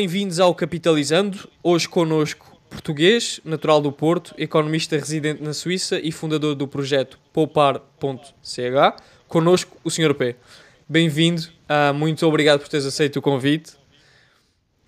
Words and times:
Bem-vindos 0.00 0.38
ao 0.38 0.54
Capitalizando. 0.54 1.48
Hoje 1.60 1.88
connosco 1.88 2.56
português, 2.70 3.40
natural 3.44 3.80
do 3.80 3.90
Porto, 3.90 4.32
economista 4.38 4.96
residente 4.96 5.42
na 5.42 5.52
Suíça 5.52 5.98
e 5.98 6.12
fundador 6.12 6.54
do 6.54 6.68
projeto 6.68 7.18
poupar.ch. 7.32 8.62
Connosco 9.26 9.76
o 9.82 9.90
Sr. 9.90 10.14
P. 10.14 10.36
Bem-vindo, 10.88 11.42
uh, 11.42 11.92
muito 11.92 12.24
obrigado 12.24 12.60
por 12.60 12.68
teres 12.68 12.86
aceito 12.86 13.16
o 13.16 13.22
convite. 13.22 13.72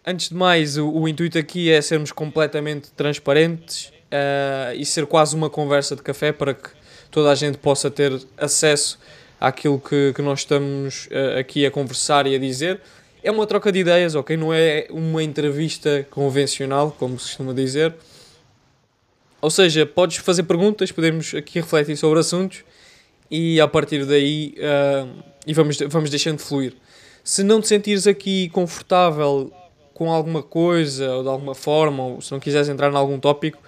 Antes 0.06 0.28
de 0.28 0.37
mais, 0.37 0.78
o, 0.78 0.88
o 0.88 1.09
intuito 1.09 1.37
aqui 1.37 1.73
é 1.73 1.82
sermos 1.82 2.12
completamente 2.12 2.92
transparentes 2.92 3.87
uh, 3.87 4.77
e 4.77 4.87
ser 4.87 5.06
quase 5.06 5.34
uma 5.34 5.51
conversa 5.51 5.96
de 5.96 6.02
café 6.02 6.30
para 6.30 6.54
que 6.54 6.70
toda 7.10 7.32
a 7.32 7.34
gente 7.34 7.59
possa 7.59 7.90
ter 7.90 8.16
acesso 8.38 8.96
àquilo 9.40 9.80
que, 9.80 10.12
que 10.12 10.23
nós 10.23 10.38
estamos 10.38 11.06
uh, 11.06 11.40
aqui 11.40 11.66
a 11.66 11.70
conversar 11.73 12.29
e 12.29 12.37
a 12.37 12.38
dizer 12.38 12.80
é 13.23 13.30
uma 13.30 13.47
troca 13.47 13.70
de 13.70 13.80
ideias, 13.80 14.15
ok? 14.15 14.37
Não 14.37 14.52
é 14.52 14.87
uma 14.91 15.23
entrevista 15.23 16.06
convencional, 16.10 16.95
como 16.98 17.19
se 17.19 17.29
costuma 17.29 17.52
dizer. 17.52 17.95
Ou 19.41 19.51
seja, 19.51 19.87
podes 19.87 20.19
fazer 20.19 20.43
perguntas, 20.43 20.93
podemos 20.93 21.34
aqui 21.34 21.60
refletir 21.60 21.96
sobre 21.96 22.20
assuntos 22.20 22.62
e 23.30 23.60
a 23.60 23.69
partir 23.69 24.05
daí 24.05 24.55
uh, 24.59 25.23
e 25.46 25.55
vamos, 25.55 25.79
vamos 25.88 26.10
deixando 26.10 26.38
fluir. 26.38 26.74
Se 27.24 27.43
não 27.43 27.60
te 27.60 27.68
sentires 27.68 28.07
aqui 28.07 28.49
confortável 28.51 29.52
com 29.95 30.10
alguma 30.10 30.43
coisa 30.43 31.10
ou 31.16 31.23
de 31.23 31.29
alguma 31.29 31.55
forma, 31.55 32.02
ou 32.02 32.21
se 32.21 32.32
não 32.32 32.40
quiseres 32.40 32.68
entrar 32.68 32.93
em 32.93 32.96
algum 32.96 33.18
tópico, 33.18 33.59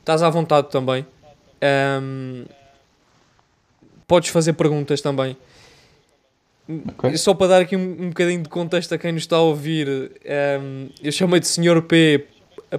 estás 0.00 0.22
à 0.22 0.30
vontade 0.30 0.70
também. 0.70 1.06
Um, 2.02 2.44
podes 4.06 4.30
fazer 4.30 4.52
perguntas 4.52 5.00
também. 5.00 5.36
Okay. 6.68 7.16
Só 7.16 7.32
para 7.32 7.46
dar 7.46 7.60
aqui 7.60 7.76
um, 7.76 7.96
um 8.06 8.08
bocadinho 8.08 8.42
de 8.42 8.48
contexto 8.48 8.92
a 8.92 8.98
quem 8.98 9.12
nos 9.12 9.22
está 9.22 9.36
a 9.36 9.40
ouvir, 9.40 9.88
um, 9.88 10.08
ehm, 10.24 10.88
eu 11.02 11.12
chamei 11.12 11.38
de 11.38 11.46
Sr. 11.46 11.82
P 11.82 12.26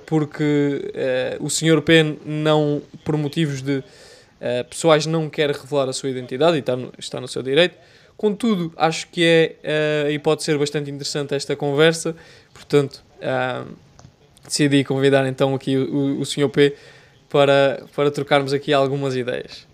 porque 0.05 0.91
uh, 1.39 1.45
o 1.45 1.49
Sr. 1.49 1.81
P 1.81 2.17
não, 2.25 2.81
por 3.05 3.15
motivos 3.15 3.61
de 3.61 3.77
uh, 3.77 3.83
pessoais, 4.69 5.05
não 5.05 5.29
quer 5.29 5.49
revelar 5.51 5.87
a 5.87 5.93
sua 5.93 6.09
identidade 6.09 6.57
e 6.57 6.59
está 6.59 6.75
no, 6.75 6.93
está 6.99 7.21
no 7.21 7.27
seu 7.27 7.41
direito. 7.41 7.77
Contudo, 8.17 8.73
acho 8.75 9.07
que 9.07 9.23
é 9.23 10.07
uh, 10.07 10.11
e 10.11 10.19
pode 10.19 10.43
ser 10.43 10.57
bastante 10.57 10.89
interessante 10.91 11.35
esta 11.35 11.55
conversa, 11.55 12.15
portanto, 12.53 13.03
uh, 13.17 13.71
decidi 14.43 14.83
convidar 14.83 15.25
então 15.27 15.55
aqui 15.55 15.77
o, 15.77 16.19
o 16.19 16.25
Sr. 16.25 16.49
P 16.49 16.75
para, 17.29 17.83
para 17.95 18.11
trocarmos 18.11 18.53
aqui 18.53 18.73
algumas 18.73 19.15
ideias. 19.15 19.67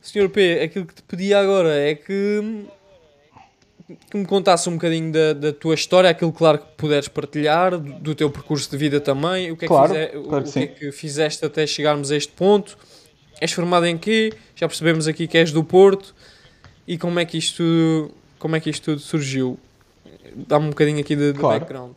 Sr. 0.00 0.28
P, 0.30 0.60
aquilo 0.62 0.86
que 0.86 0.94
te 0.94 1.02
pedi 1.02 1.34
agora 1.34 1.76
é 1.76 1.94
que 1.94 2.64
que 4.10 4.16
me 4.16 4.26
contasse 4.26 4.68
um 4.68 4.72
bocadinho 4.72 5.12
da, 5.12 5.32
da 5.32 5.52
tua 5.52 5.74
história, 5.74 6.10
aquilo 6.10 6.32
claro 6.32 6.58
que 6.58 6.66
puderes 6.76 7.08
partilhar, 7.08 7.78
do, 7.78 7.92
do 7.94 8.14
teu 8.14 8.30
percurso 8.30 8.70
de 8.70 8.76
vida 8.76 9.00
também, 9.00 9.50
o 9.50 9.56
que 9.56 9.64
é 9.64 9.68
claro, 9.68 9.92
que, 9.92 10.06
fize, 10.06 10.28
claro 10.28 10.48
o, 10.48 10.52
que, 10.52 10.58
é 10.58 10.66
que 10.66 10.92
fizeste 10.92 11.44
até 11.44 11.66
chegarmos 11.66 12.10
a 12.10 12.16
este 12.16 12.32
ponto. 12.32 12.76
És 13.40 13.52
formado 13.52 13.86
em 13.86 13.96
quê? 13.96 14.32
Já 14.54 14.68
percebemos 14.68 15.08
aqui 15.08 15.26
que 15.26 15.38
és 15.38 15.50
do 15.50 15.64
Porto. 15.64 16.14
E 16.86 16.98
como 16.98 17.18
é 17.18 17.24
que 17.24 17.38
isto, 17.38 18.10
como 18.38 18.56
é 18.56 18.60
que 18.60 18.68
isto 18.68 18.84
tudo 18.84 19.00
surgiu? 19.00 19.58
Dá-me 20.34 20.66
um 20.66 20.70
bocadinho 20.70 21.00
aqui 21.00 21.16
de, 21.16 21.32
de 21.32 21.38
claro. 21.38 21.60
background. 21.60 21.96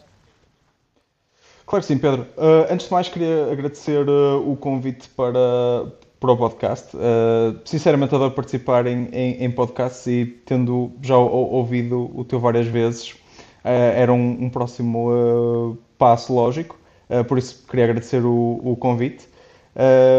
Claro 1.65 1.81
que 1.81 1.87
sim, 1.87 1.98
Pedro. 1.98 2.27
Uh, 2.37 2.71
antes 2.71 2.86
de 2.87 2.92
mais, 2.92 3.10
queria 3.10 3.52
agradecer 3.52 4.08
uh, 4.08 4.52
o 4.52 4.55
convite 4.55 5.10
para, 5.10 5.92
para 6.23 6.32
o 6.32 6.38
podcast. 6.38 6.95
Uh, 6.95 7.60
sinceramente, 7.66 8.16
adoro 8.16 8.32
participar 8.32 8.88
em, 8.88 9.10
em, 9.11 9.44
em, 9.44 9.52
podcasts 9.52 10.08
e 10.08 10.26
tendo 10.45 10.94
já 11.02 11.17
ouvido 11.17 12.10
o 12.16 12.23
teu 12.23 12.39
várias 12.39 12.66
vezes, 12.66 13.11
uh, 13.11 13.17
era 13.66 14.14
um, 14.14 14.45
um 14.45 14.50
próximo 14.50 15.11
uh, 15.11 15.78
passo 15.98 16.34
lógico. 16.34 16.80
por 17.28 17.38
isso, 17.38 17.66
queria 17.70 17.84
agradecer 17.84 18.23
o, 18.26 18.61
o 18.64 18.78
convite. 18.78 19.28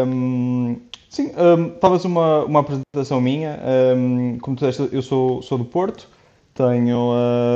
Um, 0.07 0.77
sim, 1.09 1.31
um, 1.35 1.69
talvez 1.71 2.05
uma, 2.05 2.45
uma 2.45 2.59
apresentação 2.59 3.19
minha. 3.19 3.59
Um, 3.97 4.37
como 4.37 4.55
tu 4.55 4.67
disseste, 4.67 4.95
eu 4.95 5.01
sou, 5.01 5.41
sou 5.41 5.57
do 5.57 5.65
Porto, 5.65 6.07
tenho 6.53 7.13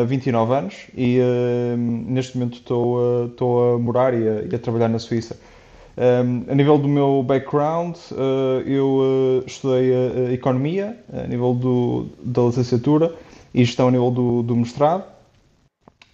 29 0.07 0.53
anos 0.53 0.75
e 0.97 1.19
neste 1.77 2.35
momento 2.37 2.57
estou 2.57 3.75
a 3.75 3.79
morar 3.79 4.13
e 4.13 4.27
a, 4.27 4.41
e 4.41 4.55
a 4.55 4.59
trabalhar 4.59 4.89
na 4.89 4.97
Suíça. 4.99 5.39
Um, 5.97 6.45
a 6.49 6.55
nível 6.55 6.77
do 6.77 6.87
meu 6.87 7.23
background, 7.23 7.97
uh, 8.11 8.61
eu 8.65 9.41
uh, 9.41 9.43
estudei 9.45 9.91
uh, 9.91 10.31
Economia, 10.31 10.97
a 11.11 11.27
nível 11.27 11.53
do, 11.53 12.07
da 12.23 12.43
licenciatura, 12.43 13.13
e 13.53 13.65
Gestão 13.65 13.89
a 13.89 13.91
nível 13.91 14.09
do, 14.09 14.43
do 14.43 14.55
mestrado. 14.55 15.03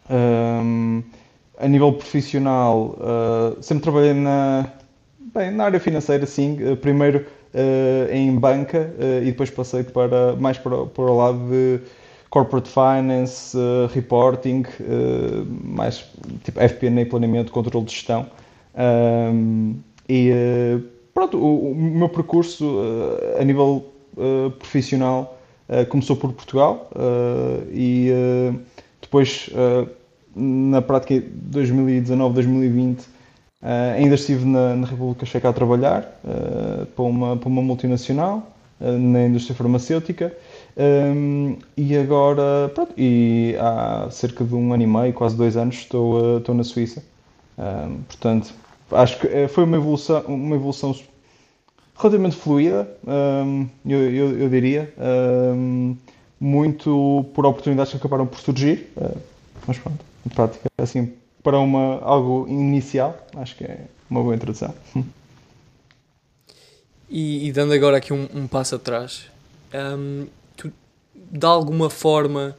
Um, 0.10 1.04
a 1.60 1.68
nível 1.68 1.94
profissional, 1.94 2.98
sempre 3.62 3.84
trabalhei 3.84 4.14
na, 4.14 4.68
bem, 5.34 5.52
na 5.52 5.66
área 5.66 5.80
financeira, 5.80 6.26
sim. 6.26 6.58
primeiro 6.82 7.26
em 8.12 8.36
banca 8.36 8.94
e 9.22 9.28
depois 9.28 9.50
passei 9.50 9.84
para, 9.84 10.36
mais 10.36 10.58
para, 10.58 10.86
para 10.86 11.04
o 11.04 11.16
lado 11.16 11.40
de 11.50 11.80
corporate 12.30 12.70
finance, 12.70 13.58
reporting, 13.94 14.66
mais 15.64 16.06
tipo 16.44 16.60
FP&A, 16.60 17.06
planeamento, 17.06 17.54
controle 17.54 17.86
de 17.86 17.94
gestão. 17.94 18.28
Um, 18.76 19.78
e 20.08 20.32
uh, 20.32 20.84
pronto, 21.14 21.38
o, 21.38 21.72
o, 21.72 21.76
meu 21.76 22.10
percurso 22.10 22.66
uh, 22.66 23.40
a 23.40 23.44
nível 23.44 23.86
uh, 24.18 24.52
profissional 24.52 25.32
começou 25.90 26.16
por 26.16 26.32
Portugal 26.32 26.92
e 27.74 28.12
depois, 29.02 29.50
na 30.36 30.80
prática 30.80 31.20
de 31.20 31.28
2019, 31.28 32.36
2020, 32.36 33.04
ainda 33.98 34.14
estive 34.14 34.46
na, 34.46 34.76
na, 34.76 34.86
República 34.86 35.26
Checa 35.26 35.50
a 35.50 35.54
trabalhar 35.54 36.22
para, 36.96 37.04
uma, 37.04 37.36
para 37.36 37.50
uma 37.50 37.64
multinacional 37.64 38.48
na 38.80 39.26
indústria 39.26 39.56
farmacêutica. 39.56 40.38
Um, 40.78 41.58
e 41.76 41.98
agora, 41.98 42.70
pronto, 42.76 42.94
e 42.96 43.56
há 43.60 44.08
cerca 44.12 44.46
de 44.46 44.54
um 44.54 44.72
ano 44.72 44.84
e 44.84 44.88
meio, 44.88 45.14
quase 45.14 45.36
dois 45.36 45.58
anos, 45.58 45.78
estou, 45.78 46.38
estou 46.38 46.54
na 46.54 46.64
Suíça. 46.64 47.04
Um, 47.58 48.04
portanto, 48.04 48.54
acho 48.96 49.20
que 49.20 49.28
eh, 49.28 49.48
foi 49.48 49.64
uma 49.64 49.78
evolução, 49.78 50.22
uma 50.28 50.56
evolução 50.56 50.96
relativamente 51.98 52.36
fluida, 52.36 52.90
um, 53.08 53.68
eu, 53.86 54.12
eu, 54.12 54.40
eu, 54.40 54.50
diria, 54.50 54.94
um, 55.56 55.96
muito 56.40 57.26
por 57.34 57.46
oportunidades 57.46 57.92
que 57.92 57.98
acabaram 57.98 58.28
por 58.28 58.40
surgir, 58.40 58.92
uh, 58.98 59.18
mas 59.66 59.78
pronto, 59.78 60.04
em 60.26 60.30
prática, 60.30 60.70
assim, 60.78 61.14
para 61.42 61.58
uma, 61.58 62.00
algo 62.02 62.48
inicial, 62.50 63.18
acho 63.38 63.56
que 63.56 63.64
é 63.64 63.86
uma 64.10 64.22
boa 64.22 64.36
introdução. 64.36 64.74
E, 67.10 67.48
e 67.48 67.52
dando 67.52 67.72
agora 67.74 67.98
aqui 67.98 68.12
um, 68.12 68.28
um 68.34 68.48
passo 68.48 68.76
atrás, 68.76 69.28
um, 69.74 70.28
tu, 70.58 70.74
de 71.14 71.46
alguma 71.46 71.90
forma 71.90 72.58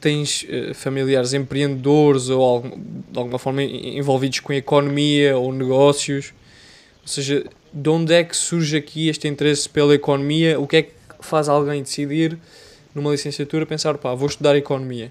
tens 0.00 0.44
uh, 0.44 0.74
familiares 0.74 1.32
empreendedores 1.32 2.28
ou 2.28 2.42
algum, 2.42 2.70
de 3.10 3.18
alguma 3.18 3.38
forma 3.38 3.62
envolvidos 3.62 4.40
com 4.40 4.52
economia 4.52 5.36
ou 5.36 5.52
negócios? 5.52 6.32
Ou 7.02 7.08
seja, 7.08 7.44
de 7.72 7.88
onde 7.88 8.14
é 8.14 8.24
que 8.24 8.36
surge 8.36 8.76
aqui 8.76 9.08
este 9.08 9.28
interesse 9.28 9.68
pela 9.68 9.94
economia? 9.94 10.58
O 10.58 10.66
que 10.66 10.76
é 10.76 10.82
que 10.82 10.92
faz 11.20 11.48
alguém 11.48 11.82
decidir 11.82 12.38
numa 12.94 13.10
licenciatura 13.10 13.66
pensar, 13.66 13.96
pá, 13.98 14.14
vou 14.14 14.28
estudar 14.28 14.56
economia? 14.56 15.10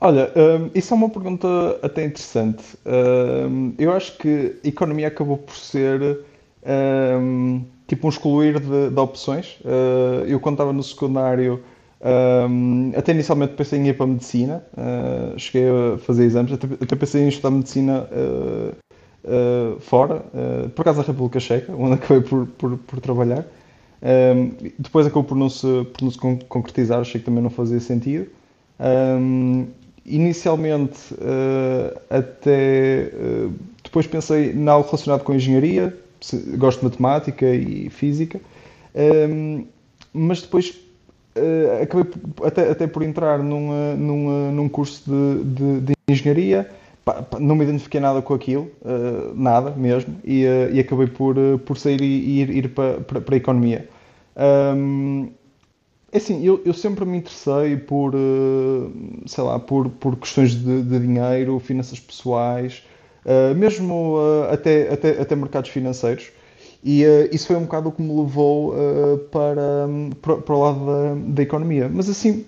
Olha, 0.00 0.32
um, 0.34 0.70
isso 0.74 0.92
é 0.92 0.96
uma 0.96 1.08
pergunta 1.08 1.46
até 1.80 2.04
interessante. 2.04 2.64
Um, 2.84 3.72
eu 3.78 3.92
acho 3.92 4.16
que 4.18 4.56
economia 4.64 5.06
acabou 5.06 5.38
por 5.38 5.54
ser 5.54 6.18
um, 7.20 7.64
tipo 7.86 8.06
um 8.08 8.10
excluir 8.10 8.58
de, 8.58 8.90
de 8.90 8.98
opções. 8.98 9.58
Uh, 9.60 10.26
eu, 10.26 10.40
quando 10.40 10.54
estava 10.54 10.72
no 10.72 10.82
secundário, 10.82 11.62
um, 12.04 12.92
até 12.96 13.12
inicialmente 13.12 13.54
pensei 13.54 13.78
em 13.78 13.86
ir 13.86 13.96
para 13.96 14.04
a 14.04 14.08
medicina, 14.08 14.64
uh, 14.72 15.38
cheguei 15.38 15.68
a 15.70 15.98
fazer 15.98 16.24
exames, 16.24 16.52
até, 16.52 16.66
até 16.66 16.96
pensei 16.96 17.22
em 17.22 17.28
estudar 17.28 17.50
medicina 17.52 18.08
uh, 18.10 18.74
uh, 19.24 19.80
fora, 19.80 20.24
por 20.74 20.82
acaso 20.82 20.98
na 20.98 21.04
República 21.04 21.38
Checa, 21.38 21.72
onde 21.72 21.94
acabei 22.02 22.22
por, 22.22 22.46
por, 22.46 22.76
por 22.76 23.00
trabalhar. 23.00 23.46
Um, 24.02 24.50
depois 24.80 25.06
acabou 25.06 25.22
por 25.22 25.36
não, 25.36 25.48
se, 25.48 25.86
por 25.92 26.02
não 26.02 26.10
se 26.10 26.18
concretizar, 26.48 27.00
achei 27.00 27.20
que 27.20 27.24
também 27.24 27.40
não 27.40 27.50
fazia 27.50 27.78
sentido. 27.78 28.26
Um, 28.80 29.68
inicialmente, 30.04 31.14
até 32.10 33.12
depois 33.84 34.08
pensei 34.08 34.50
em 34.50 34.68
algo 34.68 34.88
relacionado 34.88 35.22
com 35.22 35.32
engenharia, 35.32 35.96
gosto 36.58 36.80
de 36.80 36.84
matemática 36.86 37.46
e 37.46 37.88
física, 37.90 38.40
mas 40.12 40.42
depois 40.42 40.82
uh, 41.36 41.82
acabei 41.82 42.12
até, 42.44 42.70
até 42.70 42.86
por 42.86 43.02
entrar 43.02 43.38
num, 43.38 43.96
num, 43.96 44.52
num 44.52 44.68
curso 44.68 45.02
de, 45.06 45.44
de, 45.44 45.80
de 45.80 45.92
engenharia. 46.08 46.68
Não 47.40 47.56
me 47.56 47.64
identifiquei 47.64 48.00
nada 48.00 48.22
com 48.22 48.32
aquilo, 48.32 48.70
uh, 48.82 49.34
nada 49.34 49.70
mesmo, 49.72 50.16
e, 50.22 50.44
uh, 50.44 50.72
e 50.72 50.78
acabei 50.78 51.08
por, 51.08 51.34
por 51.66 51.76
sair 51.76 52.00
e 52.00 52.40
ir, 52.40 52.50
ir 52.50 52.68
para, 52.68 53.00
para, 53.00 53.34
a 53.34 53.36
economia. 53.36 53.88
Um, 54.36 55.30
é 56.12 56.18
assim, 56.18 56.44
eu, 56.44 56.60
eu 56.64 56.74
sempre 56.74 57.04
me 57.04 57.18
interessei 57.18 57.76
por, 57.76 58.12
sei 59.24 59.42
lá, 59.42 59.58
por, 59.58 59.88
por 59.88 60.14
questões 60.16 60.54
de, 60.54 60.82
de 60.82 60.98
dinheiro, 61.00 61.58
finanças 61.58 61.98
pessoais, 61.98 62.82
mesmo 63.56 64.18
até, 64.50 64.92
até, 64.92 65.22
até 65.22 65.34
mercados 65.34 65.70
financeiros. 65.70 66.30
E 66.84 67.04
isso 67.30 67.46
foi 67.46 67.56
um 67.56 67.62
bocado 67.62 67.90
o 67.90 67.92
que 67.92 68.02
me 68.02 68.12
levou 68.20 68.74
para, 69.30 69.88
para, 70.20 70.36
para, 70.38 70.54
o 70.54 70.60
lado 70.60 70.86
da, 70.86 71.14
da 71.34 71.42
economia. 71.42 71.88
Mas 71.88 72.08
assim, 72.08 72.44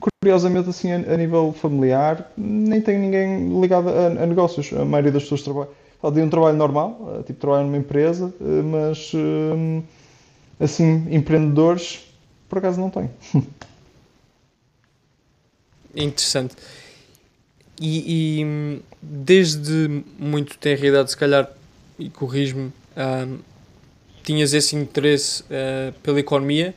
curiosamente, 0.00 0.68
assim, 0.68 0.90
a, 0.90 0.96
a, 0.96 1.16
nível 1.16 1.52
familiar, 1.52 2.32
nem 2.36 2.80
tenho 2.80 2.98
ninguém 2.98 3.60
ligado 3.60 3.88
a, 3.88 4.06
a 4.06 4.26
negócios. 4.26 4.72
A 4.72 4.84
maioria 4.84 5.12
das 5.12 5.22
pessoas 5.22 5.42
trabalha. 5.42 5.68
Tem 6.12 6.24
um 6.24 6.30
trabalho 6.30 6.56
normal, 6.56 7.22
tipo 7.26 7.40
trabalho 7.40 7.66
numa 7.66 7.76
empresa, 7.76 8.32
mas 8.40 9.12
assim, 10.60 11.06
empreendedores 11.10 12.08
por 12.48 12.58
acaso 12.58 12.80
não 12.80 12.90
tenho. 12.90 13.10
Interessante. 15.94 16.56
E, 17.80 18.40
e, 18.42 18.82
desde 19.00 20.02
muito 20.18 20.58
tenra 20.58 20.86
idade, 20.86 21.10
se 21.10 21.16
calhar, 21.16 21.48
e 21.98 22.10
corrijo-me, 22.10 22.66
uh, 22.66 23.38
tinhas 24.28 24.52
esse 24.52 24.76
interesse 24.76 25.42
uh, 25.44 25.92
pela 26.02 26.20
economia 26.20 26.74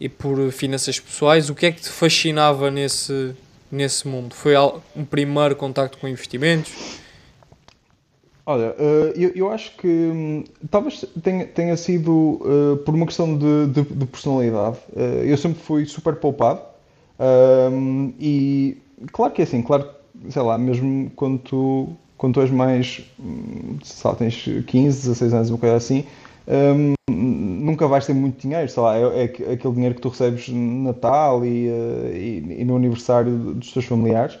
e 0.00 0.08
por 0.08 0.52
finanças 0.52 1.00
pessoais. 1.00 1.50
O 1.50 1.54
que 1.56 1.66
é 1.66 1.72
que 1.72 1.80
te 1.80 1.88
fascinava 1.88 2.70
nesse, 2.70 3.34
nesse 3.70 4.06
mundo? 4.06 4.32
Foi 4.32 4.54
um 4.94 5.04
primeiro 5.04 5.56
contacto 5.56 5.98
com 5.98 6.06
investimentos? 6.06 7.00
Olha, 8.46 8.76
uh, 8.78 9.12
eu, 9.16 9.32
eu, 9.34 9.50
acho 9.50 9.76
que 9.76 9.88
um, 9.88 10.44
talvez 10.70 11.04
tenha, 11.20 11.46
tenha 11.46 11.76
sido 11.76 12.12
uh, 12.12 12.76
por 12.78 12.94
uma 12.94 13.06
questão 13.06 13.36
de, 13.36 13.66
de, 13.66 13.82
de 13.82 14.06
personalidade. 14.06 14.78
Eu 15.26 15.36
sempre 15.36 15.60
fui 15.60 15.84
super 15.84 16.14
poupado 16.14 16.62
hum, 17.70 18.14
e 18.18 18.78
claro 19.12 19.32
que 19.32 19.42
é 19.42 19.44
assim, 19.44 19.60
claro, 19.60 19.86
sei 20.30 20.40
lá, 20.40 20.56
mesmo 20.56 21.10
quando 21.14 21.38
tu, 21.40 21.88
quando 22.16 22.34
tu 22.34 22.40
és 22.40 22.50
mais, 22.50 23.02
hum, 23.20 23.76
sei 23.82 24.10
lá, 24.10 24.16
tens 24.16 24.48
15, 24.66 25.00
16 25.08 25.34
anos, 25.34 25.50
uma 25.50 25.58
coisa 25.58 25.76
assim, 25.76 26.06
nunca 27.08 27.86
vais 27.86 28.06
ter 28.06 28.14
muito 28.14 28.40
dinheiro, 28.40 28.68
sei 28.68 28.82
lá, 28.82 28.96
é, 28.96 29.24
é 29.24 29.52
aquele 29.52 29.74
dinheiro 29.74 29.94
que 29.94 30.00
tu 30.00 30.08
recebes 30.08 30.48
no 30.48 30.84
Natal 30.84 31.44
e, 31.44 31.68
e, 31.68 32.56
e 32.60 32.64
no 32.64 32.76
aniversário 32.76 33.36
dos 33.54 33.72
teus 33.72 33.84
familiares. 33.84 34.38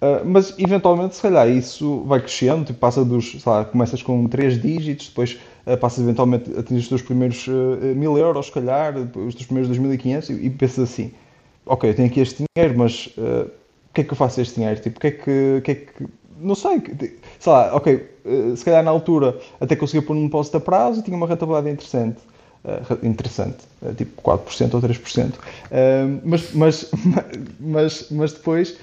Uh, 0.00 0.24
mas 0.24 0.54
eventualmente, 0.56 1.16
se 1.16 1.22
calhar, 1.22 1.48
isso 1.48 2.04
vai 2.04 2.20
crescendo, 2.20 2.64
tipo, 2.64 2.78
passa 2.78 3.04
dos, 3.04 3.32
sei 3.42 3.52
lá, 3.52 3.64
começas 3.64 4.00
com 4.00 4.28
3 4.28 4.62
dígitos, 4.62 5.08
depois 5.08 5.40
uh, 5.66 5.76
passas 5.76 6.04
eventualmente 6.04 6.54
a 6.54 6.60
atingir 6.60 6.82
os 6.82 6.88
teus 6.88 7.02
primeiros 7.02 7.48
uh, 7.48 7.52
mil 7.96 8.16
euros, 8.16 8.46
se 8.46 8.52
calhar, 8.52 8.96
os 8.96 9.34
teus 9.34 9.46
primeiros 9.46 9.76
2.500 9.76 10.30
e, 10.30 10.46
e 10.46 10.50
pensas 10.50 10.90
assim, 10.90 11.10
ok, 11.66 11.90
eu 11.90 11.94
tenho 11.94 12.08
aqui 12.08 12.20
este 12.20 12.44
dinheiro, 12.54 12.78
mas 12.78 13.08
o 13.18 13.92
que 13.92 14.02
é 14.02 14.04
que 14.04 14.12
eu 14.12 14.16
faço 14.16 14.40
este 14.40 14.54
dinheiro? 14.54 14.80
Tipo, 14.80 14.98
o 14.98 15.00
que 15.00 15.06
é 15.08 15.10
que, 15.10 15.60
que, 15.64 15.70
é 15.72 15.74
que 15.74 16.06
não 16.40 16.54
sei, 16.54 16.80
sei 17.38 17.52
lá, 17.52 17.74
ok, 17.74 18.10
se 18.56 18.64
calhar 18.64 18.82
na 18.82 18.90
altura 18.90 19.38
até 19.60 19.76
conseguia 19.76 20.02
pôr 20.02 20.14
num 20.14 20.24
depósito 20.24 20.56
a 20.56 20.60
prazo 20.60 21.00
e 21.00 21.02
tinha 21.02 21.16
uma 21.16 21.26
rentabilidade 21.26 21.70
interessante. 21.70 22.18
Uh, 22.64 23.06
interessante, 23.06 23.58
uh, 23.80 23.94
tipo 23.94 24.20
4% 24.20 24.74
ou 24.74 24.82
3%. 24.82 25.28
Uh, 25.28 26.20
mas, 26.24 26.52
mas, 26.52 26.90
mas, 27.60 28.10
mas 28.10 28.32
depois 28.32 28.76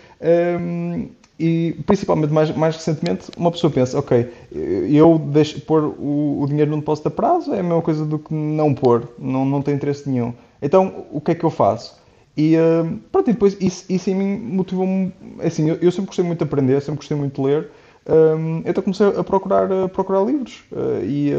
um, 0.61 1.09
e 1.37 1.75
principalmente 1.85 2.31
mais, 2.31 2.55
mais 2.55 2.77
recentemente, 2.77 3.29
uma 3.37 3.51
pessoa 3.51 3.71
pensa: 3.71 3.99
ok, 3.99 4.31
eu 4.51 5.19
deixo 5.19 5.59
pôr 5.61 5.83
o, 5.83 6.41
o 6.41 6.47
dinheiro 6.47 6.71
num 6.71 6.79
depósito 6.79 7.09
a 7.09 7.11
prazo 7.11 7.53
é 7.53 7.59
a 7.59 7.63
mesma 7.63 7.81
coisa 7.81 8.05
do 8.05 8.17
que 8.17 8.33
não 8.33 8.73
pôr, 8.73 9.09
não, 9.19 9.45
não 9.45 9.61
tem 9.61 9.75
interesse 9.75 10.09
nenhum. 10.09 10.33
Então, 10.61 11.05
o 11.11 11.19
que 11.19 11.31
é 11.31 11.35
que 11.35 11.43
eu 11.43 11.49
faço? 11.49 11.99
E 12.37 12.55
uh, 12.55 12.99
pronto, 13.11 13.29
e 13.29 13.33
depois 13.33 13.57
isso, 13.59 13.85
isso 13.89 14.09
em 14.09 14.15
mim 14.15 14.37
motivou-me. 14.37 15.11
Assim, 15.43 15.69
eu, 15.69 15.75
eu, 15.75 15.91
sempre 15.91 16.07
gostei 16.07 16.23
muito 16.23 16.39
de 16.39 16.45
aprender, 16.45 16.81
sempre 16.81 16.97
gostei 16.97 17.17
muito 17.17 17.41
de 17.41 17.47
ler. 17.47 17.69
Um, 18.07 18.61
então 18.65 18.83
comecei 18.83 19.07
a 19.07 19.23
procurar, 19.23 19.71
a 19.71 19.89
procurar 19.89 20.23
livros. 20.23 20.63
Uh, 20.71 21.03
e 21.03 21.33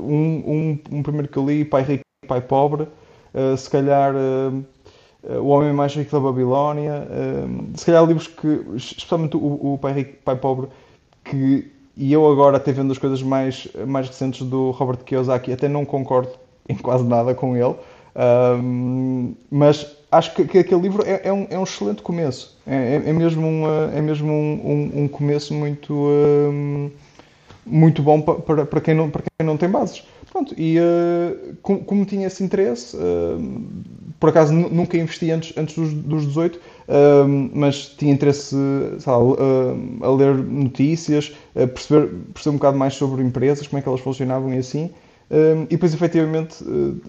um, 0.00 0.10
um, 0.10 0.78
um, 0.90 1.02
primeiro 1.02 1.28
que 1.28 1.36
eu 1.36 1.46
li, 1.46 1.64
Pai 1.64 1.82
Rico 1.82 2.02
Pai 2.26 2.40
Pobre, 2.40 2.88
uh, 3.34 3.56
se 3.56 3.70
calhar 3.70 4.14
o 5.40 5.48
Homem 5.48 5.72
Mais 5.72 5.94
Rico 5.94 6.12
da 6.12 6.20
Babilónia, 6.20 7.06
se 7.74 7.84
calhar 7.84 8.04
livros 8.04 8.28
que, 8.28 8.64
especialmente 8.76 9.36
o, 9.36 9.74
o 9.74 9.78
Pai 9.78 9.92
Rico, 9.92 10.16
Pai 10.24 10.36
Pobre, 10.36 10.68
que 11.24 11.70
e 11.96 12.12
eu 12.12 12.30
agora 12.30 12.58
até 12.58 12.70
vendo 12.70 12.92
as 12.92 12.98
coisas 12.98 13.20
mais, 13.20 13.66
mais 13.86 14.06
recentes 14.06 14.46
do 14.46 14.70
Robert 14.70 14.98
Kiyosaki, 14.98 15.52
até 15.52 15.68
não 15.68 15.84
concordo 15.84 16.30
em 16.68 16.76
quase 16.76 17.02
nada 17.02 17.34
com 17.34 17.56
ele, 17.56 17.74
um, 18.62 19.34
mas 19.50 19.97
acho 20.10 20.34
que, 20.34 20.44
que, 20.44 20.58
aquele 20.58 20.80
livro 20.80 21.02
é, 21.06 21.22
é, 21.24 21.32
um, 21.32 21.46
é 21.50 21.58
um 21.58 21.62
excelente 21.62 22.02
começo. 22.02 22.56
É, 22.66 23.00
é, 23.04 23.10
é 23.10 23.12
mesmo, 23.12 23.46
um, 23.46 23.64
é 23.94 24.00
mesmo 24.00 24.32
um, 24.32 24.92
um, 24.94 25.02
um 25.04 25.08
começo 25.08 25.54
muito, 25.54 25.94
um, 25.94 26.86
ehm, 26.86 26.90
muito 27.66 28.02
bom 28.02 28.20
para, 28.20 28.64
para, 28.64 28.80
quem 28.80 28.94
não, 28.94 29.10
para 29.10 29.22
quem 29.22 29.46
não 29.46 29.56
tem 29.56 29.68
bases. 29.68 30.02
Pronto, 30.30 30.54
e 30.58 30.78
uh, 30.78 31.56
como, 31.62 31.84
como, 31.84 32.04
tinha 32.04 32.26
esse 32.26 32.44
interesse, 32.44 32.94
uh, 32.96 33.62
por 34.20 34.28
acaso 34.28 34.52
nunca 34.52 34.98
investi 34.98 35.30
antes, 35.30 35.56
antes 35.56 35.74
dos, 35.74 35.92
dos 35.94 36.26
18, 36.26 36.56
uh, 36.56 36.60
mas 37.54 37.86
tinha 37.86 38.12
interesse 38.12 38.54
lá, 39.06 39.14
a 39.14 40.10
ler 40.10 40.34
notícias, 40.36 41.32
a 41.56 41.66
perceber, 41.66 42.10
perceber 42.34 42.54
um 42.54 42.58
bocado 42.58 42.76
mais 42.76 42.94
sobre 42.94 43.22
empresas, 43.22 43.66
como 43.66 43.78
é 43.78 43.82
que 43.82 43.88
elas 43.88 44.00
funcionavam 44.00 44.52
e 44.52 44.58
assim. 44.58 44.90
e 45.64 45.70
depois, 45.70 45.94
efetivamente, 45.94 46.56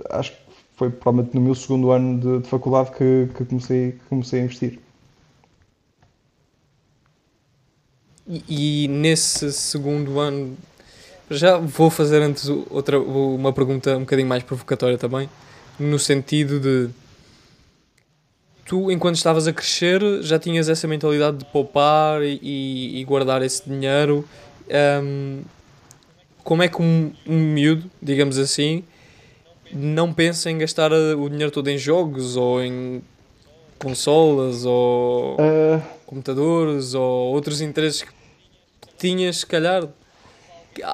acho 0.09 0.31
que 0.31 0.37
foi 0.79 0.89
provavelmente 0.89 1.35
no 1.35 1.41
meu 1.41 1.53
segundo 1.53 1.91
ano 1.91 2.17
de, 2.17 2.43
de 2.43 2.47
faculdade 2.47 2.91
que, 2.91 3.27
que, 3.35 3.43
comecei, 3.43 3.91
que 3.91 3.99
comecei 4.07 4.39
a 4.39 4.43
investir. 4.45 4.79
E, 8.25 8.85
e 8.85 8.87
nesse 8.87 9.51
segundo 9.51 10.21
ano 10.21 10.55
já 11.29 11.57
vou 11.57 11.89
fazer 11.89 12.21
antes 12.21 12.47
outra, 12.47 12.97
uma 12.97 13.51
pergunta 13.51 13.97
um 13.97 14.01
bocadinho 14.01 14.27
mais 14.27 14.41
provocatória 14.41 14.97
também, 14.97 15.29
no 15.77 15.99
sentido 15.99 16.61
de 16.61 16.89
tu, 18.65 18.89
enquanto 18.89 19.15
estavas 19.15 19.47
a 19.47 19.53
crescer, 19.53 20.01
já 20.21 20.39
tinhas 20.39 20.69
essa 20.69 20.87
mentalidade 20.87 21.37
de 21.37 21.45
poupar 21.45 22.23
e, 22.23 23.01
e 23.01 23.03
guardar 23.03 23.41
esse 23.41 23.69
dinheiro. 23.69 24.25
Um, 25.03 25.41
como 26.41 26.63
é 26.63 26.69
que 26.69 26.81
um, 26.81 27.11
um 27.27 27.37
miúdo, 27.37 27.91
digamos 28.01 28.37
assim, 28.37 28.83
não 29.71 30.13
pensa 30.13 30.49
em 30.49 30.57
gastar 30.57 30.91
o 30.91 31.29
dinheiro 31.29 31.51
todo 31.51 31.67
em 31.69 31.77
jogos 31.77 32.35
ou 32.35 32.61
em 32.63 33.01
consolas 33.77 34.65
ou 34.65 35.35
uh... 35.35 35.81
computadores 36.05 36.93
ou 36.93 37.33
outros 37.33 37.61
interesses 37.61 38.03
que 38.03 38.11
tinhas, 38.97 39.37
se 39.37 39.45
calhar, 39.45 39.87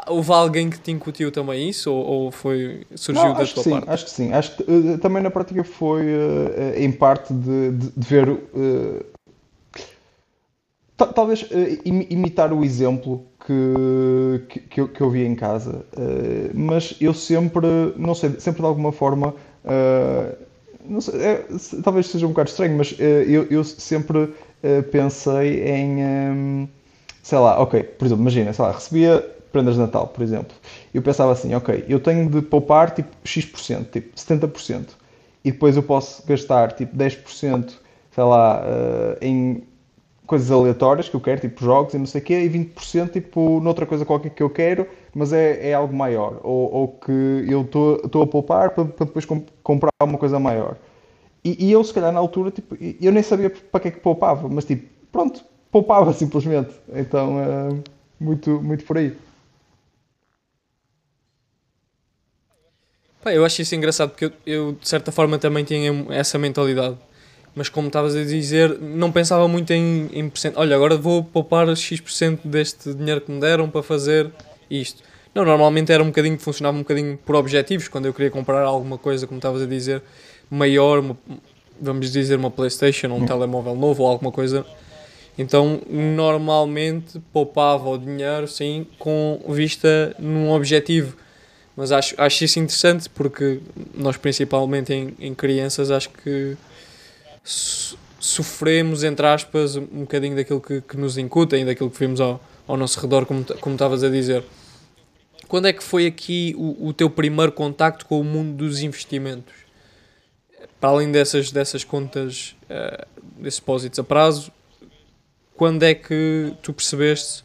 Houve 0.07 0.31
alguém 0.31 0.69
que 0.69 0.79
te 0.79 0.91
incutiu 0.91 1.31
também 1.31 1.69
isso 1.69 1.91
ou, 1.91 2.05
ou 2.05 2.31
foi, 2.31 2.85
surgiu 2.95 3.23
Não, 3.23 3.33
da 3.33 3.45
tua 3.45 3.63
sim, 3.63 3.69
parte? 3.71 3.89
Acho 3.89 4.05
que 4.05 4.11
sim. 4.11 4.33
Acho 4.33 4.55
que 4.55 4.63
uh, 4.63 4.97
também 4.97 5.21
na 5.21 5.29
prática 5.29 5.63
foi 5.63 6.05
uh, 6.05 6.77
em 6.77 6.91
parte 6.91 7.33
de, 7.33 7.71
de, 7.71 7.91
de 7.91 8.07
ver. 8.07 8.39
Talvez 11.13 11.45
imitar 11.83 12.53
o 12.53 12.63
exemplo 12.63 13.27
que, 13.45 14.61
que, 14.69 14.81
eu, 14.81 14.87
que 14.87 15.01
eu 15.01 15.09
vi 15.09 15.23
em 15.25 15.35
casa, 15.35 15.85
mas 16.53 16.95
eu 16.99 17.13
sempre, 17.13 17.67
não 17.95 18.15
sei, 18.15 18.39
sempre 18.39 18.61
de 18.61 18.67
alguma 18.67 18.91
forma. 18.91 19.33
Não 20.87 21.01
sei, 21.01 21.19
é, 21.21 21.45
talvez 21.83 22.07
seja 22.07 22.25
um 22.25 22.29
bocado 22.29 22.49
estranho, 22.49 22.77
mas 22.77 22.95
eu, 22.99 23.43
eu 23.49 23.63
sempre 23.63 24.33
pensei 24.91 25.63
em. 25.63 26.03
Um, 26.03 26.67
sei 27.25 27.39
lá, 27.39 27.59
ok, 27.59 27.81
por 27.81 28.05
exemplo, 28.05 28.21
imagina, 28.21 28.53
sei 28.53 28.65
lá, 28.65 28.71
recebia 28.71 29.35
prendas 29.51 29.73
de 29.73 29.81
Natal, 29.81 30.07
por 30.09 30.21
exemplo. 30.21 30.55
Eu 30.93 31.01
pensava 31.01 31.31
assim, 31.31 31.55
ok, 31.55 31.83
eu 31.87 31.99
tenho 31.99 32.29
de 32.29 32.39
poupar 32.41 32.91
tipo 32.91 33.09
X%, 33.23 33.89
tipo 33.89 34.15
70%, 34.15 34.89
e 35.43 35.51
depois 35.51 35.75
eu 35.75 35.81
posso 35.81 36.25
gastar 36.27 36.73
tipo 36.73 36.95
10%, 36.95 37.73
sei 38.11 38.23
lá, 38.23 38.61
uh, 38.61 39.17
em 39.21 39.63
coisas 40.25 40.51
aleatórias 40.51 41.09
que 41.09 41.15
eu 41.15 41.21
quero, 41.21 41.41
tipo 41.41 41.63
jogos 41.63 41.93
e 41.93 41.97
não 41.97 42.05
sei 42.05 42.21
o 42.21 42.23
quê, 42.23 42.41
e 42.41 42.49
20% 42.49 43.11
tipo 43.11 43.59
noutra 43.59 43.85
coisa 43.85 44.05
qualquer 44.05 44.31
que 44.31 44.43
eu 44.43 44.49
quero, 44.49 44.87
mas 45.13 45.31
é, 45.33 45.69
é 45.69 45.73
algo 45.73 45.95
maior. 45.95 46.39
Ou, 46.43 46.73
ou 46.73 46.87
que 46.87 47.11
eu 47.47 47.61
estou 47.61 48.21
a 48.21 48.27
poupar 48.27 48.71
para, 48.71 48.85
para 48.85 49.05
depois 49.05 49.25
comp 49.25 49.47
comprar 49.63 49.91
uma 50.03 50.17
coisa 50.17 50.39
maior. 50.39 50.77
E, 51.43 51.67
e, 51.67 51.71
eu, 51.71 51.83
se 51.83 51.93
calhar, 51.93 52.11
na 52.11 52.19
altura, 52.19 52.49
tipo, 52.49 52.75
eu 52.99 53.11
nem 53.11 53.21
sabia 53.21 53.51
para 53.51 53.79
que 53.79 53.87
é 53.89 53.91
que 53.91 53.99
poupava, 53.99 54.49
mas 54.49 54.65
tipo, 54.65 54.87
pronto, 55.11 55.43
poupava 55.71 56.11
simplesmente. 56.13 56.73
Então, 56.91 57.37
uh, 57.37 57.83
muito, 58.19 58.61
muito 58.61 58.83
por 58.83 58.97
aí. 58.97 59.15
Pá, 63.23 63.33
eu 63.33 63.45
acho 63.45 63.61
isso 63.61 63.75
engraçado 63.75 64.09
porque 64.11 64.25
eu, 64.25 64.31
eu, 64.45 64.71
de 64.73 64.87
certa 64.87 65.11
forma 65.11 65.37
também 65.37 65.63
tinha 65.63 65.91
essa 66.09 66.37
mentalidade. 66.37 66.97
Mas 67.55 67.69
como 67.69 67.87
estavas 67.87 68.15
a 68.15 68.23
dizer, 68.23 68.77
não 68.79 69.11
pensava 69.11 69.47
muito 69.47 69.71
em, 69.71 70.09
em 70.11 70.29
percento. 70.29 70.59
Olha, 70.59 70.75
agora 70.75 70.97
vou 70.97 71.23
poupar 71.23 71.73
X% 71.73 72.45
deste 72.45 72.93
dinheiro 72.93 73.21
que 73.21 73.31
me 73.31 73.39
deram 73.39 73.69
para 73.69 73.81
fazer 73.81 74.29
isto. 74.69 75.01
Não, 75.33 75.45
normalmente 75.45 75.91
era 75.91 76.03
um 76.03 76.07
bocadinho, 76.07 76.37
funcionava 76.37 76.75
um 76.75 76.81
bocadinho 76.81 77.17
por 77.17 77.35
objetivos, 77.35 77.87
quando 77.87 78.05
eu 78.05 78.13
queria 78.13 78.29
comprar 78.29 78.61
alguma 78.61 78.97
coisa, 78.97 79.25
como 79.25 79.37
estavas 79.37 79.61
a 79.61 79.65
dizer, 79.65 80.01
maior, 80.49 80.99
uma, 80.99 81.17
vamos 81.79 82.11
dizer 82.11 82.37
uma 82.37 82.51
Playstation, 82.51 83.09
ou 83.09 83.19
um 83.19 83.23
hum. 83.23 83.25
telemóvel 83.25 83.75
novo 83.75 84.03
ou 84.03 84.09
alguma 84.09 84.31
coisa. 84.31 84.65
Então, 85.37 85.81
normalmente 85.89 87.21
poupava 87.33 87.89
o 87.89 87.97
dinheiro, 87.97 88.47
sim, 88.47 88.85
com 88.97 89.41
vista 89.49 90.15
num 90.17 90.51
objetivo. 90.51 91.17
Mas 91.75 91.91
acho, 91.91 92.15
acho 92.17 92.45
isso 92.45 92.59
interessante 92.59 93.09
porque 93.09 93.59
nós, 93.93 94.15
principalmente 94.15 94.93
em, 94.93 95.13
em 95.19 95.33
crianças, 95.33 95.91
acho 95.91 96.09
que 96.09 96.55
sofremos, 97.45 99.03
entre 99.03 99.25
aspas, 99.27 99.75
um 99.75 100.01
bocadinho 100.01 100.35
daquilo 100.35 100.59
que, 100.59 100.81
que 100.81 100.97
nos 100.97 101.17
incutem, 101.17 101.63
daquilo 101.63 101.91
que 101.91 101.99
vimos 101.99 102.19
ao, 102.19 102.41
ao 102.67 102.75
nosso 102.75 102.99
redor, 102.99 103.25
como, 103.25 103.45
como 103.61 103.75
estavas 103.75 104.03
a 104.03 104.09
dizer. 104.09 104.43
Quando 105.47 105.67
é 105.67 105.73
que 105.73 105.83
foi 105.83 106.07
aqui 106.07 106.55
o, 106.57 106.87
o 106.87 106.93
teu 106.93 107.09
primeiro 107.09 107.51
contacto 107.51 108.05
com 108.07 108.19
o 108.19 108.23
mundo 108.23 108.57
dos 108.57 108.81
investimentos? 108.81 109.53
Para 110.79 110.89
além 110.89 111.11
dessas, 111.11 111.51
dessas 111.51 111.83
contas, 111.83 112.55
uh, 112.63 113.05
desses 113.37 113.59
depósitos 113.59 113.99
a 113.99 114.03
prazo, 114.03 114.51
quando 115.55 115.83
é 115.83 115.93
que 115.93 116.53
tu 116.61 116.73
percebeste 116.73 117.43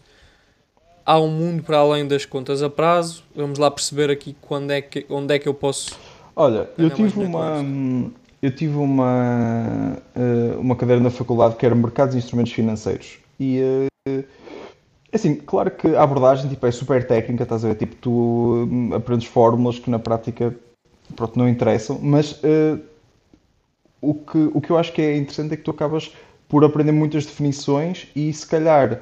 há 1.04 1.20
um 1.20 1.28
mundo 1.28 1.62
para 1.62 1.78
além 1.78 2.06
das 2.08 2.24
contas 2.24 2.62
a 2.62 2.70
prazo? 2.70 3.22
Vamos 3.34 3.58
lá 3.58 3.70
perceber 3.70 4.10
aqui 4.10 4.34
quando 4.40 4.70
é 4.70 4.80
que, 4.80 5.04
onde 5.08 5.34
é 5.34 5.38
que 5.38 5.48
eu 5.48 5.54
posso. 5.54 5.96
Olha, 6.34 6.70
eu 6.78 6.88
tive 6.90 7.20
uma, 7.20 7.60
eu 8.42 8.54
tive 8.54 8.76
uma, 8.76 9.96
eh, 10.14 10.56
uma 10.58 10.74
cadeira 10.74 11.02
na 11.02 11.10
faculdade 11.10 11.56
que 11.56 11.66
era 11.66 11.74
Mercados 11.74 12.14
e 12.14 12.18
Instrumentos 12.18 12.52
Financeiros. 12.52 13.18
E 13.38 13.60
eh, 14.06 14.24
assim, 15.12 15.36
claro 15.36 15.70
que 15.70 15.88
a 15.94 16.02
abordagem 16.02 16.48
tipo, 16.48 16.66
é 16.66 16.70
super 16.70 17.06
técnica, 17.06 17.42
estás 17.42 17.64
a 17.64 17.68
ver? 17.68 17.74
Tipo, 17.74 17.96
tu 17.96 18.68
hum, 18.70 18.94
aprendes 18.94 19.26
fórmulas 19.26 19.78
que 19.78 19.90
na 19.90 19.98
prática 19.98 20.54
pronto, 21.14 21.38
não 21.38 21.48
interessam, 21.48 21.98
mas 22.00 22.32
uh, 22.32 22.80
o, 24.00 24.14
que, 24.14 24.38
o 24.54 24.60
que 24.60 24.70
eu 24.70 24.78
acho 24.78 24.92
que 24.92 25.02
é 25.02 25.16
interessante 25.16 25.54
é 25.54 25.56
que 25.56 25.62
tu 25.62 25.70
acabas 25.70 26.12
por 26.48 26.64
aprender 26.64 26.92
muitas 26.92 27.26
definições 27.26 28.08
e 28.14 28.32
se 28.32 28.46
calhar 28.46 29.00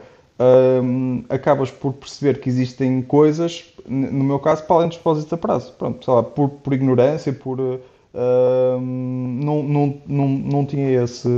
um, 0.82 1.24
acabas 1.28 1.70
por 1.70 1.92
perceber 1.94 2.40
que 2.40 2.48
existem 2.48 3.02
coisas, 3.02 3.72
no 3.86 4.24
meu 4.24 4.38
caso, 4.38 4.64
para 4.64 4.76
além 4.76 4.88
dos 4.88 4.98
depósitos 4.98 5.32
a 5.32 5.36
prazo. 5.36 5.72
Pronto, 5.74 6.04
sei 6.04 6.14
lá, 6.14 6.22
por, 6.22 6.48
por 6.48 6.72
ignorância, 6.72 7.32
por 7.32 7.80
não, 8.14 9.62
não, 9.62 10.02
não, 10.06 10.28
não 10.28 10.66
tinha 10.66 11.02
esse, 11.02 11.28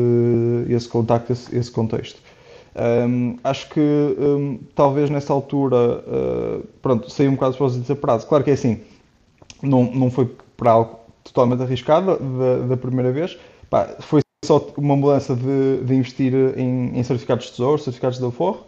esse 0.69 0.89
contacto, 0.89 1.33
esse, 1.33 1.57
esse 1.57 1.71
contexto. 1.71 2.21
Um, 2.77 3.37
acho 3.43 3.69
que 3.69 3.81
um, 3.81 4.59
talvez 4.75 5.11
nessa 5.11 5.33
altura, 5.33 5.77
uh, 5.77 6.67
pronto, 6.81 7.11
saí 7.11 7.29
um 7.29 7.35
bocado 7.35 7.57
para 7.57 7.67
a 7.67 7.97
prazo. 7.97 8.27
Claro 8.27 8.45
que 8.45 8.51
é 8.51 8.55
assim, 8.55 8.81
não, 9.63 9.85
não 9.85 10.11
foi 10.11 10.31
para 10.57 10.71
algo 10.73 11.01
totalmente 11.25 11.63
arriscado 11.63 12.17
da, 12.17 12.67
da 12.69 12.77
primeira 12.77 13.13
vez, 13.13 13.39
Pá, 13.69 13.89
foi 14.01 14.21
só 14.45 14.67
uma 14.77 14.97
mudança 14.97 15.37
de, 15.37 15.85
de 15.85 15.95
investir 15.95 16.35
em, 16.57 16.99
em, 16.99 17.03
certificados 17.03 17.47
de 17.47 17.51
tesouro, 17.53 17.79
certificados 17.81 18.19
de 18.19 18.27
aforro, 18.27 18.67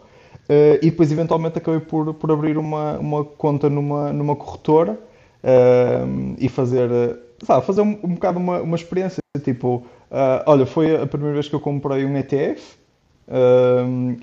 uh, 0.49 0.77
e 0.81 0.89
depois 0.89 1.11
eventualmente 1.11 1.57
acabei 1.57 1.79
por, 1.79 2.13
por 2.13 2.31
abrir 2.31 2.57
uma, 2.57 2.97
uma 2.99 3.25
conta 3.25 3.69
numa, 3.69 4.13
numa 4.13 4.35
corretora 4.35 4.93
uh, 5.43 6.35
e 6.37 6.47
fazer 6.47 6.89
sabe, 7.45 7.65
fazer 7.65 7.81
um, 7.81 7.99
um 8.03 8.13
bocado 8.15 8.39
uma, 8.39 8.61
uma 8.61 8.75
experiência. 8.75 9.21
Tipo, 9.43 9.77
uh, 10.11 10.43
olha, 10.45 10.65
foi 10.65 10.95
a 10.95 11.07
primeira 11.07 11.33
vez 11.33 11.47
que 11.47 11.55
eu 11.55 11.59
comprei 11.59 12.05
um 12.05 12.15
ETF 12.17 12.77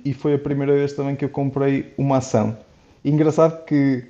e 0.05 0.13
foi 0.13 0.35
a 0.35 0.39
primeira 0.39 0.75
vez 0.75 0.93
também 0.93 1.17
que 1.17 1.25
eu 1.25 1.29
comprei 1.29 1.93
uma 1.97 2.19
ação. 2.19 2.57
E 3.03 3.11
engraçado 3.11 3.65
que 3.65 4.05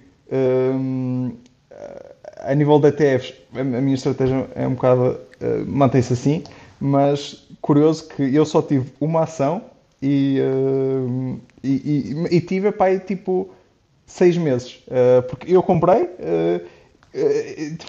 a 2.42 2.54
nível 2.54 2.78
de 2.78 2.88
ETFs, 2.88 3.34
a 3.54 3.62
minha 3.62 3.94
estratégia 3.94 4.48
é 4.54 4.66
um 4.66 4.74
bocado 4.74 5.02
uh, 5.02 5.66
mantém-se 5.66 6.12
assim, 6.12 6.42
mas 6.80 7.46
curioso 7.60 8.08
que 8.08 8.34
eu 8.34 8.44
só 8.44 8.62
tive 8.62 8.90
uma 9.00 9.22
ação 9.22 9.62
e, 10.02 10.38
e, 11.62 11.70
e, 11.70 12.36
e, 12.36 12.40
tive 12.40 12.72
pai, 12.72 12.98
tipo 12.98 13.50
seis 14.06 14.36
meses. 14.36 14.82
Uh, 14.88 15.22
porque 15.28 15.54
eu 15.54 15.62
comprei, 15.62 16.02
uh, 16.04 16.66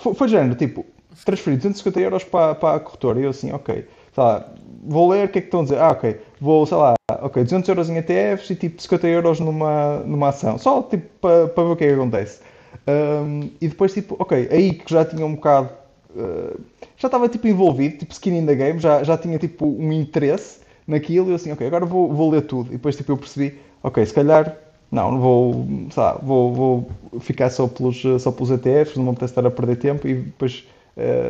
foi, 0.01 0.13
foi 0.13 0.27
género, 0.27 0.55
tipo, 0.55 0.85
transferir 1.25 1.57
250 1.57 1.99
euros 1.99 2.23
para, 2.23 2.55
para 2.55 2.77
a 2.77 2.79
corretora. 2.79 3.19
E 3.19 3.23
eu 3.23 3.29
assim, 3.29 3.51
ok, 3.51 3.85
lá, 4.17 4.45
vou 4.83 5.09
ler 5.09 5.25
o 5.25 5.29
que 5.29 5.39
é 5.39 5.41
que 5.41 5.47
estão 5.47 5.61
a 5.61 5.63
dizer. 5.63 5.79
Ah, 5.79 5.91
ok, 5.91 6.19
vou, 6.39 6.65
sei 6.65 6.77
lá, 6.77 6.93
ok, 7.21 7.43
200 7.43 7.69
euros 7.69 7.89
em 7.89 7.97
ETFs 7.97 8.49
e 8.49 8.55
tipo 8.55 8.81
50 8.81 9.07
euros 9.07 9.39
numa, 9.39 9.99
numa 9.99 10.29
ação. 10.29 10.57
Só 10.57 10.81
tipo 10.83 11.07
para, 11.19 11.47
para 11.47 11.63
ver 11.63 11.69
o 11.69 11.75
que 11.75 11.83
é 11.83 11.87
que 11.87 11.93
acontece. 11.93 12.41
Um, 12.87 13.49
e 13.59 13.67
depois, 13.67 13.93
tipo, 13.93 14.15
ok, 14.19 14.47
aí 14.51 14.73
que 14.73 14.91
já 14.91 15.05
tinha 15.05 15.25
um 15.25 15.35
bocado. 15.35 15.69
Uh, 16.15 16.59
já 16.97 17.07
estava 17.07 17.29
tipo 17.29 17.47
envolvido, 17.47 17.99
tipo 17.99 18.11
skin 18.11 18.37
in 18.37 18.45
the 18.45 18.55
game, 18.55 18.79
já, 18.79 19.01
já 19.03 19.17
tinha 19.17 19.37
tipo 19.37 19.65
um 19.65 19.91
interesse 19.93 20.59
naquilo. 20.87 21.27
E 21.27 21.31
eu 21.31 21.35
assim, 21.35 21.51
ok, 21.51 21.65
agora 21.65 21.85
vou, 21.85 22.11
vou 22.13 22.29
ler 22.31 22.41
tudo. 22.41 22.69
E 22.69 22.73
depois 22.73 22.95
tipo 22.95 23.11
eu 23.11 23.17
percebi, 23.17 23.57
ok, 23.83 24.05
se 24.05 24.13
calhar 24.13 24.57
não, 24.91 25.11
não 25.11 25.19
vou, 25.21 25.67
lá, 25.95 26.19
vou, 26.21 26.53
vou 26.53 26.89
ficar 27.21 27.49
só 27.49 27.65
pelos, 27.65 28.01
só 28.19 28.31
pelos 28.31 28.51
ETFs, 28.51 28.97
não 28.97 29.05
vou 29.05 29.15
estar 29.21 29.45
a 29.45 29.49
perder 29.49 29.77
tempo 29.77 30.05
e 30.07 30.15
depois 30.15 30.67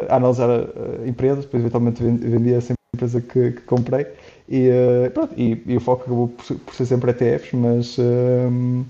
a 0.10 0.16
analisar 0.16 0.50
a, 0.50 1.04
a 1.04 1.08
empresa, 1.08 1.42
depois 1.42 1.62
eventualmente 1.62 2.04
vendia 2.04 2.58
essa 2.58 2.74
empresa 2.96 3.22
que, 3.22 3.52
que 3.52 3.62
comprei 3.62 4.08
e, 4.52 4.70
uh, 4.70 5.12
pronto, 5.12 5.34
e, 5.38 5.64
e, 5.66 5.78
o 5.78 5.80
foco 5.80 6.04
acabou 6.04 6.28
por, 6.28 6.56
por, 6.58 6.76
ser 6.76 6.86
sempre 6.86 7.12
ETFs, 7.12 7.54
mas 7.54 7.98
um, 7.98 8.84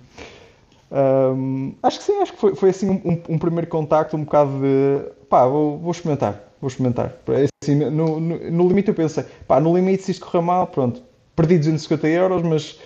um, 0.92 1.74
acho 1.84 2.00
que 2.00 2.04
sim, 2.04 2.20
acho 2.20 2.34
que 2.34 2.40
foi, 2.40 2.56
foi 2.56 2.70
assim 2.72 2.90
um, 2.90 3.22
um, 3.30 3.38
primeiro 3.38 3.68
contacto, 3.68 4.18
um 4.18 4.24
bocado 4.24 4.60
de 4.60 5.04
pá, 5.30 5.46
vou, 5.46 5.78
vou 5.78 5.92
experimentar, 5.92 6.42
vou 6.60 6.68
experimentar. 6.68 7.16
Assim, 7.64 7.76
no, 7.76 8.20
no, 8.20 8.52
no, 8.52 8.68
limite 8.68 8.90
eu 8.90 8.96
pensei, 8.96 9.24
pá, 9.48 9.60
no 9.60 9.76
limite 9.76 10.02
se 10.02 10.12
isto 10.14 10.26
correr 10.26 10.44
mal, 10.44 10.66
pronto, 10.66 11.04
perdi 11.36 11.60
250 11.60 12.08
euros, 12.08 12.42
mas 12.42 12.80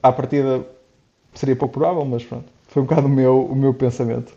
à 0.00 0.12
partida 0.12 0.64
seria 1.34 1.56
pouco 1.56 1.74
provável, 1.74 2.04
mas 2.04 2.22
pronto, 2.22 2.46
foi 2.68 2.82
um 2.82 2.86
bocado 2.86 3.08
o 3.08 3.10
meu, 3.10 3.44
o 3.44 3.56
meu 3.56 3.74
pensamento. 3.74 4.32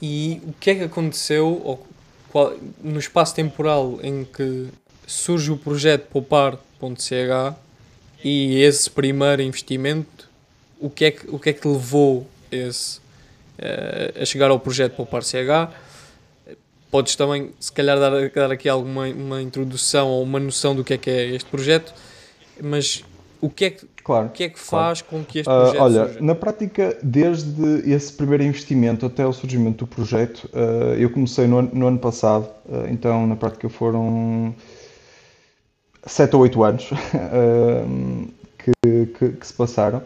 E 0.00 0.40
o 0.46 0.52
que 0.54 0.70
é 0.70 0.74
que 0.76 0.84
aconteceu 0.84 1.60
ou 1.64 1.86
qual, 2.30 2.54
no 2.82 2.98
espaço 2.98 3.34
temporal 3.34 3.98
em 4.02 4.24
que 4.24 4.68
surge 5.06 5.50
o 5.50 5.56
projeto 5.56 6.06
poupar.ch 6.08 7.56
e 8.22 8.62
esse 8.62 8.88
primeiro 8.88 9.42
investimento, 9.42 10.28
o 10.78 10.88
que 10.88 11.06
é 11.06 11.10
que, 11.10 11.28
o 11.28 11.38
que, 11.38 11.50
é 11.50 11.52
que 11.52 11.66
levou 11.66 12.26
esse, 12.50 12.98
uh, 12.98 14.22
a 14.22 14.24
chegar 14.24 14.50
ao 14.50 14.60
projeto 14.60 14.94
poupar.ch? 14.94 15.34
Podes 16.90 17.14
também, 17.14 17.52
se 17.60 17.72
calhar, 17.72 17.98
dar, 17.98 18.30
dar 18.30 18.50
aqui 18.50 18.68
alguma 18.68 19.06
uma 19.06 19.42
introdução 19.42 20.08
ou 20.08 20.22
uma 20.22 20.40
noção 20.40 20.74
do 20.74 20.82
que 20.82 20.94
é 20.94 20.98
que 20.98 21.10
é 21.10 21.26
este 21.26 21.48
projeto, 21.48 21.94
mas 22.62 23.04
o 23.40 23.48
que 23.48 23.64
é 23.64 23.70
que, 23.70 23.86
claro, 24.04 24.26
o 24.26 24.30
que, 24.30 24.44
é 24.44 24.48
que 24.48 24.58
faz 24.58 25.02
claro. 25.02 25.24
com 25.24 25.30
que 25.30 25.38
este 25.40 25.50
projeto 25.50 25.78
uh, 25.78 25.82
Olha, 25.82 26.04
surja? 26.06 26.20
na 26.20 26.34
prática, 26.34 26.98
desde 27.02 27.90
esse 27.90 28.12
primeiro 28.12 28.44
investimento 28.44 29.06
até 29.06 29.26
o 29.26 29.32
surgimento 29.32 29.84
do 29.84 29.86
projeto, 29.86 30.48
uh, 30.52 30.94
eu 30.98 31.10
comecei 31.10 31.46
no, 31.46 31.62
no 31.62 31.86
ano 31.86 31.98
passado, 31.98 32.48
uh, 32.66 32.86
então 32.90 33.26
na 33.26 33.36
prática 33.36 33.68
foram 33.68 34.54
7 36.04 36.36
ou 36.36 36.42
8 36.42 36.62
anos 36.62 36.90
que, 38.58 39.06
que, 39.06 39.28
que, 39.30 39.46
se 39.46 39.52
passaram. 39.54 40.02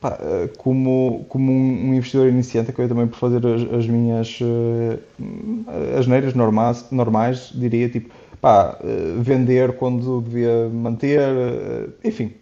Pá, 0.00 0.18
como, 0.56 1.26
como 1.28 1.52
um 1.52 1.92
investidor 1.92 2.28
iniciante, 2.28 2.70
acabei 2.70 2.88
também 2.88 3.06
por 3.06 3.18
fazer 3.18 3.46
as, 3.46 3.74
as 3.74 3.86
minhas 3.86 4.38
as 5.98 6.06
neiras 6.06 6.32
normais, 6.32 6.86
normais, 6.90 7.50
diria, 7.54 7.86
tipo, 7.88 8.10
pá, 8.40 8.78
eh, 8.82 9.14
vender 9.18 9.72
quando 9.74 10.20
devia 10.22 10.68
manter, 10.68 11.20
eh, 11.20 11.88
enfim. 12.04 12.32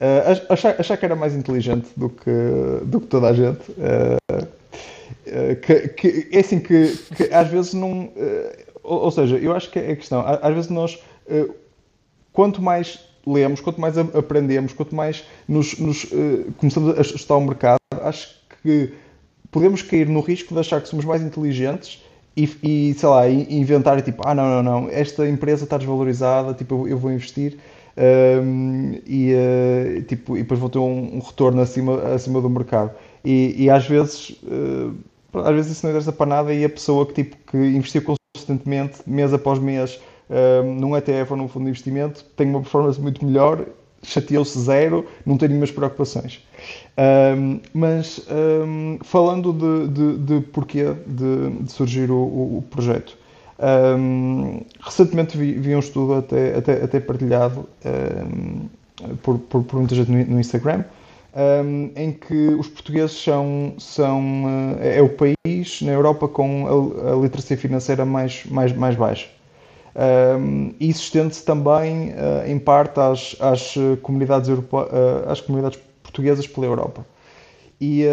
Eh, 0.00 0.42
achar, 0.48 0.76
achar 0.78 0.96
que 0.96 1.04
era 1.04 1.16
mais 1.16 1.34
inteligente 1.34 1.88
do 1.96 2.08
que, 2.08 2.30
do 2.84 3.00
que 3.00 3.06
toda 3.06 3.28
a 3.28 3.32
gente. 3.32 3.60
Que, 5.62 5.88
que, 5.88 6.28
é 6.32 6.40
assim 6.40 6.58
que, 6.60 6.96
que 7.16 7.24
às 7.34 7.48
vezes 7.48 7.74
não. 7.74 8.10
Ou, 8.82 9.10
seja, 9.10 9.36
eu 9.36 9.52
acho 9.52 9.70
que 9.70 9.78
é 9.78 9.92
a 9.92 9.96
questão. 9.96 10.24
Às 10.24 10.54
vezes 10.54 10.70
nós, 10.70 10.98
quanto 12.32 12.62
mais 12.62 13.00
lemos, 13.26 13.60
quanto 13.60 13.80
mais 13.80 13.98
aprendemos, 13.98 14.72
quanto 14.72 14.94
mais 14.94 15.24
nos, 15.46 15.78
nos 15.78 16.06
começamos 16.56 16.96
a 16.96 17.02
estudar 17.02 17.36
o 17.36 17.44
mercado, 17.44 17.78
acho 18.02 18.36
que 18.62 18.94
podemos 19.50 19.82
cair 19.82 20.08
no 20.08 20.20
risco 20.20 20.54
de 20.54 20.60
achar 20.60 20.80
que 20.80 20.88
somos 20.88 21.04
mais 21.04 21.20
inteligentes 21.20 22.02
e, 22.38 22.90
e, 22.90 22.94
sei 22.94 23.08
lá, 23.08 23.28
inventar 23.28 24.00
tipo, 24.02 24.22
ah, 24.24 24.34
não, 24.34 24.48
não, 24.48 24.62
não, 24.62 24.90
esta 24.90 25.28
empresa 25.28 25.64
está 25.64 25.76
desvalorizada, 25.76 26.54
tipo, 26.54 26.86
eu, 26.86 26.88
eu 26.88 26.98
vou 26.98 27.10
investir 27.10 27.58
um, 27.98 29.00
e, 29.04 29.34
uh, 29.34 30.02
tipo, 30.02 30.36
e 30.36 30.42
depois 30.42 30.60
vou 30.60 30.70
ter 30.70 30.78
um, 30.78 31.16
um, 31.16 31.18
retorno 31.18 31.60
acima, 31.60 32.00
acima 32.14 32.40
do 32.40 32.48
mercado. 32.48 32.92
E, 33.24 33.64
e 33.64 33.68
às 33.68 33.86
vezes, 33.88 34.30
uh, 34.44 34.94
às 35.34 35.54
vezes 35.54 35.72
isso 35.72 35.84
não 35.84 35.90
interessa 35.90 36.12
para 36.12 36.26
nada 36.26 36.54
e 36.54 36.64
a 36.64 36.68
pessoa 36.68 37.04
que, 37.06 37.24
tipo, 37.24 37.36
que 37.50 37.56
investiu 37.56 38.02
consistentemente, 38.02 39.00
mês 39.04 39.34
após 39.34 39.58
mês, 39.58 40.00
um, 40.64 40.74
num 40.74 40.96
ETF 40.96 41.32
ou 41.32 41.36
num 41.36 41.48
fundo 41.48 41.64
de 41.64 41.70
investimento, 41.70 42.24
tem 42.36 42.48
uma 42.48 42.60
performance 42.60 43.00
muito 43.00 43.24
melhor 43.24 43.66
chateou-se 44.02 44.58
zero, 44.58 45.06
não 45.24 45.36
tem 45.36 45.48
nenhumas 45.48 45.70
preocupações. 45.70 46.46
Um, 47.36 47.60
mas 47.72 48.20
um, 48.30 48.98
falando 49.02 49.52
de, 49.52 49.88
de, 49.88 50.18
de 50.18 50.40
porquê 50.48 50.94
de, 51.06 51.50
de 51.62 51.72
surgir 51.72 52.10
o, 52.10 52.16
o, 52.16 52.58
o 52.58 52.62
projeto, 52.62 53.16
um, 53.98 54.60
recentemente 54.80 55.36
vi, 55.36 55.52
vi, 55.54 55.74
um 55.74 55.80
estudo 55.80 56.14
até, 56.14 56.56
até, 56.56 56.84
até 56.84 57.00
partilhado 57.00 57.68
por, 59.22 59.38
por, 59.38 59.64
por, 59.64 59.78
muita 59.78 59.94
gente 59.94 60.10
no, 60.10 60.24
no 60.24 60.40
Instagram, 60.40 60.84
em 61.94 62.12
que 62.12 62.34
os 62.34 62.68
portugueses 62.68 63.20
são, 63.22 63.74
são 63.78 64.76
é, 64.80 64.98
é 64.98 65.02
o 65.02 65.08
país 65.08 65.82
na 65.82 65.92
Europa 65.92 66.26
com 66.28 66.66
a, 66.66 67.12
a 67.12 67.16
literacia 67.16 67.56
financeira 67.56 68.04
mais, 68.04 68.44
mais, 68.46 68.72
mais 68.72 68.96
baixa. 68.96 69.28
Um, 69.98 70.74
isso 70.78 71.02
estende-se 71.02 71.44
também, 71.44 72.10
uh, 72.10 72.46
em 72.46 72.56
parte, 72.56 73.00
às, 73.00 73.34
às, 73.40 73.74
comunidades 74.00 74.48
uh, 74.48 74.62
às 75.26 75.40
comunidades 75.40 75.80
portuguesas 76.02 76.46
pela 76.46 76.66
Europa. 76.66 77.04
E 77.80 78.04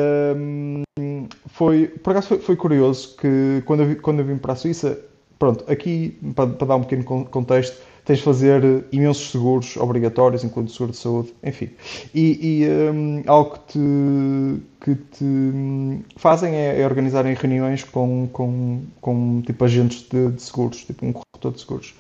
foi, 1.48 1.88
por 1.88 2.12
acaso 2.12 2.28
foi, 2.28 2.40
foi, 2.40 2.56
curioso 2.56 3.16
que 3.18 3.64
quando 3.66 3.84
eu, 3.84 4.02
quando 4.02 4.20
eu 4.20 4.26
vim 4.26 4.38
para 4.38 4.54
a 4.54 4.56
Suíça, 4.56 5.00
pronto, 5.40 5.64
aqui, 5.72 6.20
para, 6.36 6.48
para 6.48 6.68
dar 6.68 6.76
um 6.76 6.84
pequeno 6.84 7.04
contexto, 7.26 7.82
tens 8.06 8.20
de 8.20 8.24
fazer 8.24 8.86
imensos 8.92 9.32
seguros 9.32 9.76
obrigatórios, 9.78 10.44
incluindo 10.44 10.72
seguro 10.72 10.92
de 10.92 10.98
saúde, 10.98 11.34
enfim. 11.44 11.72
E, 12.14 12.62
e 12.62 12.92
um, 12.92 13.24
algo 13.26 13.58
que 13.58 13.60
te, 13.74 14.62
que 14.82 14.96
te 14.96 16.06
fazem 16.16 16.54
é, 16.54 16.82
é 16.82 16.86
organizarem 16.86 17.34
reuniões 17.34 17.84
com, 17.84 18.30
com, 18.32 18.84
com 19.02 19.42
tipo 19.42 19.66
agentes 19.66 20.08
de, 20.08 20.32
de 20.32 20.42
seguros, 20.42 20.86
tipo 20.86 21.04
um 21.04 21.12
corretor 21.12 21.52
de 21.52 21.60
seguros. 21.60 21.96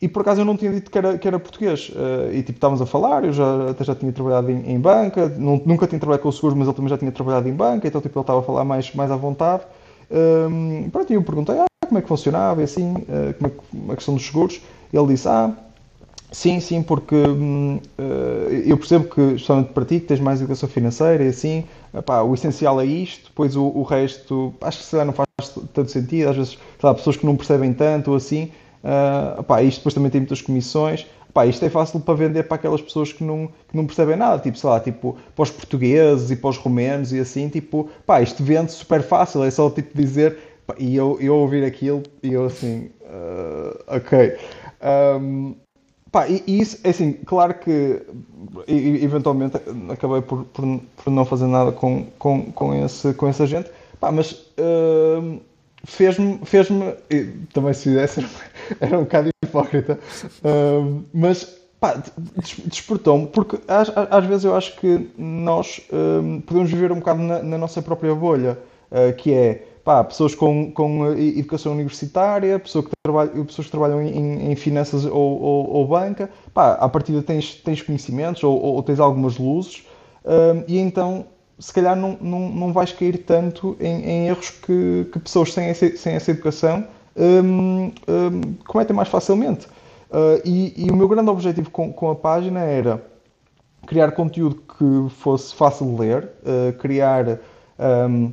E 0.00 0.06
por 0.06 0.22
acaso 0.22 0.40
eu 0.40 0.44
não 0.44 0.56
tinha 0.56 0.72
dito 0.72 0.90
que 0.90 0.98
era, 0.98 1.18
que 1.18 1.26
era 1.26 1.38
português. 1.38 1.90
Uh, 1.90 2.32
e 2.32 2.42
tipo, 2.42 2.56
estávamos 2.56 2.80
a 2.80 2.86
falar, 2.86 3.24
eu 3.24 3.32
já, 3.32 3.70
até 3.70 3.84
já 3.84 3.94
tinha 3.94 4.12
trabalhado 4.12 4.50
em, 4.50 4.72
em 4.72 4.80
banca, 4.80 5.28
não, 5.28 5.60
nunca 5.64 5.86
tinha 5.86 5.98
trabalhado 5.98 6.22
com 6.22 6.28
o 6.28 6.32
seguro, 6.32 6.56
mas 6.56 6.68
ele 6.68 6.76
também 6.76 6.88
já 6.88 6.98
tinha 6.98 7.10
trabalhado 7.10 7.48
em 7.48 7.52
banca, 7.52 7.86
então 7.86 8.00
tipo, 8.00 8.18
ele 8.18 8.22
estava 8.22 8.40
a 8.40 8.42
falar 8.42 8.64
mais, 8.64 8.92
mais 8.94 9.10
à 9.10 9.16
vontade. 9.16 9.62
Um, 10.10 10.88
pronto, 10.90 11.12
e 11.12 11.14
eu 11.14 11.22
perguntei 11.22 11.56
ah, 11.58 11.66
como 11.86 11.98
é 11.98 12.02
que 12.02 12.08
funcionava 12.08 12.60
e 12.60 12.64
assim, 12.64 12.92
uh, 12.94 13.34
como 13.38 13.46
é 13.46 13.50
que, 13.50 13.92
a 13.92 13.96
questão 13.96 14.14
dos 14.14 14.24
seguros. 14.24 14.60
Ele 14.92 15.06
disse, 15.08 15.28
ah, 15.28 15.52
sim, 16.30 16.60
sim, 16.60 16.82
porque 16.82 17.14
uh, 17.14 17.80
eu 18.66 18.76
percebo 18.76 19.04
que, 19.08 19.20
especialmente 19.20 19.72
para 19.72 19.84
ti, 19.84 20.00
que 20.00 20.06
tens 20.06 20.20
mais 20.20 20.40
educação 20.40 20.68
financeira 20.68 21.24
e 21.24 21.28
assim, 21.28 21.64
epá, 21.94 22.22
o 22.22 22.34
essencial 22.34 22.80
é 22.80 22.84
isto, 22.84 23.28
depois 23.28 23.56
o, 23.56 23.64
o 23.64 23.82
resto, 23.82 24.54
acho 24.60 24.78
que 24.78 24.84
se 24.84 25.04
não 25.04 25.12
faz 25.12 25.28
tanto 25.72 25.90
sentido, 25.90 26.28
às 26.28 26.36
vezes, 26.36 26.58
há 26.82 26.94
pessoas 26.94 27.16
que 27.16 27.26
não 27.26 27.36
percebem 27.36 27.72
tanto 27.72 28.10
ou 28.10 28.16
assim, 28.16 28.50
uh, 28.84 29.40
epá, 29.40 29.62
isto 29.62 29.78
depois 29.78 29.94
também 29.94 30.10
tem 30.10 30.20
muitas 30.20 30.42
comissões, 30.42 31.06
epá, 31.28 31.46
isto 31.46 31.64
é 31.64 31.70
fácil 31.70 32.00
para 32.00 32.14
vender 32.14 32.44
para 32.44 32.56
aquelas 32.56 32.80
pessoas 32.80 33.12
que 33.12 33.22
não, 33.22 33.48
que 33.68 33.76
não 33.76 33.86
percebem 33.86 34.16
nada, 34.16 34.38
tipo, 34.38 34.58
sei 34.58 34.70
lá, 34.70 34.80
tipo, 34.80 35.16
para 35.34 35.42
os 35.42 35.50
portugueses 35.50 36.30
e 36.30 36.36
para 36.36 36.50
os 36.50 36.56
romenos 36.56 37.12
e 37.12 37.20
assim, 37.20 37.48
tipo, 37.48 37.88
pá, 38.06 38.20
isto 38.20 38.42
vende 38.42 38.72
super 38.72 39.02
fácil, 39.02 39.44
é 39.44 39.50
só 39.50 39.70
tipo 39.70 39.96
dizer, 39.96 40.38
e 40.78 40.96
eu, 40.96 41.16
eu 41.20 41.34
ouvir 41.34 41.64
aquilo 41.64 42.02
e 42.22 42.32
eu 42.32 42.44
assim, 42.44 42.90
uh, 43.02 43.78
ok. 43.86 44.36
Um, 44.82 45.54
pá, 46.10 46.28
e, 46.28 46.42
e, 46.46 46.60
isso, 46.60 46.78
é 46.84 46.90
assim, 46.90 47.12
claro 47.12 47.54
que 47.54 48.02
eventualmente 48.66 49.56
acabei 49.90 50.22
por, 50.22 50.44
por, 50.44 50.80
por, 50.96 51.10
não 51.10 51.24
fazer 51.24 51.46
nada 51.46 51.72
com, 51.72 52.06
com, 52.18 52.50
com, 52.52 52.84
esse, 52.84 53.12
com 53.14 53.28
essa 53.28 53.46
gente, 53.46 53.70
pá, 54.00 54.10
mas 54.12 54.46
fez-me, 55.84 56.40
fez-me, 56.44 56.92
também 57.52 57.72
se 57.74 57.84
fizesse 57.84 58.26
era 58.80 58.98
um 58.98 59.02
bocado 59.02 59.28
hipócrita, 59.44 59.98
mas 61.12 61.58
pá, 61.80 62.02
despertou-me, 62.64 63.26
porque 63.28 63.58
às, 63.68 63.90
às 63.94 64.24
vezes 64.26 64.44
eu 64.44 64.54
acho 64.54 64.76
que 64.76 65.10
nós 65.16 65.80
uh, 65.90 66.40
podemos 66.42 66.70
viver 66.70 66.92
um 66.92 66.96
bocado 66.96 67.22
na, 67.22 67.42
na 67.42 67.58
nossa 67.58 67.80
própria 67.80 68.14
bolha, 68.14 68.58
uh, 68.90 69.14
que 69.16 69.32
é 69.32 69.67
pá, 69.88 70.04
pessoas 70.04 70.34
com, 70.34 70.70
com 70.70 71.14
educação 71.14 71.72
universitária, 71.72 72.58
pessoas 72.58 72.84
que 72.84 72.90
trabalham, 73.02 73.42
pessoas 73.46 73.68
que 73.68 73.70
trabalham 73.70 74.02
em, 74.02 74.52
em 74.52 74.54
finanças 74.54 75.06
ou, 75.06 75.40
ou, 75.40 75.70
ou, 75.70 75.88
banca, 75.88 76.28
pá, 76.52 76.74
à 76.74 76.86
partida 76.90 77.22
tens, 77.22 77.54
tens 77.54 77.80
conhecimentos 77.80 78.44
ou, 78.44 78.60
ou 78.60 78.82
tens 78.82 79.00
algumas 79.00 79.38
luzes, 79.38 79.86
um, 80.26 80.62
e 80.68 80.78
então 80.78 81.24
se 81.58 81.72
calhar 81.72 81.96
não, 81.96 82.18
não, 82.20 82.50
não 82.50 82.70
vais 82.70 82.92
cair 82.92 83.16
tanto 83.24 83.78
em, 83.80 84.04
em 84.04 84.28
erros 84.28 84.50
que, 84.50 85.08
que, 85.10 85.18
pessoas 85.20 85.54
sem 85.54 85.68
essa, 85.68 85.96
sem 85.96 86.12
essa 86.12 86.32
educação 86.32 86.86
um, 87.16 87.84
um, 87.86 87.90
cometem 88.66 88.94
mais 88.94 89.08
facilmente. 89.08 89.66
Uh, 90.10 90.38
e, 90.44 90.84
e, 90.84 90.90
o 90.90 90.96
meu 90.96 91.08
grande 91.08 91.30
objetivo 91.30 91.70
com, 91.70 91.90
com 91.94 92.10
a 92.10 92.14
página 92.14 92.60
era 92.60 93.02
criar 93.86 94.12
conteúdo 94.12 94.56
que 94.56 95.14
fosse 95.14 95.54
fácil 95.54 95.86
de 95.86 95.98
ler, 95.98 96.28
uh, 96.42 96.74
criar 96.74 97.38
um, 97.78 98.32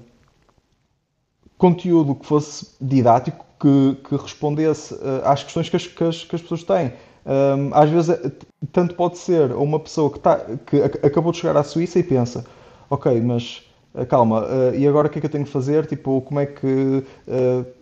conteúdo 1.66 2.14
que 2.14 2.28
fosse 2.28 2.68
didático, 2.80 3.44
que, 3.60 3.98
que 4.08 4.16
respondesse 4.16 4.94
uh, 4.94 5.22
às 5.24 5.44
questões 5.44 5.68
que 5.68 5.76
as, 5.76 5.88
que 5.88 6.04
as, 6.04 6.24
que 6.24 6.36
as 6.36 6.42
pessoas 6.44 6.64
têm. 6.64 6.94
Um, 7.26 7.74
às 7.74 7.90
vezes, 7.90 8.10
eh, 8.12 8.32
tanto 8.72 8.94
pode 8.94 9.18
ser 9.18 9.52
uma 9.52 9.80
pessoa 9.80 10.12
que, 10.12 10.20
tá, 10.20 10.40
que 10.68 10.78
acabou 11.04 11.32
de 11.32 11.40
chegar 11.40 11.58
à 11.58 11.64
Suíça 11.64 11.98
e 11.98 12.04
pensa: 12.04 12.46
Ok, 12.88 13.20
mas 13.20 13.68
uh, 13.96 14.06
calma, 14.06 14.44
uh, 14.44 14.76
e 14.76 14.88
agora 14.88 15.08
o 15.08 15.10
que 15.10 15.18
é 15.18 15.22
que 15.22 15.26
eu 15.26 15.32
tenho 15.32 15.44
de 15.44 15.50
fazer? 15.50 15.88
Tipo, 15.88 16.22
como 16.22 16.40
é 16.40 16.46
que. 16.46 17.04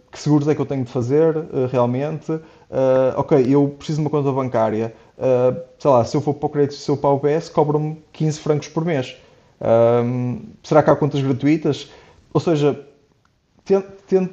que 0.10 0.20
seguros 0.20 0.48
é 0.48 0.56
que 0.56 0.62
eu 0.62 0.66
tenho 0.66 0.86
de 0.86 0.92
fazer 0.92 1.36
realmente? 1.70 2.40
ok, 3.18 3.46
eu 3.50 3.68
preciso 3.68 3.98
de 3.98 4.06
uma 4.06 4.10
conta 4.10 4.32
bancária. 4.32 4.94
sei 5.78 5.92
lá, 5.92 6.06
se 6.06 6.16
eu 6.16 6.22
for 6.22 6.36
para 6.36 6.46
o 6.46 6.50
crédito, 6.50 6.76
se 6.76 6.90
eu 6.90 6.96
para 6.96 7.10
o 7.10 7.16
UBS, 7.16 7.50
cobram-me 7.50 8.02
15 8.14 8.40
francos 8.40 8.68
por 8.68 8.86
mês. 8.86 9.18
Será 10.62 10.84
que 10.84 10.90
há 10.92 10.96
contas 10.96 11.20
gratuitas? 11.22 11.92
Ou 12.32 12.40
seja, 12.40 12.80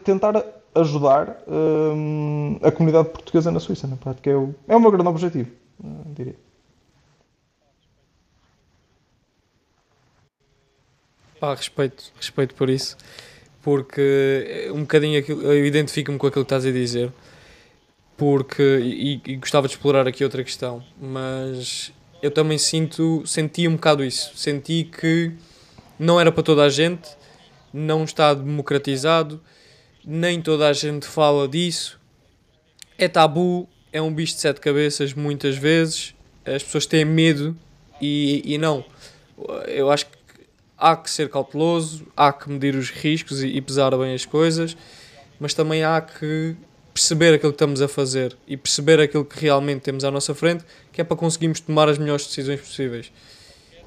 tentar 0.04 0.44
ajudar 0.74 1.42
hum, 1.48 2.58
a 2.62 2.70
comunidade 2.70 3.08
portuguesa 3.08 3.50
na 3.50 3.60
Suíça, 3.60 3.86
na 3.86 3.96
prática. 3.96 4.30
É 4.30 4.36
o, 4.36 4.54
é 4.68 4.76
o 4.76 4.80
meu 4.80 4.90
grande 4.90 5.08
objetivo, 5.08 5.50
uh, 5.82 6.14
diria. 6.14 6.36
Respeito, 11.42 12.12
respeito 12.16 12.54
por 12.54 12.68
isso, 12.68 12.98
porque 13.62 14.70
um 14.74 14.80
bocadinho 14.80 15.18
aquilo, 15.18 15.40
eu 15.42 15.64
identifico-me 15.64 16.18
com 16.18 16.26
aquilo 16.26 16.44
que 16.44 16.54
estás 16.54 16.66
a 16.66 16.70
dizer, 16.70 17.10
porque, 18.14 18.62
e, 18.62 19.22
e, 19.24 19.36
gostava 19.36 19.66
de 19.66 19.72
explorar 19.72 20.06
aqui 20.06 20.22
outra 20.22 20.44
questão, 20.44 20.84
mas 21.00 21.94
eu 22.22 22.30
também 22.30 22.58
sinto, 22.58 23.22
senti 23.26 23.66
um 23.66 23.76
bocado 23.76 24.04
isso, 24.04 24.36
senti 24.36 24.84
que 24.84 25.32
não 25.98 26.20
era 26.20 26.30
para 26.30 26.42
toda 26.42 26.62
a 26.62 26.68
gente, 26.68 27.08
não 27.72 28.04
está 28.04 28.34
democratizado, 28.34 29.40
nem 30.04 30.40
toda 30.40 30.68
a 30.68 30.72
gente 30.72 31.06
fala 31.06 31.46
disso, 31.46 32.00
é 32.98 33.08
tabu, 33.08 33.68
é 33.92 34.00
um 34.00 34.12
bicho 34.12 34.34
de 34.34 34.40
sete 34.40 34.60
cabeças 34.60 35.14
muitas 35.14 35.56
vezes, 35.56 36.14
as 36.44 36.62
pessoas 36.62 36.86
têm 36.86 37.04
medo 37.04 37.56
e, 38.00 38.42
e 38.44 38.58
não. 38.58 38.84
Eu 39.66 39.90
acho 39.90 40.06
que 40.06 40.12
há 40.76 40.96
que 40.96 41.10
ser 41.10 41.28
cauteloso, 41.28 42.06
há 42.16 42.32
que 42.32 42.50
medir 42.50 42.74
os 42.74 42.90
riscos 42.90 43.42
e, 43.42 43.48
e 43.48 43.60
pesar 43.60 43.96
bem 43.96 44.14
as 44.14 44.24
coisas, 44.24 44.76
mas 45.38 45.54
também 45.54 45.82
há 45.82 46.00
que 46.00 46.56
perceber 46.92 47.34
aquilo 47.34 47.52
que 47.52 47.56
estamos 47.56 47.80
a 47.80 47.88
fazer 47.88 48.36
e 48.46 48.56
perceber 48.56 49.00
aquilo 49.00 49.24
que 49.24 49.40
realmente 49.40 49.80
temos 49.82 50.04
à 50.04 50.10
nossa 50.10 50.34
frente, 50.34 50.64
que 50.92 51.00
é 51.00 51.04
para 51.04 51.16
conseguirmos 51.16 51.60
tomar 51.60 51.88
as 51.88 51.98
melhores 51.98 52.26
decisões 52.26 52.60
possíveis 52.60 53.12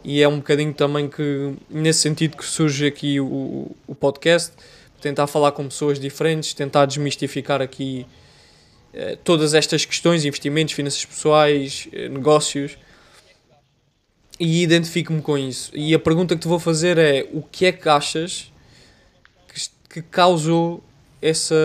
e 0.04 0.22
é 0.22 0.28
um 0.28 0.38
bocadinho 0.38 0.74
também 0.74 1.08
que 1.08 1.54
nesse 1.70 2.00
sentido 2.00 2.38
que 2.38 2.46
surge 2.46 2.86
aqui 2.86 3.20
o, 3.20 3.72
o 3.88 3.96
podcast 3.96 4.52
tentar 5.02 5.28
falar 5.28 5.52
com 5.52 5.66
pessoas 5.66 6.00
diferentes 6.00 6.54
tentar 6.54 6.86
desmistificar 6.86 7.62
aqui 7.62 8.06
eh, 8.94 9.18
todas 9.24 9.56
estas 9.56 9.86
questões 9.86 10.24
investimentos 10.24 10.74
finanças 10.74 11.04
pessoais 11.04 11.88
eh, 11.92 12.08
negócios. 12.10 12.78
E 14.40 14.62
identifico-me 14.62 15.22
com 15.22 15.38
isso. 15.38 15.72
E 15.74 15.94
a 15.94 16.00
pergunta 16.00 16.36
que 16.36 16.42
te 16.42 16.48
vou 16.48 16.60
fazer 16.60 16.98
é 16.98 17.28
o 17.32 17.42
que 17.42 17.66
é 17.66 17.72
que 17.72 17.88
achas 17.90 18.52
que, 19.48 19.62
que 19.90 20.02
causou 20.02 20.84
essa 21.22 21.56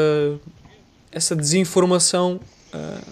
essa 1.10 1.34
desinformação 1.34 2.38
uh, 2.74 3.10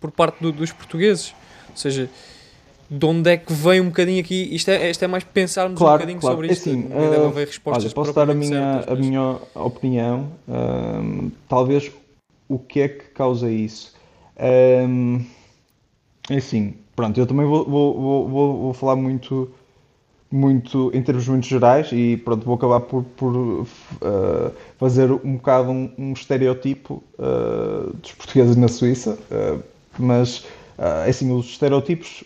por 0.00 0.10
parte 0.10 0.42
do, 0.42 0.50
dos 0.50 0.72
portugueses? 0.72 1.34
Ou 1.70 1.76
seja 1.76 2.10
de 2.88 3.06
onde 3.06 3.30
é 3.30 3.36
que 3.36 3.52
vem 3.52 3.80
um 3.80 3.86
bocadinho 3.86 4.20
aqui. 4.20 4.54
Isto 4.54 4.70
é, 4.70 4.90
isto 4.90 5.04
é 5.04 5.08
mais 5.08 5.24
pensarmos 5.24 5.78
claro, 5.78 5.94
um 5.94 5.98
bocadinho 5.98 6.20
claro. 6.20 6.36
sobre 6.36 6.48
é 6.48 6.52
isto. 6.52 6.68
Assim, 6.68 6.82
uh, 6.82 7.70
olha, 7.70 7.90
posso 7.90 8.12
dar 8.12 8.30
a 8.30 8.34
minha, 8.34 8.74
certas, 8.74 8.98
a 8.98 9.00
minha 9.00 9.36
opinião. 9.54 10.28
Um, 10.48 11.30
talvez 11.48 11.90
o 12.48 12.58
que 12.58 12.80
é 12.80 12.88
que 12.88 13.04
causa 13.06 13.50
isso? 13.50 13.94
Um, 14.38 15.24
é 16.30 16.36
assim, 16.36 16.74
pronto, 16.94 17.18
eu 17.18 17.26
também 17.26 17.46
vou, 17.46 17.64
vou, 17.64 18.28
vou, 18.28 18.58
vou, 18.58 18.74
falar 18.74 18.96
muito, 18.96 19.50
muito 20.30 20.90
em 20.94 21.02
termos 21.02 21.26
muito 21.28 21.46
gerais 21.46 21.90
e 21.92 22.16
pronto, 22.18 22.44
vou 22.44 22.54
acabar 22.54 22.80
por, 22.80 23.04
por 23.04 23.34
uh, 23.34 23.66
fazer 24.78 25.10
um 25.10 25.36
bocado 25.36 25.70
um, 25.70 25.90
um 25.96 26.12
estereotipo 26.12 27.02
uh, 27.18 27.92
dos 27.96 28.12
portugueses 28.12 28.56
na 28.56 28.68
Suíça, 28.68 29.18
uh, 29.30 29.62
mas 29.98 30.44
assim, 31.08 31.32
os 31.32 31.46
estereotipos 31.46 32.22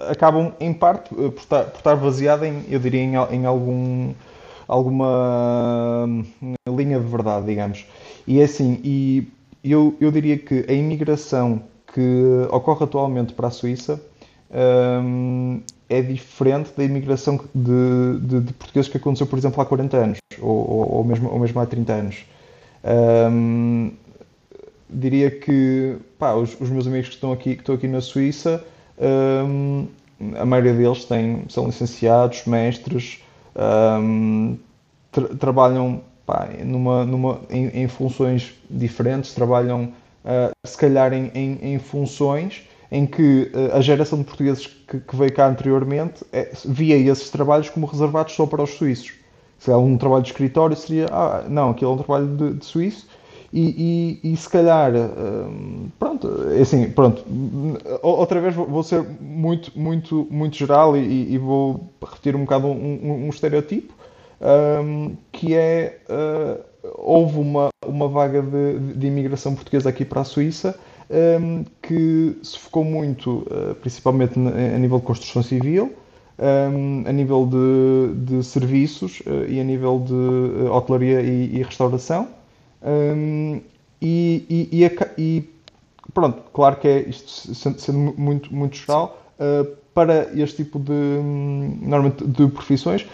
acabam, 0.00 0.52
em 0.60 0.72
parte, 0.72 1.14
por 1.14 1.32
estar, 1.36 1.64
por 1.64 1.78
estar 1.78 1.96
baseada 1.96 2.46
em, 2.46 2.64
eu 2.68 2.78
diria, 2.78 3.00
em, 3.00 3.14
em 3.14 3.46
algum, 3.46 4.12
alguma 4.66 6.06
hum, 6.06 6.24
linha 6.68 6.98
de 6.98 7.06
verdade, 7.06 7.46
digamos. 7.46 7.86
E 8.26 8.40
é 8.40 8.44
assim, 8.44 8.80
e 8.84 9.26
eu, 9.64 9.96
eu 10.00 10.10
diria 10.10 10.38
que 10.38 10.64
a 10.68 10.72
imigração 10.72 11.62
que 11.92 12.46
ocorre 12.50 12.84
atualmente 12.84 13.32
para 13.32 13.48
a 13.48 13.50
Suíça 13.50 14.00
um, 14.50 15.60
é 15.88 16.02
diferente 16.02 16.70
da 16.76 16.84
imigração 16.84 17.40
de, 17.54 18.18
de, 18.20 18.40
de, 18.40 18.52
portugueses 18.52 18.90
que 18.90 18.96
aconteceu, 18.96 19.26
por 19.26 19.38
exemplo, 19.38 19.60
há 19.60 19.66
40 19.66 19.96
anos, 19.96 20.18
ou, 20.40 20.70
ou, 20.70 20.92
ou 20.96 21.04
mesmo, 21.04 21.30
ou 21.30 21.38
mesmo 21.38 21.60
há 21.60 21.66
30 21.66 21.92
anos. 21.92 22.24
Um, 22.84 23.90
diria 24.88 25.30
que 25.30 25.96
pá, 26.18 26.34
os, 26.34 26.58
os, 26.60 26.70
meus 26.70 26.86
amigos 26.86 27.08
que 27.08 27.14
estão 27.14 27.32
aqui, 27.32 27.54
que 27.54 27.62
estão 27.62 27.74
aqui 27.74 27.88
na 27.88 28.00
Suíça, 28.00 28.64
um, 29.00 29.86
a 30.36 30.44
maioria 30.44 30.74
deles 30.74 31.04
têm, 31.04 31.44
são 31.48 31.66
licenciados, 31.66 32.44
mestres, 32.44 33.22
tra 35.12 35.28
trabalham 35.38 36.02
pá, 36.26 36.48
numa, 36.64 37.04
numa, 37.04 37.40
em, 37.48 37.68
em, 37.82 37.88
funções 37.88 38.54
diferentes, 38.68 39.32
trabalham 39.32 39.92
uh, 40.24 40.50
se 40.66 40.76
calhar 40.76 41.12
em, 41.12 41.30
em, 41.34 41.74
em 41.74 41.78
funções 41.78 42.68
em 42.90 43.06
que 43.06 43.50
uh, 43.54 43.76
a 43.76 43.80
geração 43.80 44.18
de 44.18 44.24
portugueses 44.24 44.66
que, 44.66 45.00
que 45.00 45.16
veio 45.16 45.32
cá 45.32 45.48
anteriormente 45.48 46.24
é, 46.32 46.52
via 46.64 46.96
esses 46.96 47.30
trabalhos 47.30 47.70
como 47.70 47.86
reservados 47.86 48.34
só 48.34 48.46
para 48.46 48.62
os 48.62 48.70
suíços. 48.70 49.12
Se 49.58 49.70
é 49.70 49.76
um 49.76 49.98
trabalho 49.98 50.22
de 50.22 50.30
escritório, 50.30 50.76
seria, 50.76 51.06
ah, 51.10 51.44
não, 51.48 51.70
aquilo 51.70 51.90
é 51.90 51.94
um 51.94 51.98
trabalho 51.98 52.36
de, 52.36 52.54
de 52.54 52.64
suíço, 52.64 53.07
e, 53.52 54.18
e, 54.22 54.32
e, 54.32 54.36
se 54.36 54.48
calhar, 54.48 54.92
hum, 54.94 55.88
pronto, 55.98 56.28
é 56.50 56.60
assim, 56.60 56.90
pronto, 56.90 57.24
outra 58.02 58.40
vez 58.40 58.54
vou 58.54 58.82
ser 58.82 59.02
muito, 59.20 59.72
muito, 59.74 60.26
muito 60.30 60.56
geral 60.56 60.96
e, 60.96 61.32
e 61.32 61.38
vou 61.38 61.88
repetir 62.02 62.36
um 62.36 62.40
bocado 62.40 62.66
um, 62.66 62.70
um, 62.72 63.26
um 63.26 63.28
estereotipo, 63.30 63.94
um, 64.40 65.16
que 65.32 65.54
é, 65.54 65.98
uh, 66.10 66.62
houve 66.98 67.38
uma, 67.38 67.68
uma 67.86 68.08
vaga 68.08 68.42
de, 68.42 68.78
de 68.94 69.06
imigração 69.06 69.54
portuguesa 69.54 69.88
aqui 69.88 70.04
para 70.04 70.20
a 70.20 70.24
Suíça, 70.24 70.78
um, 71.40 71.64
que 71.82 72.38
se 72.42 72.58
focou 72.58 72.84
muito, 72.84 73.46
uh, 73.50 73.74
principalmente 73.80 74.38
a 74.38 74.78
nível 74.78 74.98
de 74.98 75.06
construção 75.06 75.42
civil, 75.42 75.94
um, 76.38 77.04
a 77.06 77.12
nível 77.12 77.46
de, 77.46 78.36
de 78.36 78.44
serviços 78.44 79.20
uh, 79.20 79.46
e 79.48 79.58
a 79.58 79.64
nível 79.64 79.98
de 79.98 80.68
hotelaria 80.68 81.20
e, 81.22 81.56
e 81.56 81.62
restauração. 81.62 82.28
Um, 82.82 83.60
e, 84.00 84.68
e, 84.72 84.84
e, 85.18 85.48
pronto, 86.14 86.42
claro 86.52 86.76
que 86.76 86.88
é 86.88 87.08
isto 87.08 87.54
sendo 87.54 88.14
muito, 88.16 88.54
muito 88.54 88.76
geral, 88.76 89.20
para 89.92 90.30
este 90.38 90.64
tipo 90.64 90.78
de, 90.78 90.92
normalmente, 90.92 92.24
de 92.24 92.46
profissões, 92.46 93.06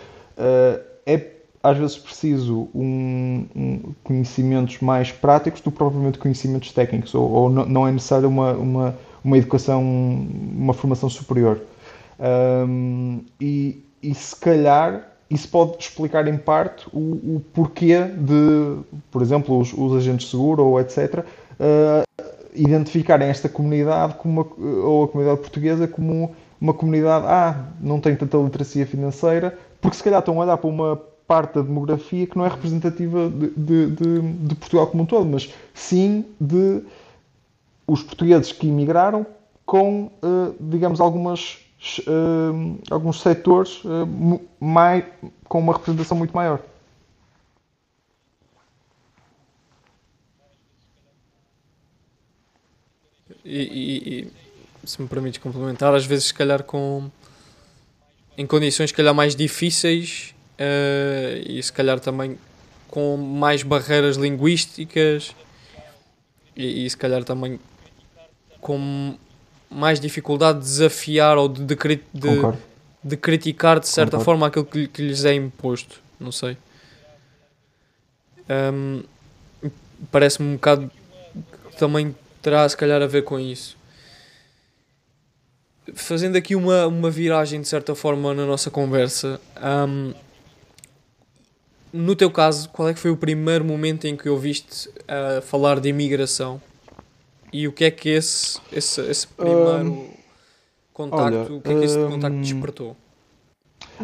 é 1.07 1.35
às 1.64 1.79
vezes 1.79 1.96
preciso 1.96 2.68
um, 2.74 3.46
um, 3.57 3.94
conhecimentos 4.05 4.81
mais 4.81 5.11
práticos 5.11 5.62
do 5.62 5.70
que 5.70 5.79
propriamente 5.79 6.18
conhecimentos 6.18 6.70
técnicos, 6.72 7.14
ou, 7.14 7.31
ou 7.31 7.48
não, 7.48 7.88
é 7.88 7.90
necessário 7.90 8.29
uma, 8.29 8.53
uma, 8.53 8.98
uma 9.24 9.38
educação, 9.38 9.83
uma 9.83 10.74
formação 10.74 11.09
superior. 11.09 11.62
Um, 12.20 13.22
e, 13.40 13.83
e 14.03 14.14
se 14.14 14.37
calhar 14.37 15.13
isso 15.31 15.49
pode 15.49 15.77
explicar 15.79 16.27
em 16.29 16.37
parte 16.37 16.87
o, 16.93 17.37
o 17.37 17.43
porquê 17.53 18.03
de, 18.03 18.79
por 19.11 19.23
exemplo, 19.23 19.59
os, 19.59 19.73
os 19.73 19.97
agentes 19.97 20.27
de 20.27 20.31
seguro 20.33 20.65
ou 20.65 20.81
etc., 20.81 21.25
uh, 21.61 22.05
identificarem 22.55 23.29
esta 23.29 23.49
comunidade 23.49 24.15
como 24.15 24.43
uma, 24.43 24.85
ou 24.85 25.05
a 25.05 25.09
comunidade 25.09 25.41
portuguesa 25.41 25.89
como 25.89 26.35
uma 26.61 26.73
comunidade, 26.73 27.27
ah, 27.29 27.67
não 27.81 28.01
tem 28.01 28.15
tanta 28.17 28.39
literacia 28.39 28.87
financeira, 28.87 29.59
porque 29.81 29.97
se 29.97 30.03
calhar 30.03 30.21
estão 30.21 30.41
a 30.41 30.45
olhar 30.45 30.57
para 30.57 30.71
uma 30.71 30.97
parte 31.27 31.55
da 31.55 31.63
demografia 31.63 32.27
que 32.27 32.37
não 32.37 32.47
é 32.47 32.49
representativa 32.49 33.29
de, 33.29 33.51
de, 33.51 33.87
de, 33.91 34.21
de, 34.21 34.55
Portugal 34.55 34.87
como 34.87 35.03
um 35.03 35.07
todo, 35.07 35.27
mas 35.27 35.53
sim 35.73 36.25
de 36.41 36.83
os 37.87 38.03
portugueses 38.03 38.53
que 38.53 38.69
emigraram 38.69 39.27
com, 39.67 40.11
uh, 40.23 40.55
digamos, 40.61 41.01
algumas, 41.01 41.59
alguns 42.90 43.20
setores 43.20 43.83
uh, 43.85 44.40
mais, 44.59 45.05
com 45.44 45.59
uma 45.59 45.73
representação 45.73 46.16
muito 46.16 46.35
maior. 46.35 46.61
E, 53.44 53.59
e, 53.59 54.20
e, 54.20 54.33
se 54.87 55.01
me 55.03 55.09
permites 55.09 55.40
complementar, 55.40 55.94
às 55.94 56.07
vezes 56.07 56.27
se 56.27 56.35
calhar 56.35 56.62
com 56.62 57.11
em 58.37 58.47
condições 58.47 58.90
se 58.90 58.94
calhar 58.94 59.14
mais 59.14 59.37
difíceis 59.37 60.35
uh, 60.59 61.42
e 61.47 61.62
se 61.62 61.73
calhar 61.73 62.01
também 62.01 62.38
com 62.88 63.16
mais 63.16 63.62
barreiras 63.62 64.16
linguísticas 64.16 65.35
e, 66.57 66.87
e, 66.87 66.90
se 66.90 66.97
calhar 66.97 67.23
também 67.23 67.61
com 68.61 69.16
mais 69.70 69.98
dificuldade 70.00 70.59
de 70.59 70.64
desafiar 70.64 71.37
ou 71.37 71.48
de, 71.48 71.64
de, 71.64 71.77
de, 72.12 72.53
de 73.03 73.16
criticar 73.16 73.81
de 73.81 73.88
certa 73.88 74.18
Concordo. 74.18 74.24
forma 74.24 74.46
aquilo 74.46 74.64
que, 74.64 74.88
que, 74.88 75.03
lhes 75.03 75.24
é 75.24 75.35
imposto. 75.35 76.00
Não 76.18 76.33
sei. 76.33 76.57
Um, 78.48 79.03
Parece-me 80.11 80.48
um 80.48 80.55
bocado 80.55 80.90
que 81.70 81.77
também 81.79 82.14
terá 82.42 82.68
se 82.68 82.77
calhar 82.77 83.00
a 83.00 83.07
ver 83.07 83.22
com 83.22 83.38
isso. 83.38 83.77
Fazendo 85.94 86.37
aqui 86.37 86.55
uma, 86.55 86.87
uma 86.87 87.11
viragem 87.11 87.61
de 87.61 87.68
certa 87.68 87.94
forma 87.94 88.35
na 88.35 88.44
nossa 88.44 88.70
conversa, 88.70 89.40
um, 89.88 90.12
no 91.92 92.16
teu 92.16 92.31
caso, 92.31 92.68
qual 92.70 92.88
é 92.88 92.94
que 92.94 92.98
foi 92.98 93.11
o 93.11 93.16
primeiro 93.16 93.64
momento 93.64 94.07
em 94.07 94.16
que 94.16 94.29
ouviste 94.29 94.88
uh, 94.88 95.40
falar 95.42 95.79
de 95.79 95.88
imigração? 95.88 96.61
E 97.55 97.69
o 97.69 97.73
que 97.73 97.85
é 97.85 97.90
que 97.93 98.09
esse, 98.09 98.59
esse, 98.73 99.01
esse 99.03 99.29
primeiro 99.29 99.93
um, 99.93 100.09
contacto, 100.93 101.23
olha, 101.23 101.43
o 101.53 101.61
que 101.61 101.71
é 101.71 101.79
que 101.79 101.85
esse 101.85 101.97
um, 101.97 102.11
contacto 102.11 102.38
despertou? 102.38 102.97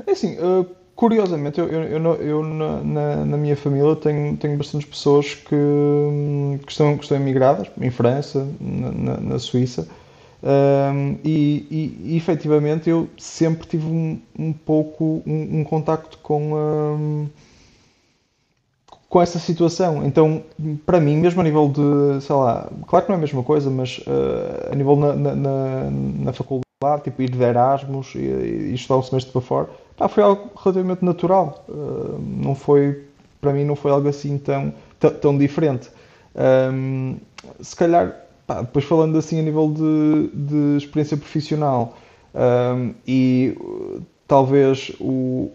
É 0.07 0.13
assim, 0.13 0.37
uh, 0.39 0.65
curiosamente, 0.95 1.59
eu, 1.59 1.67
eu, 1.67 1.83
eu, 1.83 2.15
eu 2.23 2.45
na, 2.45 3.25
na, 3.27 3.37
minha 3.37 3.57
família 3.57 3.97
tenho, 3.97 4.37
tenho 4.37 4.57
bastantes 4.57 4.89
pessoas 4.89 5.35
que, 5.35 5.57
que, 6.65 6.71
estão, 6.71 6.97
que 6.97 7.03
estão 7.03 7.17
emigradas, 7.17 7.67
em 7.81 7.91
França, 7.91 8.47
na, 8.61 8.93
na, 8.93 9.17
na 9.17 9.39
Suíça, 9.41 9.89
um, 10.45 11.19
e, 11.25 11.67
e, 11.73 12.13
e, 12.13 12.17
efetivamente 12.17 12.89
eu 12.89 13.11
sempre 13.19 13.67
tive 13.67 13.85
um, 13.85 14.21
um 14.39 14.53
pouco 14.53 15.25
um, 15.27 15.59
um 15.59 15.65
contacto 15.65 16.19
com... 16.19 16.55
Um, 16.55 17.29
com 19.11 19.21
essa 19.21 19.41
situação. 19.41 20.07
Então, 20.07 20.43
para 20.87 21.01
mim, 21.01 21.17
mesmo 21.17 21.41
a 21.41 21.45
nível 21.45 21.69
de, 21.69 22.25
sei 22.25 22.35
lá, 22.37 22.71
claro 22.87 23.05
que 23.05 23.11
não 23.11 23.17
é 23.17 23.19
a 23.19 23.21
mesma 23.21 23.43
coisa, 23.43 23.69
mas 23.69 23.99
uh, 23.99 24.73
a 24.73 24.77
nível 24.77 24.95
na, 24.95 25.13
na, 25.15 25.35
na, 25.35 25.91
na, 25.91 26.33
faculdade, 26.33 27.03
tipo 27.03 27.21
ir 27.21 27.29
de 27.29 27.43
Erasmus 27.43 28.15
e, 28.15 28.21
e 28.21 28.73
estudar 28.73 29.01
um 29.01 29.03
semestre 29.03 29.33
para 29.33 29.41
fora, 29.41 29.69
pá, 29.97 30.09
foi 30.09 30.23
algo 30.23 30.49
relativamente 30.57 31.05
natural. 31.05 31.65
Uh, 31.69 32.21
não 32.21 32.55
foi, 32.55 33.05
para 33.41 33.53
mim, 33.53 33.65
não 33.65 33.75
foi 33.75 33.91
algo 33.91 34.09
assim 34.09 34.39
tão, 34.39 34.73
tão, 35.21 35.37
diferente. 35.37 35.91
Um, 36.73 37.17
se 37.61 37.75
calhar, 37.75 38.15
pá, 38.47 38.61
depois 38.61 38.85
falando 38.85 39.19
assim 39.19 39.41
a 39.41 39.43
nível 39.43 39.73
de, 39.73 40.31
de 40.33 40.77
experiência 40.77 41.17
profissional 41.17 41.97
um, 42.33 42.95
e 43.05 43.59
talvez 44.29 44.93
o, 45.01 45.51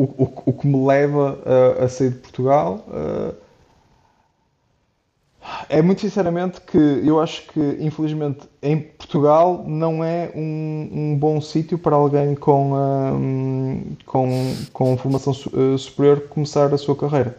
o, 0.00 0.04
o, 0.04 0.32
o 0.46 0.52
que 0.54 0.66
me 0.66 0.86
leva 0.86 1.38
a, 1.44 1.84
a 1.84 1.88
sair 1.88 2.10
de 2.10 2.18
Portugal 2.18 2.84
uh, 2.88 3.34
é 5.68 5.82
muito 5.82 6.00
sinceramente 6.00 6.60
que 6.62 6.78
eu 6.78 7.20
acho 7.20 7.46
que, 7.48 7.60
infelizmente, 7.80 8.40
em 8.62 8.78
Portugal 8.78 9.64
não 9.66 10.02
é 10.02 10.30
um, 10.34 10.88
um 10.92 11.16
bom 11.18 11.40
sítio 11.40 11.78
para 11.78 11.96
alguém 11.96 12.34
com, 12.34 12.72
um, 12.72 13.96
com, 14.06 14.54
com 14.72 14.96
formação 14.96 15.32
uh, 15.32 15.76
superior 15.76 16.28
começar 16.28 16.72
a 16.72 16.78
sua 16.78 16.96
carreira. 16.96 17.36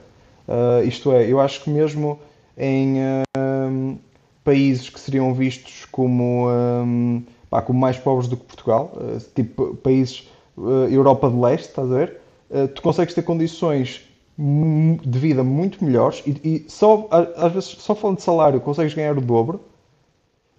Uh, 0.48 0.86
isto 0.86 1.12
é, 1.12 1.26
eu 1.32 1.40
acho 1.40 1.64
que 1.64 1.70
mesmo 1.70 2.20
em 2.58 2.98
um, 3.38 3.98
países 4.44 4.90
que 4.90 5.00
seriam 5.00 5.34
vistos 5.34 5.86
como, 5.92 6.48
pá, 7.50 7.62
como 7.62 7.80
mais 7.80 7.98
pobres 7.98 8.28
do 8.28 8.38
que 8.38 8.44
Portugal, 8.44 8.92
uh, 8.96 9.20
tipo 9.34 9.76
países 9.78 10.30
Europa 10.90 11.30
de 11.30 11.38
Leste, 11.38 11.70
estás 11.70 11.92
a 11.92 11.96
ver? 11.96 12.21
Eh, 12.52 12.68
tu 12.68 12.82
consegues 12.82 13.14
ter 13.14 13.22
condições 13.24 14.02
de 14.38 15.20
vida 15.20 15.44
muito 15.44 15.84
melhores 15.84 16.24
e, 16.26 16.32
e, 16.44 16.70
só, 16.70 17.08
às 17.12 17.52
vezes, 17.54 17.70
só 17.70 17.94
falando 17.94 18.18
de 18.18 18.24
salário, 18.24 18.60
consegues 18.60 18.94
ganhar 18.94 19.18
o 19.18 19.22
dobro 19.22 19.62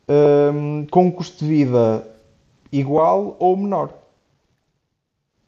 um, 0.08 0.82
ehm, 0.82 0.86
com 0.90 1.06
um 1.06 1.10
custo 1.10 1.44
de 1.44 1.50
vida 1.50 2.08
igual 2.70 3.36
ou 3.38 3.56
menor. 3.56 3.92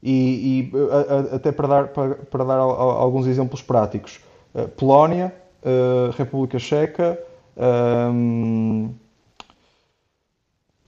E, 0.02 0.70
e 0.72 0.72
a, 0.90 1.34
a, 1.34 1.36
até 1.36 1.52
para 1.52 1.68
dar, 1.68 1.88
para, 1.88 2.14
para 2.16 2.44
dar 2.44 2.58
alguns 2.58 3.26
exemplos 3.26 3.62
práticos: 3.62 4.20
uh, 4.54 4.68
Polónia, 4.68 5.34
uh, 5.62 6.10
República 6.16 6.58
Checa, 6.58 7.18
um, 7.56 8.90
ehm, 8.90 8.94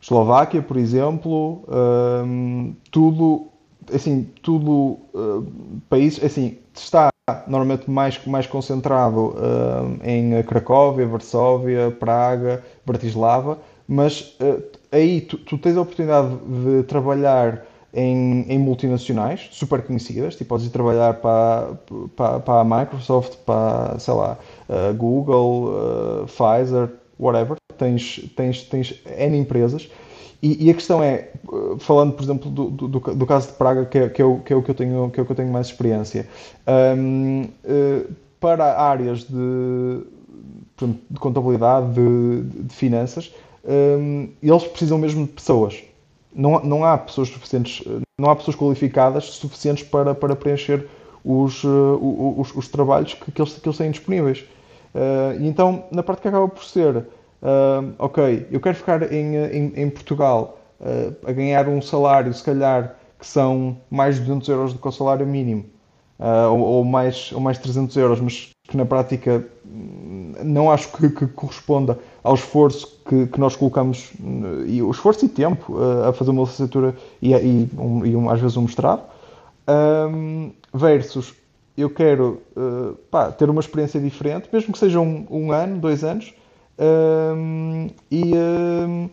Eslováquia, 0.00 0.62
por 0.62 0.76
exemplo, 0.76 1.64
um, 1.68 2.74
tudo, 2.90 3.48
assim, 3.92 4.28
tudo 4.42 4.98
uh, 5.14 5.46
países, 5.88 6.22
assim, 6.22 6.58
está 6.74 7.08
normalmente 7.46 7.90
mais, 7.90 8.24
mais 8.26 8.46
concentrado 8.46 9.34
uh, 9.34 9.98
em 10.04 10.42
Cracóvia, 10.44 11.06
Varsóvia, 11.06 11.90
Praga, 11.90 12.62
Bratislava, 12.84 13.58
mas 13.88 14.36
uh, 14.40 14.62
aí 14.92 15.20
tu, 15.22 15.38
tu, 15.38 15.58
tens 15.58 15.76
a 15.76 15.80
oportunidade 15.80 16.36
de 16.36 16.82
trabalhar 16.84 17.64
em, 17.92 18.42
em, 18.48 18.58
multinacionais 18.58 19.48
super 19.50 19.82
conhecidas, 19.82 20.36
tipo, 20.36 20.50
podes 20.50 20.66
ir 20.66 20.70
trabalhar 20.70 21.14
para, 21.14 21.72
para, 22.14 22.40
para 22.40 22.60
a 22.60 22.64
Microsoft, 22.64 23.36
para, 23.44 23.98
sei 23.98 24.14
lá, 24.14 24.38
uh, 24.68 24.94
Google, 24.94 26.26
Pfizer, 26.26 26.90
whatever, 27.18 27.56
tens, 27.76 28.30
tens, 28.36 28.62
tens 28.64 29.02
N 29.18 29.38
empresas 29.38 29.88
e, 30.42 30.66
e, 30.66 30.70
a 30.70 30.74
questão 30.74 31.02
é, 31.02 31.30
falando 31.78 32.12
por 32.12 32.22
exemplo 32.22 32.50
do, 32.50 32.70
do, 32.70 32.88
do 32.88 33.26
caso 33.26 33.48
de 33.48 33.54
Praga, 33.54 33.84
que 33.86 33.98
é, 33.98 34.08
que, 34.08 34.20
é 34.20 34.24
o, 34.24 34.38
que 34.40 34.52
é 34.52 34.56
o 34.56 34.62
que 34.62 34.70
eu 34.70 34.74
tenho, 34.74 35.10
que 35.10 35.20
é 35.20 35.22
o 35.22 35.26
que 35.26 35.32
eu 35.32 35.36
tenho 35.36 35.50
mais 35.50 35.68
experiência, 35.68 36.28
um, 36.96 37.42
uh, 37.42 37.50
eh, 37.64 38.06
para 38.38 38.80
áreas 38.80 39.24
de, 39.24 40.02
de 41.10 41.18
contabilidade, 41.18 41.94
de, 41.94 42.42
de 42.42 42.74
finanças, 42.74 43.34
um, 43.64 44.28
eles 44.42 44.64
precisam 44.64 44.98
mesmo 44.98 45.26
de 45.26 45.32
pessoas. 45.32 45.82
Não, 46.34 46.62
não 46.62 46.84
há 46.84 46.98
pessoas 46.98 47.28
suficientes, 47.28 47.82
não 48.18 48.30
há 48.30 48.36
pessoas 48.36 48.56
qualificadas 48.56 49.24
suficientes 49.24 49.82
para, 49.84 50.14
para 50.14 50.36
preencher 50.36 50.86
os, 51.24 51.64
uh, 51.64 52.36
os, 52.38 52.54
os, 52.54 52.68
trabalhos 52.68 53.14
que, 53.14 53.32
que, 53.32 53.40
eles, 53.40 53.54
que 53.54 53.66
eles 53.66 53.78
têm 53.78 53.90
disponíveis. 53.90 54.44
Uh, 54.94 55.42
então, 55.42 55.84
na 55.90 56.02
prática, 56.02 56.28
acaba 56.28 56.46
por 56.46 56.64
ser 56.64 57.06
uh, 57.42 57.94
ok, 57.98 58.46
eu 58.50 58.60
quero 58.60 58.76
ficar 58.76 59.12
em, 59.12 59.36
em, 59.36 59.72
em 59.76 59.90
Portugal 59.90 60.58
uh, 60.80 61.14
a 61.28 61.32
ganhar 61.32 61.68
um 61.68 61.80
salário, 61.80 62.32
se 62.32 62.42
calhar, 62.42 62.96
que 63.18 63.26
são 63.26 63.76
mais 63.90 64.16
de 64.16 64.22
200 64.22 64.48
euros 64.48 64.72
do 64.72 64.78
que 64.78 64.88
o 64.88 64.92
salário 64.92 65.26
mínimo, 65.26 65.64
uh, 66.18 66.52
ou, 66.52 66.60
ou, 66.60 66.84
mais, 66.84 67.32
ou 67.32 67.40
mais 67.40 67.58
300 67.58 67.96
euros, 67.96 68.20
mas 68.20 68.50
que 68.68 68.76
na 68.76 68.84
prática 68.84 69.44
hum, 69.64 70.32
não 70.44 70.70
acho 70.70 70.92
que, 70.92 71.08
que 71.08 71.26
corresponda 71.28 71.98
ao 72.22 72.34
esforço 72.34 73.00
que, 73.08 73.26
que, 73.26 73.38
nós 73.38 73.54
colocamos, 73.54 74.12
e 74.66 74.82
o 74.82 74.90
esforço 74.90 75.24
e 75.24 75.28
tempo 75.28 75.76
a 76.06 76.12
fazer 76.12 76.32
uma 76.32 76.42
licenciatura 76.42 76.96
e, 77.22 77.32
e, 77.32 77.70
um, 77.78 78.04
e 78.04 78.16
um, 78.16 78.28
às 78.28 78.40
vezes 78.40 78.56
um 78.56 78.62
mestrado, 78.62 79.02
um, 79.68 80.52
versus 80.74 81.34
eu 81.76 81.90
quero 81.90 82.40
uh, 82.56 82.94
pá, 83.10 83.30
ter 83.30 83.50
uma 83.50 83.60
experiência 83.60 84.00
diferente, 84.00 84.48
mesmo 84.52 84.72
que 84.72 84.78
seja 84.78 84.98
um, 84.98 85.26
um 85.30 85.52
ano, 85.52 85.78
dois 85.78 86.02
anos, 86.02 86.34
um, 86.78 87.88
e, 88.10 88.32
um, 88.34 89.08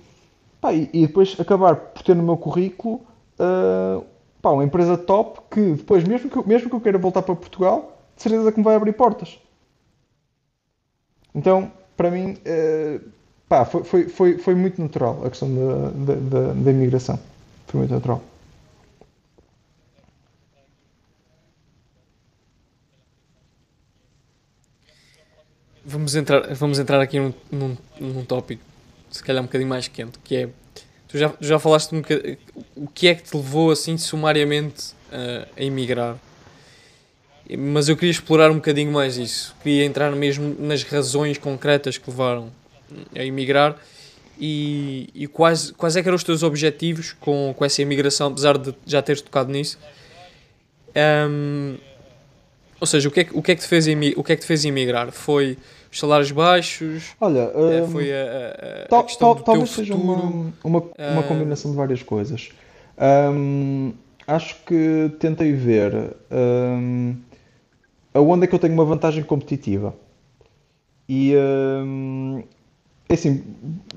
pá, 0.59 0.73
e, 0.73 1.07
depois 1.07 1.35
acabar 1.39 1.75
por 1.75 2.03
ter 2.03 2.15
no 2.15 2.23
meu 2.23 2.37
currículo 2.37 3.01
uh, 3.39 4.03
pá, 4.41 4.51
uma 4.51 4.63
empresa 4.63 4.97
top 4.97 5.39
que 5.49 5.73
depois, 5.73 6.03
mesmo 6.03 6.29
que, 6.29 6.47
mesmo 6.47 6.69
que 6.69 6.75
eu 6.75 6.81
queira 6.81 6.97
voltar 6.97 7.21
para 7.21 7.35
Portugal, 7.35 7.97
de 8.15 8.21
certeza 8.21 8.51
que 8.51 8.57
me 8.57 8.63
vai 8.63 8.75
abrir 8.75 8.93
portas. 8.93 9.39
Então, 11.33 11.71
para 11.95 12.11
mim, 12.11 12.33
uh, 12.33 13.01
pá, 13.47 13.65
foi, 13.65 13.83
foi, 13.83 14.09
foi, 14.09 14.37
foi 14.37 14.55
muito 14.55 14.81
natural 14.81 15.21
a 15.25 15.29
questão 15.29 15.49
da, 15.49 16.15
da, 16.15 16.53
da 16.53 16.71
imigração. 16.71 17.17
Foi 17.67 17.79
muito 17.79 17.93
natural. 17.93 18.21
Vamos 25.85 26.15
entrar, 26.15 26.53
vamos 26.53 26.79
entrar 26.79 27.01
aqui 27.01 27.19
num, 27.19 27.33
num, 27.51 27.77
num 27.99 28.25
tópico, 28.25 28.63
se 29.09 29.23
calhar 29.23 29.41
um 29.41 29.45
bocadinho 29.45 29.69
mais 29.69 29.87
quente, 29.87 30.17
que 30.23 30.35
é, 30.35 30.49
tu 31.07 31.17
já, 31.17 31.33
já 31.39 31.59
falaste 31.59 31.93
um 31.93 32.01
bocadinho, 32.01 32.37
o 32.75 32.87
que 32.87 33.07
é 33.07 33.15
que 33.15 33.23
te 33.23 33.35
levou 33.35 33.71
assim 33.71 33.97
sumariamente 33.97 34.93
uh, 35.11 35.47
a 35.57 35.63
emigrar? 35.63 36.17
Mas 37.57 37.89
eu 37.89 37.95
queria 37.95 38.11
explorar 38.11 38.49
um 38.51 38.55
bocadinho 38.55 38.91
mais 38.91 39.17
isso, 39.17 39.55
queria 39.61 39.85
entrar 39.85 40.11
mesmo 40.11 40.55
nas 40.59 40.83
razões 40.83 41.37
concretas 41.37 41.97
que 41.97 42.09
levaram 42.09 42.51
a 43.15 43.23
emigrar 43.23 43.77
e, 44.39 45.09
e 45.13 45.27
quais, 45.27 45.71
quais 45.71 45.95
é 45.95 46.01
que 46.01 46.07
eram 46.07 46.15
os 46.15 46.23
teus 46.23 46.43
objetivos 46.43 47.13
com, 47.19 47.53
com 47.55 47.65
essa 47.65 47.81
imigração, 47.81 48.27
apesar 48.27 48.57
de 48.57 48.73
já 48.85 49.01
teres 49.01 49.21
tocado 49.21 49.51
nisso. 49.51 49.77
Um, 50.95 51.77
ou 52.83 52.85
seja, 52.85 53.07
o 53.07 53.11
que 53.13 53.21
é, 53.21 53.27
o 53.31 53.41
que, 53.41 53.53
é 53.53 53.55
que, 53.55 53.61
te 53.61 53.67
fez 53.69 53.87
o 54.17 54.21
que 54.21 54.33
é 54.33 54.35
que 54.35 54.41
te 54.41 54.45
fez 54.45 54.65
emigrar? 54.65 55.09
Foi 55.09 55.57
os 55.89 55.97
salários 55.97 56.31
baixos? 56.31 57.15
Olha, 57.21 57.49
um, 57.55 57.87
foi 57.87 58.11
a, 58.11 58.87
a, 58.91 58.99
a 58.99 59.03
questão 59.03 59.33
do 59.33 59.41
talvez 59.41 59.69
seja 59.69 59.95
uma, 59.95 60.51
uma, 60.61 60.83
uma 60.97 61.23
combinação 61.23 61.71
de 61.71 61.77
várias 61.77 62.03
coisas. 62.03 62.49
Um, 63.33 63.93
acho 64.27 64.57
que 64.65 65.09
tentei 65.17 65.53
ver 65.53 66.13
um, 66.29 67.15
aonde 68.13 68.43
é 68.43 68.47
que 68.47 68.55
eu 68.55 68.59
tenho 68.59 68.73
uma 68.73 68.83
vantagem 68.83 69.23
competitiva. 69.23 69.95
E 71.07 71.33
um, 71.37 72.43
é 73.07 73.13
assim, 73.13 73.45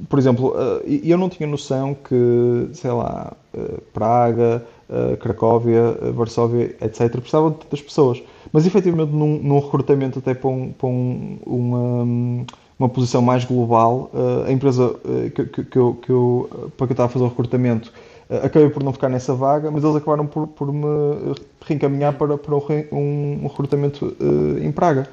por 0.08 0.16
exemplo, 0.20 0.50
uh, 0.50 0.80
eu 0.86 1.18
não 1.18 1.28
tinha 1.28 1.48
noção 1.48 1.92
que, 1.92 2.68
sei 2.72 2.92
lá, 2.92 3.32
uh, 3.52 3.80
Praga, 3.92 4.64
uh, 4.88 5.16
Cracóvia, 5.16 5.90
Varsóvia, 6.14 6.76
etc., 6.80 7.10
precisavam 7.10 7.50
de 7.50 7.56
tantas 7.56 7.82
pessoas. 7.82 8.22
Mas 8.52 8.66
efetivamente 8.66 9.12
num, 9.12 9.38
num 9.38 9.58
recrutamento 9.58 10.18
até 10.18 10.34
para, 10.34 10.48
um, 10.48 10.72
para 10.72 10.88
um, 10.88 11.38
uma, 11.44 12.46
uma 12.78 12.88
posição 12.88 13.22
mais 13.22 13.44
global, 13.44 14.10
uh, 14.12 14.44
a 14.46 14.52
empresa 14.52 14.90
uh, 14.90 15.30
que, 15.34 15.44
que, 15.46 15.64
que, 15.64 15.78
eu, 15.78 15.94
que 15.94 16.10
eu, 16.10 16.70
para 16.76 16.86
que 16.86 16.92
eu 16.92 16.94
estava 16.94 17.08
a 17.08 17.12
fazer 17.12 17.24
o 17.24 17.28
recrutamento 17.28 17.92
uh, 18.30 18.46
acabei 18.46 18.68
por 18.68 18.82
não 18.82 18.92
ficar 18.92 19.08
nessa 19.08 19.34
vaga, 19.34 19.70
mas 19.70 19.82
eles 19.82 19.96
acabaram 19.96 20.26
por, 20.26 20.46
por 20.48 20.72
me 20.72 21.34
reencaminhar 21.64 22.14
para, 22.14 22.36
para 22.36 22.54
um, 22.54 23.40
um 23.42 23.46
recrutamento 23.46 24.16
em 24.62 24.70
Praga. 24.70 25.08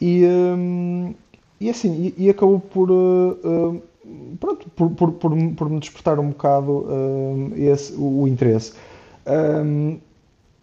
E, 0.00 0.24
um, 0.24 1.14
e 1.60 1.68
assim, 1.68 2.14
e, 2.16 2.24
e 2.24 2.30
acabou 2.30 2.58
por, 2.58 2.88
pronto, 4.38 4.70
por, 4.74 4.90
por, 4.90 5.12
por, 5.12 5.30
por, 5.54 5.68
me 5.68 5.78
despertar 5.78 6.18
um 6.18 6.30
bocado 6.30 6.86
esse, 7.54 7.92
o, 7.92 8.22
o 8.22 8.28
interesse. 8.28 8.72
Um, 9.26 9.98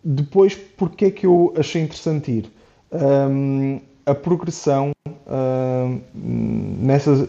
depois, 0.10 0.56
porque 0.56 1.06
é 1.06 1.12
que 1.12 1.26
eu 1.26 1.54
achei 1.58 1.82
interessante 1.82 2.32
ir? 2.32 2.52
Um, 2.92 3.82
a 4.06 4.16
progressão 4.16 4.94
nessas, 6.16 7.28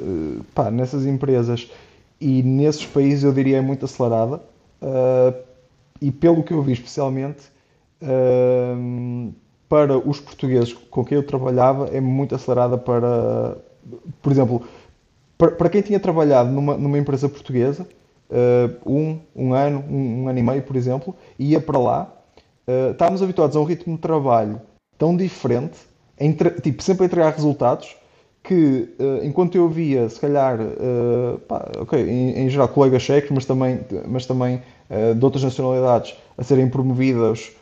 pá, 0.54 0.70
nessas 0.70 1.04
empresas 1.04 1.68
e 2.20 2.40
nesses 2.44 2.86
países 2.86 3.24
eu 3.24 3.32
diria 3.32 3.56
é 3.56 3.60
muito 3.60 3.84
acelerada 3.84 4.40
uh, 4.80 5.34
e 6.00 6.12
pelo 6.12 6.44
que 6.44 6.52
eu 6.52 6.62
vi 6.62 6.72
especialmente 6.72 7.48
uh, 8.00 9.34
para 9.68 9.98
os 9.98 10.20
portugueses 10.20 10.72
com 10.72 11.04
quem 11.04 11.16
eu 11.16 11.24
trabalhava 11.24 11.88
é 11.88 12.00
muito 12.00 12.36
acelerada 12.36 12.78
para 12.78 13.56
por 14.22 14.30
exemplo 14.30 14.62
para, 15.36 15.50
para 15.50 15.68
quem 15.68 15.82
tinha 15.82 15.98
trabalhado 15.98 16.50
numa, 16.52 16.76
numa 16.76 16.98
empresa 16.98 17.28
portuguesa 17.28 17.88
uh, 18.30 18.88
um, 18.88 19.18
um 19.34 19.52
ano, 19.52 19.84
um, 19.90 20.22
um 20.22 20.28
ano 20.28 20.38
e 20.38 20.42
meio 20.42 20.62
por 20.62 20.76
exemplo 20.76 21.16
ia 21.36 21.60
para 21.60 21.78
lá 21.78 22.17
uh, 22.68 22.92
estávamos 22.92 23.22
habituados 23.22 23.56
a 23.56 23.60
um 23.60 23.64
ritmo 23.64 23.96
de 23.96 24.00
trabalho 24.00 24.60
tão 24.98 25.16
diferente, 25.16 25.78
entre, 26.20 26.50
tipo, 26.50 26.82
sempre 26.82 27.04
a 27.04 27.06
entregar 27.06 27.32
resultados, 27.32 27.96
que 28.42 28.94
uh, 28.98 29.24
enquanto 29.24 29.56
eu 29.56 29.68
via, 29.68 30.08
se 30.08 30.20
calhar, 30.20 30.60
uh, 30.60 31.38
pá, 31.40 31.68
ok, 31.78 32.00
em, 32.00 32.44
em, 32.44 32.50
geral 32.50 32.68
colegas 32.68 33.02
checos, 33.02 33.30
mas 33.30 33.44
também, 33.44 33.80
mas 34.06 34.26
também 34.26 34.62
de 35.18 35.22
outras 35.22 35.44
nacionalidades, 35.44 36.16
a 36.38 36.42
serem 36.42 36.66
promovidos 36.66 37.52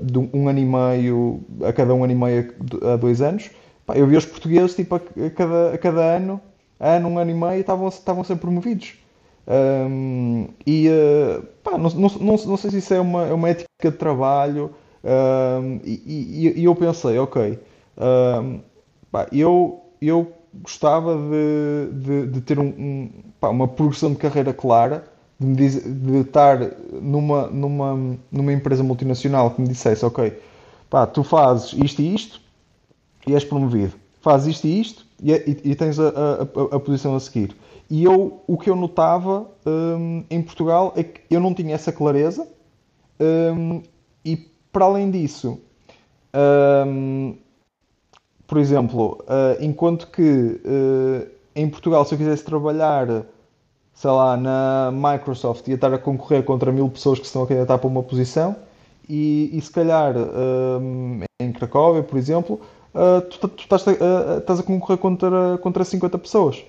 de 0.00 0.18
um, 0.18 0.48
ano 0.48 0.58
e 0.58 0.64
meio 0.64 1.40
a 1.64 1.72
cada 1.72 1.94
um 1.94 2.02
ano 2.02 2.12
e 2.12 2.16
meio 2.16 2.52
a 2.82 2.96
dois 2.96 3.22
anos, 3.22 3.48
pá, 3.86 3.96
eu 3.96 4.08
via 4.08 4.18
os 4.18 4.26
portugueses 4.26 4.74
tipo, 4.74 4.96
a, 4.96 5.00
cada, 5.36 5.74
a 5.74 5.78
cada 5.78 6.00
ano, 6.00 6.40
ano, 6.80 7.08
um 7.08 7.16
ano 7.16 7.30
e 7.30 7.34
meio, 7.34 7.60
estavam, 7.60 7.86
estavam 7.86 8.22
a 8.22 8.24
ser 8.24 8.36
promovidos. 8.38 8.98
Um, 9.48 10.48
e 10.66 10.88
uh, 10.88 11.42
pá, 11.64 11.78
não, 11.78 11.88
não, 11.90 12.08
não, 12.20 12.36
não, 12.36 12.56
sei 12.58 12.70
se 12.70 12.78
isso 12.78 12.92
é 12.92 13.00
uma, 13.00 13.26
é 13.26 13.32
uma 13.32 13.48
ética 13.48 13.90
de 13.90 13.96
trabalho. 13.96 14.74
Um, 15.02 15.80
e, 15.84 16.02
e, 16.06 16.60
e, 16.60 16.64
eu 16.64 16.74
pensei, 16.74 17.18
ok, 17.18 17.58
um, 17.96 18.60
pá, 19.10 19.26
eu, 19.32 19.80
eu 20.02 20.30
gostava 20.62 21.16
de, 21.16 21.92
de, 21.92 22.26
de 22.26 22.40
ter 22.42 22.58
um, 22.58 23.08
pá, 23.40 23.48
uma 23.48 23.66
progressão 23.66 24.10
de 24.10 24.16
carreira 24.16 24.52
clara, 24.52 25.04
de, 25.40 25.80
de 25.80 26.18
estar 26.18 26.58
numa, 27.00 27.46
numa, 27.46 28.18
numa 28.30 28.52
empresa 28.52 28.82
multinacional 28.82 29.52
que 29.52 29.62
me 29.62 29.68
dissesse, 29.68 30.04
ok, 30.04 30.38
pá, 30.90 31.06
tu 31.06 31.22
fazes 31.22 31.72
isto 31.72 32.02
e 32.02 32.14
isto 32.14 32.40
e 33.26 33.34
és 33.34 33.44
promovido. 33.44 33.94
Fazes 34.20 34.56
isto 34.56 34.66
e 34.66 34.80
isto 34.80 35.06
e, 35.22 35.32
e, 35.32 35.70
e 35.70 35.74
tens 35.74 35.98
a, 35.98 36.08
a, 36.08 36.76
a, 36.76 36.80
posição 36.80 37.14
a 37.14 37.20
seguir. 37.20 37.54
E 37.90 38.04
eu, 38.04 38.42
o 38.46 38.58
que 38.58 38.68
eu 38.68 38.76
notava 38.76 39.46
um, 39.66 40.24
em 40.30 40.42
Portugal 40.42 40.92
é 40.96 41.02
que 41.02 41.22
eu 41.30 41.40
não 41.40 41.54
tinha 41.54 41.74
essa 41.74 41.90
clareza 41.90 42.46
um, 43.20 43.82
e, 44.24 44.36
para 44.70 44.84
além 44.84 45.10
disso, 45.10 45.58
um, 46.86 47.36
por 48.46 48.58
exemplo, 48.58 49.24
uh, 49.24 49.62
enquanto 49.62 50.08
que 50.08 50.22
uh, 50.22 51.28
em 51.56 51.68
Portugal, 51.68 52.04
se 52.04 52.14
eu 52.14 52.18
quisesse 52.18 52.44
trabalhar 52.44 53.26
sei 53.98 54.10
lá, 54.10 54.36
na 54.36 54.92
Microsoft 54.92 55.66
ia 55.66 55.74
estar 55.74 55.92
a 55.92 55.98
concorrer 55.98 56.44
contra 56.44 56.70
mil 56.70 56.88
pessoas 56.88 57.18
que 57.18 57.26
estão 57.26 57.42
a 57.42 57.46
candidatar 57.48 57.78
para 57.78 57.88
uma 57.88 58.00
posição 58.00 58.54
e, 59.08 59.50
e 59.52 59.60
se 59.60 59.72
calhar 59.72 60.14
um, 60.16 61.20
em 61.40 61.50
Cracóvia, 61.50 62.04
por 62.04 62.16
exemplo, 62.16 62.60
uh, 62.94 63.20
tu, 63.22 63.48
tu 63.48 63.62
estás, 63.62 63.88
a, 63.88 64.38
estás, 64.38 64.60
a, 64.60 64.62
concorrer 64.62 64.98
contra, 64.98 65.58
contra 65.58 65.84
50 65.84 66.16
pessoas. 66.16 66.64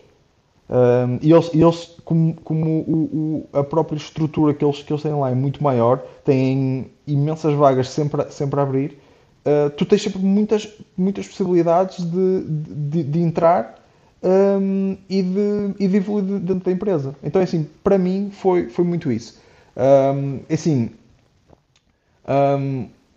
Um, 0.69 1.17
e 1.21 1.31
eles, 1.33 1.49
eles 1.51 1.97
como, 2.05 2.35
como 2.43 2.81
o, 2.81 3.47
o, 3.53 3.57
a 3.57 3.63
própria 3.63 3.97
estrutura 3.97 4.53
que 4.53 4.63
eles, 4.63 4.83
que 4.83 4.93
eles 4.93 5.01
têm 5.01 5.13
lá 5.13 5.31
é 5.31 5.35
muito 5.35 5.63
maior, 5.63 5.97
têm 6.23 6.91
imensas 7.07 7.55
vagas 7.55 7.89
sempre, 7.89 8.29
sempre 8.29 8.59
a 8.59 8.63
abrir, 8.63 8.99
uh, 9.45 9.71
tu 9.71 9.83
tens 9.83 10.03
sempre 10.03 10.19
muitas, 10.19 10.69
muitas 10.95 11.27
possibilidades 11.27 12.05
de, 12.05 12.43
de, 12.47 13.03
de 13.03 13.19
entrar 13.19 13.83
um, 14.21 14.95
e, 15.09 15.23
de, 15.23 15.75
e 15.79 15.87
de 15.87 15.97
evoluir 15.97 16.39
dentro 16.39 16.65
da 16.65 16.71
empresa. 16.71 17.15
Então, 17.23 17.41
é 17.41 17.45
assim, 17.45 17.67
para 17.83 17.97
mim 17.97 18.29
foi, 18.31 18.69
foi 18.69 18.85
muito 18.85 19.11
isso. 19.11 19.41
Um, 19.75 20.41
assim, 20.53 20.91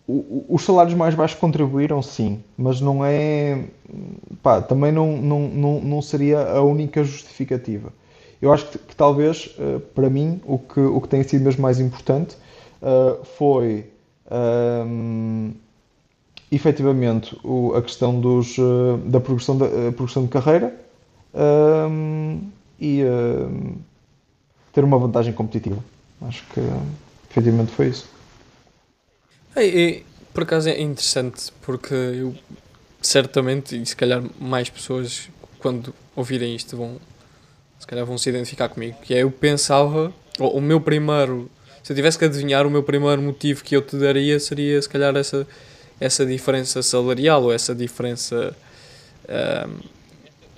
um, 0.09 0.45
os 0.49 0.65
salários 0.65 0.95
mais 0.95 1.15
baixos 1.15 1.39
contribuíram, 1.39 2.03
sim, 2.03 2.43
mas 2.57 2.81
não 2.81 3.05
é. 3.05 3.65
Pá, 4.43 4.61
também 4.61 4.93
não, 4.93 5.17
não, 5.17 5.49
não, 5.49 5.81
não 5.81 6.03
seria 6.03 6.41
a 6.41 6.63
única 6.63 7.05
justificativa. 7.05 7.93
Eu 8.41 8.53
acho 8.53 8.67
que, 8.67 8.79
que 8.79 8.97
talvez, 8.97 9.55
uh, 9.59 9.79
para 9.95 10.11
mim, 10.11 10.41
o 10.45 10.59
que, 10.59 10.81
o 10.81 11.01
que 11.01 11.09
tem 11.09 11.23
sido 11.23 11.45
mesmo 11.45 11.63
mais 11.63 11.79
importante 11.79 12.37
uh, 12.83 13.25
foi 13.25 13.87
um, 14.87 15.53
efetivamente 16.51 17.39
o, 17.45 17.75
a 17.75 17.83
questão 17.83 18.21
dos, 18.21 18.59
uh, 18.59 18.99
da 19.07 19.21
progressão, 19.21 19.57
da, 19.57 19.69
progressão 19.93 20.25
de 20.25 20.29
carreira 20.29 20.75
um, 21.33 22.41
e 22.81 23.05
um, 23.05 23.77
ter 24.73 24.83
uma 24.83 24.99
vantagem 24.99 25.33
competitiva. 25.33 25.83
Acho 26.23 26.45
que 26.53 26.61
efetivamente 27.31 27.71
foi 27.71 27.89
isso. 27.89 28.12
É, 29.55 29.67
é, 29.67 30.03
por 30.33 30.45
acaso 30.45 30.69
é 30.69 30.81
interessante 30.81 31.53
porque 31.63 31.95
eu 31.95 32.35
certamente, 33.01 33.81
e 33.81 33.85
se 33.85 33.97
calhar 33.97 34.23
mais 34.41 34.71
pessoas 34.71 35.29
quando 35.59 35.95
ouvirem 36.15 36.55
isto 36.55 36.77
vão 36.77 37.01
se 37.79 37.87
calhar 37.87 38.07
vão 38.07 38.17
se 38.17 38.31
identificar 38.31 38.69
comigo, 38.69 38.97
que 39.03 39.13
é 39.13 39.25
eu 39.25 39.31
pensava, 39.31 40.13
o, 40.39 40.61
meu 40.61 40.81
primeiro, 40.81 41.51
se 41.83 41.93
eu 41.93 41.97
tivesse 41.97 42.17
que 42.17 42.25
adivinhar, 42.25 42.65
o 42.65 42.71
meu 42.71 42.85
primeiro 42.85 43.21
motivo 43.21 43.65
que 43.65 43.75
eu 43.75 43.83
te 43.83 43.97
daria 43.97 44.39
seria 44.39 44.81
se 44.81 44.89
calhar 44.89 45.17
essa, 45.17 45.45
essa 45.99 46.25
diferença 46.25 46.81
salarial 46.81 47.43
ou 47.43 47.53
essa 47.53 47.75
diferença 47.75 48.55
um, 49.29 49.81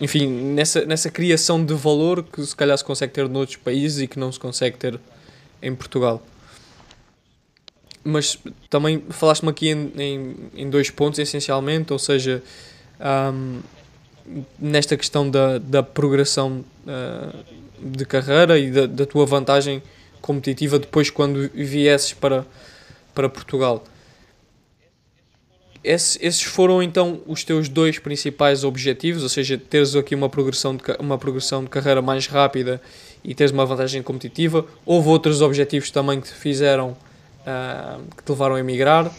enfim, 0.01 0.27
nessa, 0.27 0.85
nessa 0.85 1.09
criação 1.09 1.65
de 1.65 1.73
valor 1.73 2.23
que 2.25 2.45
se 2.45 2.55
calhar 2.55 2.77
se 2.77 2.85
consegue 2.85 3.13
ter 3.13 3.29
noutros 3.29 3.57
países 3.57 4.03
e 4.03 4.07
que 4.07 4.19
não 4.19 4.31
se 4.31 4.39
consegue 4.39 4.77
ter 4.77 5.01
em 5.63 5.75
Portugal. 5.75 6.23
Mas 8.05 8.39
também 8.69 9.03
falaste-me 9.09 9.51
aqui 9.51 9.71
em, 9.71 9.93
em, 9.97 10.37
em, 10.55 10.71
dois 10.71 10.91
pontos, 10.91 11.19
essencialmente, 11.19 11.93
ou 11.93 11.99
seja, 11.99 12.43
um, 13.01 13.61
nesta 14.59 14.97
questão 14.97 15.29
da, 15.29 15.59
da 15.59 15.83
progressão 15.83 16.65
uh, 16.87 17.45
de 17.81 18.05
carreira 18.05 18.59
e 18.59 18.71
da, 18.71 18.87
da 18.87 19.07
tua 19.07 19.25
vantagem 19.25 19.83
competitiva 20.21 20.79
depois 20.79 21.11
quando 21.11 21.51
viesses 21.55 22.13
para, 22.13 22.47
para 23.15 23.29
Portugal. 23.29 23.85
Esse, 25.85 26.19
esses 26.25 26.43
foram 26.43 26.83
então 26.83 27.21
os 27.27 27.45
teus 27.45 27.69
dois 27.69 27.99
principais 27.99 28.65
objetivos, 28.65 29.23
ou 29.23 29.29
seja, 29.29 29.59
teres 29.59 29.95
aqui 29.95 30.15
uma 30.15 30.31
progressão 30.31 30.75
de, 30.75 30.83
uma 30.99 31.19
progressão 31.19 31.63
de 31.63 31.69
carreira 31.69 32.01
mais 32.01 32.27
rápida 32.27 32.81
e 33.23 33.35
teres 33.35 33.53
uma 33.53 33.67
vantagem 33.67 34.03
competitiva. 34.03 34.65
Houve 34.87 35.11
outros 35.11 35.43
objetivos 35.43 35.91
também 35.91 36.23
que 36.23 36.29
te 36.29 36.35
fizeram, 36.35 36.97
uh, 37.47 38.03
que 38.17 38.23
te 38.23 38.31
levaram 38.31 38.57
a 38.57 38.61
emigrar? 38.61 39.11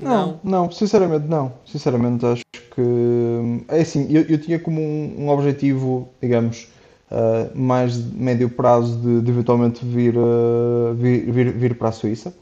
Não, 0.00 0.40
não, 0.42 0.62
não, 0.62 0.70
sinceramente 0.70 1.26
não. 1.26 1.52
Sinceramente 1.66 2.24
acho 2.24 2.44
que 2.52 3.64
é 3.68 3.80
assim, 3.80 4.06
eu, 4.10 4.22
eu 4.22 4.38
tinha 4.38 4.58
como 4.58 4.80
um, 4.80 5.24
um 5.24 5.28
objetivo, 5.28 6.08
digamos, 6.22 6.68
uh, 7.10 7.56
mais 7.58 7.94
de 7.94 8.16
médio 8.16 8.48
prazo 8.48 8.96
de, 8.98 9.20
de 9.20 9.30
eventualmente 9.30 9.84
vir, 9.84 10.16
uh, 10.16 10.94
vir, 10.94 11.30
vir, 11.30 11.52
vir 11.52 11.74
para 11.76 11.88
a 11.88 11.92
Suíça. 11.92 12.32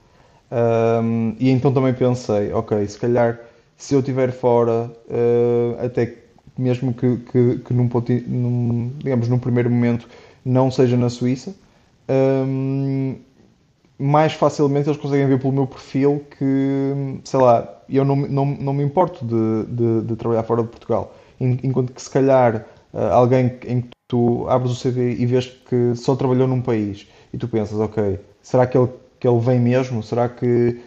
Um, 0.50 1.34
e 1.40 1.50
então 1.50 1.72
também 1.72 1.92
pensei, 1.92 2.52
ok, 2.52 2.86
se 2.86 2.98
calhar 2.98 3.40
se 3.76 3.94
eu 3.94 4.00
estiver 4.00 4.30
fora, 4.32 4.90
uh, 5.08 5.84
até 5.84 6.14
mesmo 6.56 6.94
que, 6.94 7.16
que, 7.16 7.58
que 7.58 7.74
num, 7.74 7.88
num, 8.26 8.92
digamos, 8.98 9.28
num 9.28 9.38
primeiro 9.38 9.70
momento 9.70 10.08
não 10.44 10.70
seja 10.70 10.96
na 10.96 11.10
Suíça, 11.10 11.54
um, 12.08 13.16
mais 13.98 14.32
facilmente 14.32 14.88
eles 14.88 15.00
conseguem 15.00 15.26
ver 15.26 15.38
pelo 15.38 15.52
meu 15.52 15.66
perfil 15.66 16.24
que, 16.38 17.20
sei 17.24 17.40
lá, 17.40 17.82
eu 17.88 18.04
não, 18.04 18.16
não, 18.16 18.44
não 18.46 18.72
me 18.72 18.84
importo 18.84 19.24
de, 19.24 19.64
de, 19.74 20.06
de 20.06 20.16
trabalhar 20.16 20.42
fora 20.42 20.62
de 20.62 20.68
Portugal. 20.68 21.14
Enquanto 21.40 21.92
que 21.92 22.00
se 22.02 22.10
calhar 22.10 22.66
uh, 22.92 22.98
alguém 23.12 23.58
em 23.66 23.80
que 23.82 23.90
tu 24.08 24.46
abres 24.48 24.72
o 24.72 24.82
CV 24.82 25.16
e 25.18 25.26
vês 25.26 25.46
que 25.46 25.94
só 25.94 26.14
trabalhou 26.16 26.46
num 26.46 26.62
país 26.62 27.06
e 27.32 27.38
tu 27.38 27.48
pensas, 27.48 27.78
ok, 27.78 28.18
será 28.42 28.66
que 28.66 28.76
ele 28.76 28.88
que 29.18 29.26
ele 29.26 29.40
vem 29.40 29.58
mesmo? 29.58 30.02
Será 30.02 30.28
que. 30.28 30.80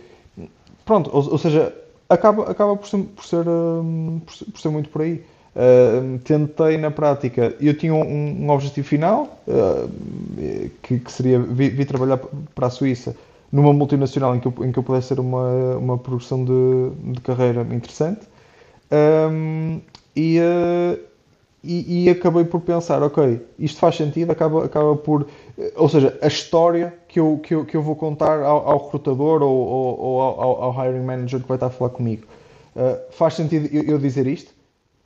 Pronto, 0.86 1.10
ou, 1.14 1.32
ou 1.32 1.38
seja, 1.38 1.74
acaba, 2.08 2.50
acaba 2.50 2.76
por, 2.76 2.88
ser, 2.88 3.04
por, 3.04 3.26
ser, 3.26 3.46
ser, 4.30 4.46
por 4.46 4.60
ser 4.60 4.70
muito 4.70 4.90
por 4.90 5.02
aí. 5.02 5.24
Uh, 5.60 6.18
tentei 6.20 6.78
na 6.78 6.90
prática, 6.90 7.54
eu 7.60 7.78
tinha 7.78 7.94
um, 7.94 8.46
um 8.46 8.50
objetivo 8.50 8.88
final 8.88 9.42
uh, 9.46 9.90
que, 10.82 11.00
que, 11.00 11.12
seria 11.12 11.38
vir, 11.38 11.72
vir, 11.72 11.86
trabalhar 11.86 12.18
para 12.56 12.68
a 12.68 12.70
Suíça 12.70 13.14
numa 13.52 13.74
multinacional 13.74 14.34
em 14.34 14.40
que 14.40 14.48
eu, 14.48 14.54
em 14.62 14.72
que 14.72 14.80
eu 14.80 14.84
pudesse 14.84 15.14
ter 15.14 15.20
uma, 15.20 15.76
uma 15.76 15.98
progressão 15.98 16.46
de, 16.46 17.12
de 17.12 17.20
carreira 17.20 17.68
interessante 17.72 18.22
um, 18.90 19.82
e, 20.16 20.40
uh, 20.40 20.98
e, 21.62 22.06
e, 22.06 22.10
acabei 22.10 22.46
por 22.46 22.62
pensar, 22.62 23.04
ok, 23.04 23.46
isto 23.60 23.82
faz 23.82 23.98
sentido, 23.98 24.32
acaba, 24.32 24.64
acaba 24.64 24.96
por. 24.96 25.28
Ou 25.76 25.90
seja, 25.90 26.18
a 26.22 26.28
história 26.28 26.94
que 27.06 27.20
eu, 27.20 27.38
que 27.44 27.54
eu, 27.54 27.66
que 27.66 27.76
eu 27.76 27.82
vou 27.82 27.98
contar 27.98 28.40
ao, 28.44 28.66
ao 28.66 28.86
recrutador 28.86 29.42
ou, 29.42 29.58
ou, 29.58 30.00
ou 30.00 30.22
ao, 30.22 30.64
ao, 30.64 30.86
hiring 30.86 31.04
manager 31.04 31.42
que 31.42 31.48
vai 31.50 31.58
estar 31.58 31.68
a 31.68 31.70
falar 31.70 31.90
comigo. 31.90 32.24
Faz 33.12 33.34
sentido 33.34 33.68
eu, 33.74 33.98
dizer 33.98 34.26
isto? 34.26 34.59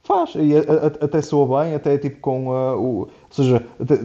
Faz, 0.06 0.32
e 0.36 0.56
a, 0.56 0.60
a, 0.60 1.06
até 1.06 1.22
soa 1.22 1.64
bem, 1.64 1.76
até 1.76 1.98
tipo 1.98 2.20
com 2.20 2.50
uh, 2.50 2.78
o. 2.78 3.00
Ou 3.00 3.10
seja, 3.32 3.66
até, 3.80 4.00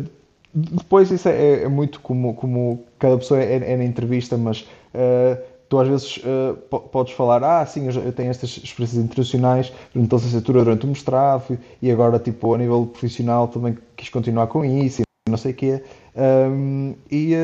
depois 0.54 1.10
isso 1.10 1.28
é, 1.28 1.62
é, 1.62 1.68
muito 1.68 2.00
como, 2.00 2.34
como 2.34 2.84
cada 2.98 3.18
pessoa 3.18 3.40
é, 3.40 3.56
é 3.56 3.76
na 3.76 3.84
entrevista, 3.84 4.36
mas. 4.36 4.62
Uh, 4.94 5.58
tu 5.68 5.78
às 5.78 5.86
vezes 5.86 6.16
uh, 6.18 6.56
podes 6.78 7.12
falar, 7.12 7.44
ah, 7.44 7.64
sim, 7.66 7.86
eu, 7.86 8.12
tenho 8.12 8.30
estas 8.30 8.56
experiências 8.56 9.04
internacionais 9.04 9.72
durante 9.92 10.14
a 10.14 10.16
licenciatura, 10.16 10.64
durante 10.64 10.86
o 10.86 10.88
mestrado 10.88 11.58
e 11.82 11.90
agora, 11.90 12.18
tipo, 12.18 12.54
a 12.54 12.58
nível 12.58 12.86
profissional 12.86 13.48
também 13.48 13.76
quis 13.94 14.08
continuar 14.08 14.46
com 14.46 14.64
isso 14.64 15.02
e 15.02 15.30
não 15.30 15.36
sei 15.36 15.52
o 15.52 15.54
quê. 15.54 15.82
Um, 16.16 16.94
e, 17.10 17.34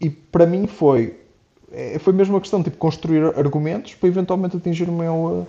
e 0.00 0.10
para 0.10 0.46
mim 0.46 0.68
foi, 0.68 1.18
é, 1.72 1.98
foi 1.98 2.12
mesmo 2.12 2.34
uma 2.34 2.40
questão 2.40 2.62
tipo, 2.62 2.76
construir 2.76 3.24
argumentos 3.36 3.94
para 3.94 4.08
eventualmente 4.08 4.56
atingir 4.56 4.88
o 4.88 4.92
meu, 4.92 5.14
o 5.14 5.46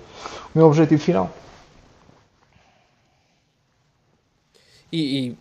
meu 0.55 0.65
objetivo 0.65 1.01
final. 1.01 1.29
E, 4.95 5.27
e 5.27 5.37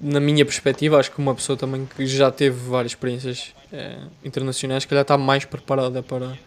na 0.00 0.20
minha 0.20 0.44
perspectiva, 0.44 0.98
acho 0.98 1.10
que 1.10 1.18
uma 1.18 1.34
pessoa 1.34 1.56
também 1.56 1.84
que 1.96 2.06
já 2.06 2.30
teve 2.30 2.56
várias 2.68 2.92
experiências 2.92 3.52
eh, 3.72 3.98
internacionais, 4.24 4.84
que 4.84 4.90
calhar 4.90 5.02
está 5.02 5.18
mais 5.18 5.44
preparada 5.44 6.00
para, 6.02 6.38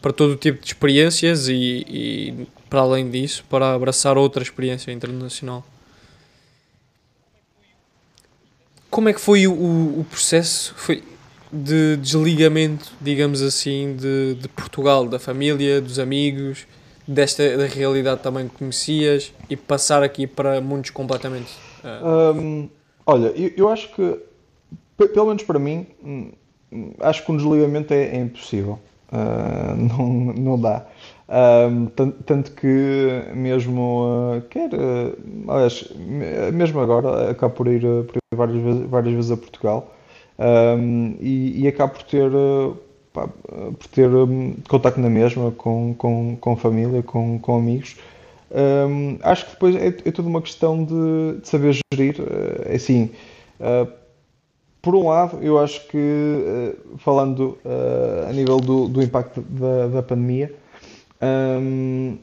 para 0.00 0.12
todo 0.12 0.32
o 0.32 0.36
tipo 0.36 0.60
de 0.60 0.66
experiências 0.66 1.48
e, 1.48 1.84
e, 1.88 2.46
para 2.68 2.80
além 2.80 3.10
disso, 3.10 3.44
para 3.50 3.74
abraçar 3.74 4.16
outra 4.16 4.42
experiência 4.42 4.92
internacional. 4.92 5.64
Como 8.88 9.08
é 9.08 9.12
que 9.12 9.20
foi 9.20 9.46
o, 9.46 9.52
o 9.52 10.06
processo 10.08 10.74
foi 10.76 11.02
de 11.52 11.96
desligamento, 11.96 12.92
digamos 13.00 13.42
assim, 13.42 13.96
de, 13.96 14.34
de 14.34 14.48
Portugal, 14.48 15.08
da 15.08 15.18
família, 15.18 15.80
dos 15.80 15.98
amigos, 15.98 16.66
desta 17.10 17.56
da 17.56 17.66
realidade 17.66 18.20
também 18.22 18.48
que 18.48 18.56
conhecias 18.56 19.32
e 19.48 19.56
passar 19.56 20.02
aqui 20.02 20.26
para 20.26 20.60
mundos 20.60 20.90
completamente. 20.90 21.50
Uh... 21.84 22.32
Um, 22.34 22.68
olha, 23.04 23.28
eu, 23.36 23.52
eu 23.56 23.68
acho 23.68 23.92
que, 23.92 24.18
pelo 25.08 25.26
menos 25.26 25.42
para 25.42 25.58
mim, 25.58 25.86
hum, 26.02 26.30
acho 27.00 27.24
que 27.24 27.32
um 27.32 27.36
desligamento 27.36 27.92
é, 27.92 28.16
é 28.16 28.16
impossível. 28.16 28.78
Uh, 29.10 29.74
não, 29.98 30.08
não 30.34 30.60
dá. 30.60 30.86
Uh, 31.28 31.90
tanto, 31.90 32.22
tanto, 32.24 32.52
que 32.52 33.24
mesmo 33.34 34.36
uh, 34.36 34.42
quer 34.48 34.70
aliás, 35.48 35.88
mesmo 36.52 36.80
agora 36.80 37.30
acabo 37.30 37.54
por 37.54 37.68
ir, 37.68 37.80
por 37.80 38.16
ir 38.16 38.36
várias, 38.36 38.62
vezes, 38.62 38.86
várias 38.88 39.14
vezes 39.14 39.30
a 39.30 39.36
Portugal 39.36 39.94
e, 41.20 41.62
e 41.62 41.68
acabo 41.68 41.92
por 41.92 42.02
ter 42.04 42.30
pá, 43.12 43.28
por 43.28 43.88
ter 43.92 44.08
um, 44.08 44.54
contacto 44.68 45.00
na 45.00 45.10
mesma 45.10 45.50
com, 45.52 45.94
com, 45.94 46.36
com 46.36 46.56
família, 46.56 47.02
com, 47.02 47.38
com 47.38 47.56
amigos 47.56 47.96
Um, 48.50 49.18
acho 49.22 49.46
que 49.46 49.52
depois 49.52 49.76
é, 49.76 49.86
é 49.86 50.10
tudo 50.10 50.28
uma 50.28 50.42
questão 50.42 50.84
de, 50.84 51.40
de 51.40 51.48
saber 51.48 51.78
gerir. 51.94 52.20
Uh, 52.20 52.74
assim, 52.74 53.10
uh, 53.60 53.90
por 54.82 54.94
um 54.96 55.08
lado, 55.08 55.38
eu 55.40 55.58
acho 55.58 55.86
que, 55.88 55.96
uh, 55.96 56.98
falando 56.98 57.58
a 58.28 58.32
nível 58.32 58.56
do, 58.58 58.88
do 58.88 59.02
impacto 59.02 59.40
da, 59.42 59.86
da 59.86 60.02
pandemia, 60.02 60.54
um, 61.22 62.18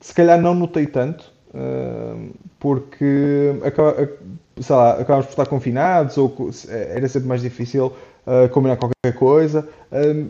se 0.00 0.14
calhar 0.14 0.40
não 0.40 0.54
notei 0.54 0.86
tanto, 0.86 1.30
porque 2.58 3.54
acaba, 3.62 4.08
sei 4.58 4.74
lá, 4.76 5.04
por 5.04 5.18
estar 5.20 5.46
confinados 5.46 6.16
ou 6.16 6.34
era 6.70 7.06
sempre 7.08 7.28
mais 7.28 7.42
difícil 7.42 7.92
combinar 8.52 8.76
qualquer 8.76 9.14
coisa, 9.18 9.68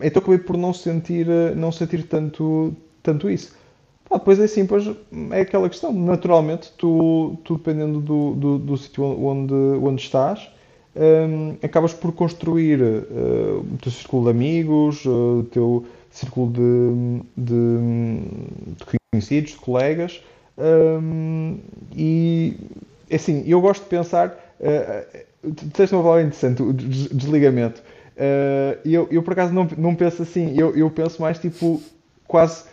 então 0.02 0.20
acabei 0.20 0.38
por 0.38 0.56
não 0.56 0.72
sentir, 0.72 1.26
não 1.56 1.70
sentir 1.70 2.04
tanto, 2.04 2.74
tanto 3.02 3.28
isso. 3.28 3.54
Ah, 4.10 4.18
depois 4.18 4.40
é 4.40 4.44
assim, 4.44 4.66
pois 4.66 4.84
é 5.30 5.40
aquela 5.40 5.68
questão. 5.68 5.92
Naturalmente, 5.92 6.72
tu, 6.76 7.38
tu 7.44 7.56
dependendo 7.56 8.00
do, 8.00 8.34
do, 8.34 8.58
do 8.58 8.76
sítio 8.76 9.04
onde, 9.04 9.54
onde 9.54 10.02
estás, 10.02 10.50
um, 10.96 11.56
acabas 11.62 11.94
por 11.94 12.12
construir 12.12 12.82
uh, 12.82 13.60
o 13.60 13.78
teu 13.80 13.92
círculo 13.92 14.24
de 14.24 14.30
amigos, 14.30 15.04
uh, 15.04 15.38
o 15.38 15.44
teu 15.44 15.86
círculo 16.10 16.50
de, 16.50 17.22
de, 17.36 18.74
de 18.76 18.98
conhecidos, 19.12 19.52
de 19.52 19.58
colegas. 19.58 20.20
Um, 20.58 21.58
e 21.94 22.56
assim, 23.12 23.44
eu 23.46 23.60
gosto 23.60 23.84
de 23.84 23.88
pensar. 23.88 24.36
Uh, 24.58 25.29
disseste 25.44 25.94
uma 25.94 26.02
palavra 26.02 26.22
interessante, 26.22 26.62
o 26.62 26.72
desligamento. 26.72 27.82
Uh, 28.16 28.78
eu, 28.84 29.08
eu 29.10 29.22
por 29.22 29.32
acaso 29.32 29.52
não, 29.52 29.66
não 29.78 29.94
penso 29.94 30.22
assim, 30.22 30.54
eu, 30.58 30.76
eu 30.76 30.90
penso 30.90 31.22
mais 31.22 31.38
tipo 31.38 31.80
quase 32.26 32.64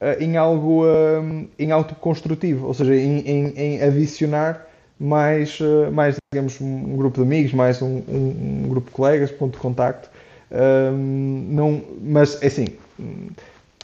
uh, 0.00 0.22
em 0.22 0.36
algo 0.36 0.84
um, 0.86 1.46
em 1.58 1.70
algo 1.70 1.94
construtivo, 1.96 2.66
ou 2.66 2.74
seja, 2.74 2.94
em, 2.94 3.18
em, 3.20 3.48
em 3.54 3.82
adicionar 3.82 4.66
mais, 4.98 5.60
uh, 5.60 5.92
mais 5.92 6.16
digamos, 6.32 6.60
um 6.60 6.96
grupo 6.96 7.16
de 7.16 7.22
amigos, 7.26 7.52
mais 7.52 7.82
um, 7.82 8.02
um, 8.08 8.62
um 8.64 8.68
grupo 8.68 8.88
de 8.88 8.96
colegas, 8.96 9.30
ponto 9.30 9.52
de 9.52 9.58
contacto. 9.58 10.08
Um, 10.50 11.48
não, 11.50 11.82
mas 12.00 12.40
é 12.42 12.46
assim, 12.46 12.68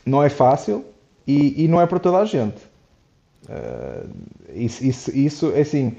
não 0.07 0.22
é 0.22 0.28
fácil 0.28 0.84
e, 1.26 1.64
e 1.64 1.68
não 1.68 1.80
é 1.80 1.86
para 1.86 1.99
toda 1.99 2.18
a 2.18 2.24
gente. 2.24 2.69
Uh, 3.49 4.09
isso, 4.55 4.84
isso, 4.84 5.16
isso, 5.16 5.53
é 5.55 5.61
assim, 5.61 5.97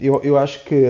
eu, 0.00 0.20
eu 0.22 0.38
acho 0.38 0.64
que, 0.64 0.84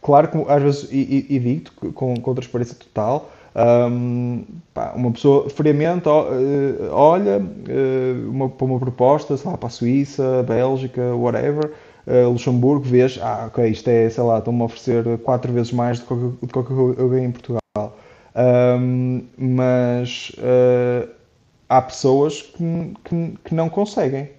claro 0.00 0.28
que 0.28 0.38
às 0.50 0.62
vezes, 0.62 0.88
e, 0.90 1.26
e, 1.28 1.38
digo 1.38 1.92
com, 1.92 2.16
com 2.16 2.34
transparência 2.34 2.76
total, 2.76 3.30
um, 3.54 4.44
pá, 4.72 4.92
uma 4.96 5.12
pessoa 5.12 5.50
friamente 5.50 6.08
eh, 6.08 6.88
olha 6.90 7.38
uh, 7.38 8.30
uma, 8.30 8.48
para 8.48 8.64
uma 8.64 8.78
proposta, 8.78 9.36
sei 9.36 9.50
lá, 9.50 9.58
para 9.58 9.66
a 9.66 9.70
Suíça, 9.70 10.42
Bélgica, 10.44 11.14
whatever, 11.14 11.72
Luxemburgo, 12.26 12.84
vês, 12.84 13.18
ah, 13.22 13.44
ok, 13.46 13.68
isto 13.68 13.88
é, 13.88 14.08
sei 14.08 14.24
lá, 14.24 14.38
estão-me 14.38 14.62
a 14.62 14.64
oferecer 14.64 15.18
quatro 15.18 15.52
vezes 15.52 15.72
mais 15.72 16.00
do 16.00 16.06
que, 16.06 16.46
do 16.46 16.64
que 16.64 16.70
eu 16.70 17.08
ganho 17.08 17.26
em 17.26 17.30
Portugal. 17.30 17.62
Um, 18.34 19.24
mas 19.36 20.32
uh, 20.38 21.08
há 21.68 21.82
pessoas 21.82 22.40
que, 22.42 22.94
que, 23.04 23.34
que, 23.44 23.54
não 23.54 23.68
conseguem, 23.68 24.30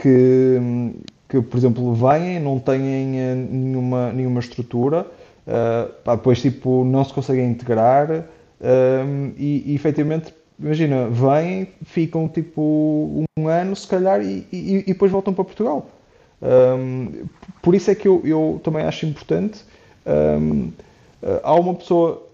que, 0.00 0.92
que, 1.28 1.40
por 1.42 1.56
exemplo, 1.56 1.94
vêm, 1.94 2.40
não 2.40 2.58
têm 2.58 2.78
nenhuma, 2.78 4.12
nenhuma 4.12 4.40
estrutura, 4.40 5.06
uh, 5.46 5.92
pá, 6.02 6.16
depois 6.16 6.40
tipo, 6.40 6.84
não 6.84 7.04
se 7.04 7.12
conseguem 7.12 7.50
integrar, 7.50 8.24
um, 8.60 9.32
e, 9.36 9.72
e 9.72 9.74
efetivamente, 9.74 10.34
imagina, 10.58 11.08
vêm, 11.08 11.68
ficam 11.84 12.28
tipo 12.28 13.24
um 13.38 13.48
ano 13.48 13.76
se 13.76 13.86
calhar 13.86 14.22
e, 14.22 14.46
e, 14.52 14.78
e 14.78 14.84
depois 14.84 15.10
voltam 15.12 15.32
para 15.32 15.44
Portugal. 15.44 15.88
Um, 16.42 17.26
por 17.60 17.74
isso 17.74 17.90
é 17.90 17.94
que 17.94 18.08
eu, 18.08 18.22
eu 18.24 18.60
também 18.64 18.82
acho 18.84 19.04
importante 19.04 19.62
um, 20.40 20.70
há 21.42 21.54
uma 21.54 21.74
pessoa 21.74 22.26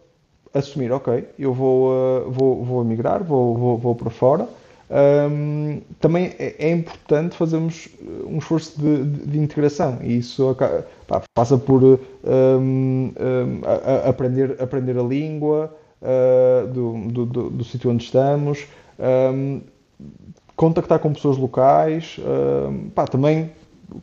assumir, 0.55 0.93
ok, 0.93 1.29
eu 1.39 1.53
vou, 1.53 1.91
uh, 1.91 2.31
vou, 2.31 2.65
vou 2.65 2.83
emigrar, 2.83 3.23
vou, 3.23 3.57
vou, 3.57 3.79
vou 3.79 3.95
para 3.95 4.11
fora. 4.11 4.49
Também 6.01 6.33
é, 6.39 6.55
é, 6.59 6.71
importante 6.71 7.37
fazermos 7.37 7.89
um 8.25 8.39
esforço 8.39 8.81
de, 8.81 9.05
de, 9.05 9.27
de 9.27 9.39
integração 9.39 9.99
e 10.03 10.19
isso 10.19 10.57
pá, 11.09 11.23
passa 11.35 11.59
por 11.59 11.99
a, 13.65 14.07
a 14.07 14.09
aprender, 14.11 14.57
aprender 14.63 14.97
a 14.97 15.03
língua, 15.03 15.75
uh, 16.01 16.67
do, 16.69 17.27
do, 17.27 17.51
do, 17.51 17.65
sítio 17.65 17.91
onde 17.91 18.05
estamos, 18.05 18.67
contactar 20.55 20.99
com 21.01 21.13
pessoas 21.13 21.37
locais, 21.37 22.21
pá, 22.95 23.07
também, 23.07 23.51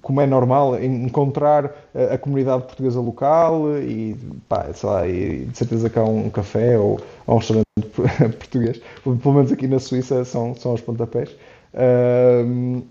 como 0.02 0.22
é 0.22 0.26
normal, 0.26 0.82
encontrar 0.82 1.72
a, 1.94 2.18
comunidade 2.18 2.64
portuguesa 2.64 3.00
local 3.00 3.78
e, 3.80 4.16
pá, 4.48 4.72
sei 4.74 4.90
lá, 4.90 5.08
e 5.08 5.46
de 5.46 5.58
certeza 5.58 5.90
que 5.90 6.00
há 6.00 6.04
um 6.04 6.30
café 6.30 6.78
ou, 6.78 7.00
ou 7.28 7.36
um 7.36 7.38
restaurante 7.38 7.66
português, 8.38 8.82
pelo 9.04 9.34
menos 9.34 9.52
aqui 9.52 9.68
na 9.68 9.80
Suíça 9.80 10.24
são, 10.26 10.56
são 10.56 10.74
os 10.74 10.82
pontapés. 10.82 11.30
Uh, 11.74 12.84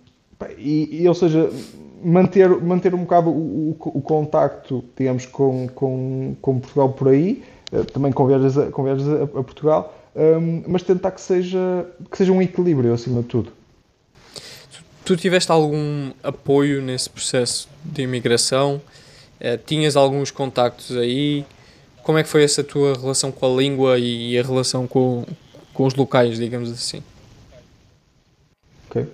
e, 0.59 1.03
e, 1.03 1.09
ou 1.09 1.15
seja, 1.15 1.51
manter, 2.03 2.49
manter 2.61 2.95
um 2.95 3.03
bocado 3.03 3.31
o, 3.31 3.71
o, 3.71 3.99
o 3.99 4.01
contacto, 4.01 4.85
digamos, 4.97 5.27
com, 5.27 5.69
com, 5.69 6.35
com 6.41 6.59
Portugal 6.59 6.89
por 6.91 7.09
aí, 7.09 7.43
eh, 7.73 7.85
também 7.85 8.13
com 8.13 8.27
viagens 8.27 8.59
a, 8.59 8.63
a, 8.63 9.23
a 9.23 9.43
Portugal, 9.43 9.95
um, 10.15 10.63
mas 10.67 10.83
tentar 10.83 11.11
que 11.13 11.21
seja, 11.21 11.87
que 12.11 12.19
seja 12.19 12.33
um 12.33 12.43
equilíbrio 12.43 12.93
acima 12.93 13.23
de 13.23 13.29
tudo. 13.29 13.53
Tu, 15.05 15.17
tiveste 15.17 15.51
algum 15.51 16.11
apoio 16.23 16.81
nesse 16.81 17.11
processo 17.11 17.69
de 17.85 18.03
imigração? 18.03 18.81
Uh, 19.41 19.59
tinhas 19.67 19.97
alguns 19.97 20.31
contactos 20.31 20.97
aí? 20.97 21.45
Como 22.03 22.19
é 22.19 22.23
que 22.23 22.29
foi 22.29 22.45
essa 22.45 22.63
tua 22.63 22.95
relação 22.95 23.31
com 23.31 23.47
a 23.47 23.61
língua 23.61 23.99
e 23.99 24.39
a 24.39 24.43
relação 24.43 24.87
com, 24.87 25.25
com 25.73 25.85
os 25.85 25.95
locais, 25.95 26.39
digamos 26.39 26.71
assim? 26.71 27.03
Ok. 28.89 29.07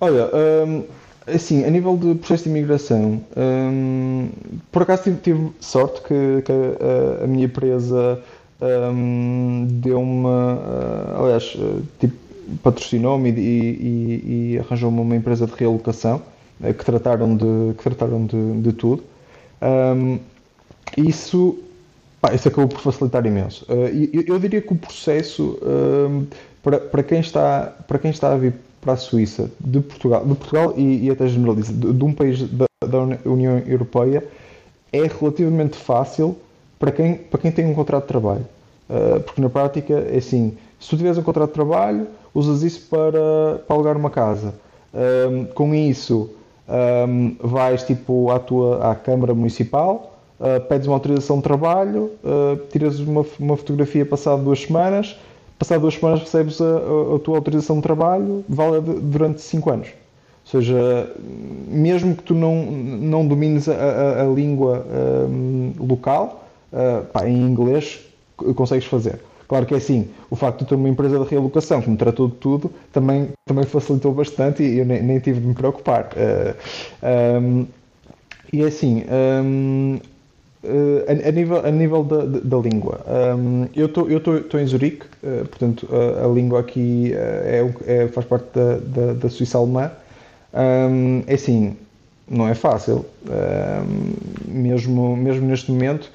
Olha, 0.00 0.30
um, 0.66 0.84
Assim, 1.26 1.64
a 1.64 1.70
nível 1.70 1.96
de 1.96 2.14
processo 2.16 2.44
de 2.44 2.50
imigração, 2.50 3.24
hum, 3.34 4.28
por 4.70 4.82
acaso 4.82 5.04
tive, 5.04 5.16
tive 5.20 5.52
sorte 5.58 6.02
que, 6.02 6.42
que 6.42 6.52
a, 6.52 7.24
a, 7.24 7.26
minha 7.26 7.46
empresa 7.46 8.20
hum, 8.60 9.66
deu-me, 9.70 10.26
uh, 10.26 11.22
aliás, 11.22 11.54
uh, 11.54 11.82
tipo, 11.98 12.14
patrocinou-me 12.62 13.30
e, 13.30 13.40
e, 13.40 14.52
e 14.54 14.58
arranjou-me 14.58 15.00
uma 15.00 15.16
empresa 15.16 15.46
de 15.46 15.52
realocação 15.54 16.22
uh, 16.60 16.74
que 16.74 16.84
trataram 16.84 17.36
de, 17.36 17.74
que 17.76 17.82
trataram 17.82 18.26
de, 18.26 18.60
de 18.60 18.72
tudo. 18.72 19.02
Um, 19.62 20.18
isso, 20.96 21.58
pá, 22.20 22.34
isso 22.34 22.48
acabou 22.48 22.68
por 22.68 22.80
facilitar 22.80 23.24
imenso. 23.26 23.64
Uh, 23.68 24.10
eu, 24.12 24.22
eu, 24.26 24.38
diria 24.38 24.60
que 24.60 24.72
o 24.72 24.76
processo, 24.76 25.58
hum, 25.62 26.26
para, 26.62 26.78
para, 26.78 27.02
quem 27.02 27.20
está, 27.20 27.72
para 27.88 27.98
quem 27.98 28.10
está 28.10 28.32
a 28.32 28.36
vir 28.36 28.54
para 28.80 28.92
a 28.92 28.96
Suíça, 28.96 29.50
de 29.58 29.80
Portugal, 29.80 30.24
de 30.24 30.34
Portugal 30.34 30.74
e, 30.76 31.06
e 31.06 31.10
até 31.10 31.26
generaliza, 31.26 31.72
de, 31.72 31.92
de, 31.92 32.04
um 32.04 32.12
país 32.12 32.42
da, 32.42 32.66
da, 32.86 32.98
União 33.24 33.58
Europeia, 33.66 34.22
é 34.92 35.06
relativamente 35.06 35.76
fácil 35.76 36.36
para 36.78 36.92
quem, 36.92 37.14
para 37.14 37.40
quem 37.40 37.50
tem 37.50 37.64
um 37.66 37.74
contrato 37.74 38.02
de 38.02 38.08
trabalho. 38.08 38.46
Uh, 38.90 39.20
porque 39.20 39.40
na 39.40 39.48
prática 39.48 39.94
é 39.94 40.18
assim, 40.18 40.58
se 40.78 40.90
tu 40.90 40.96
tiveres 40.96 41.18
um 41.18 41.22
contrato 41.22 41.48
de 41.48 41.54
trabalho, 41.54 42.06
usas 42.34 42.62
isso 42.62 42.88
para, 42.88 43.58
para 43.66 43.76
alugar 43.76 43.96
uma 43.96 44.10
casa. 44.10 44.54
Um, 44.92 45.44
com 45.46 45.74
isso, 45.74 46.30
um, 47.08 47.36
vais 47.40 47.82
tipo 47.82 48.30
à 48.30 48.38
tua 48.38 48.90
à 48.90 48.94
Câmara 48.94 49.34
Municipal, 49.34 50.14
uh, 50.38 50.60
pedes 50.68 50.86
uma 50.86 50.96
autorização 50.96 51.38
de 51.38 51.42
trabalho, 51.42 52.10
uh, 52.22 52.56
tiras 52.70 53.00
uma, 53.00 53.24
uma 53.38 53.56
fotografia 53.56 54.04
passado 54.06 54.42
duas 54.42 54.62
semanas, 54.62 55.16
passado 55.58 55.80
duas 55.80 55.94
semanas 55.94 56.20
recebes 56.20 56.60
a, 56.60 56.64
a, 56.64 57.16
a 57.16 57.18
tua 57.18 57.36
autorização 57.36 57.76
de 57.76 57.82
trabalho, 57.82 58.44
válida 58.48 58.94
durante 58.94 59.40
5 59.40 59.70
anos. 59.70 59.88
Ou 59.88 60.60
seja, 60.60 61.10
mesmo 61.68 62.14
que 62.14 62.22
tu 62.22 62.34
não, 62.34 62.66
não 62.66 63.26
domines 63.26 63.66
a, 63.68 63.74
a, 63.74 64.22
a 64.22 64.26
língua 64.26 64.86
um, 65.28 65.72
local, 65.80 66.44
uh, 66.70 67.04
pá, 67.06 67.26
em 67.26 67.40
inglês 67.40 68.00
consegues 68.54 68.84
fazer. 68.84 69.20
Claro 69.54 69.66
que 69.66 69.74
é 69.74 69.76
assim, 69.76 70.08
o 70.28 70.34
facto 70.34 70.64
de 70.64 70.66
ter 70.66 70.74
uma 70.74 70.88
empresa 70.88 71.16
de 71.16 71.30
realocação 71.30 71.80
que 71.80 71.88
me 71.88 71.96
tratou 71.96 72.26
de 72.26 72.34
tudo 72.34 72.72
também, 72.92 73.28
também 73.44 73.64
facilitou 73.64 74.12
bastante 74.12 74.64
e 74.64 74.80
eu 74.80 74.84
nem, 74.84 75.00
nem 75.00 75.20
tive 75.20 75.38
de 75.38 75.46
me 75.46 75.54
preocupar. 75.54 76.08
Uh, 76.16 77.40
um, 77.40 77.66
e 78.52 78.62
é 78.62 78.66
assim, 78.66 79.04
um, 79.44 80.00
Uh, 80.64 81.04
a, 81.06 81.28
a, 81.28 81.30
nível, 81.30 81.66
a 81.66 81.70
nível 81.70 82.02
da, 82.02 82.24
da, 82.24 82.56
língua, 82.56 83.04
um, 83.36 83.68
eu 83.76 83.84
estou 83.84 84.58
em 84.58 84.66
Zurique, 84.66 85.04
uh, 85.22 85.46
portanto 85.46 85.86
a, 85.92 86.24
a, 86.24 86.28
língua 86.28 86.60
aqui 86.60 87.12
uh, 87.12 87.76
é, 87.86 88.04
é, 88.04 88.08
faz 88.08 88.26
parte 88.26 88.46
da, 88.54 88.78
da, 88.78 89.12
da 89.12 89.28
Suíça 89.28 89.58
alemã. 89.58 89.92
Um, 90.54 91.22
é 91.26 91.34
assim, 91.34 91.76
não 92.26 92.48
é 92.48 92.54
fácil. 92.54 93.04
Mesmo, 94.48 95.14
mesmo 95.14 95.46
neste 95.46 95.70
momento, 95.70 96.10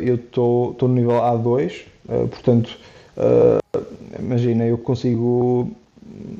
eu 0.00 0.14
estou 0.14 0.76
no 0.82 0.94
nível 0.94 1.16
A2, 1.16 1.86
portanto, 2.30 2.78
imagina, 4.18 4.64
eu 4.64 4.78
consigo 4.78 5.70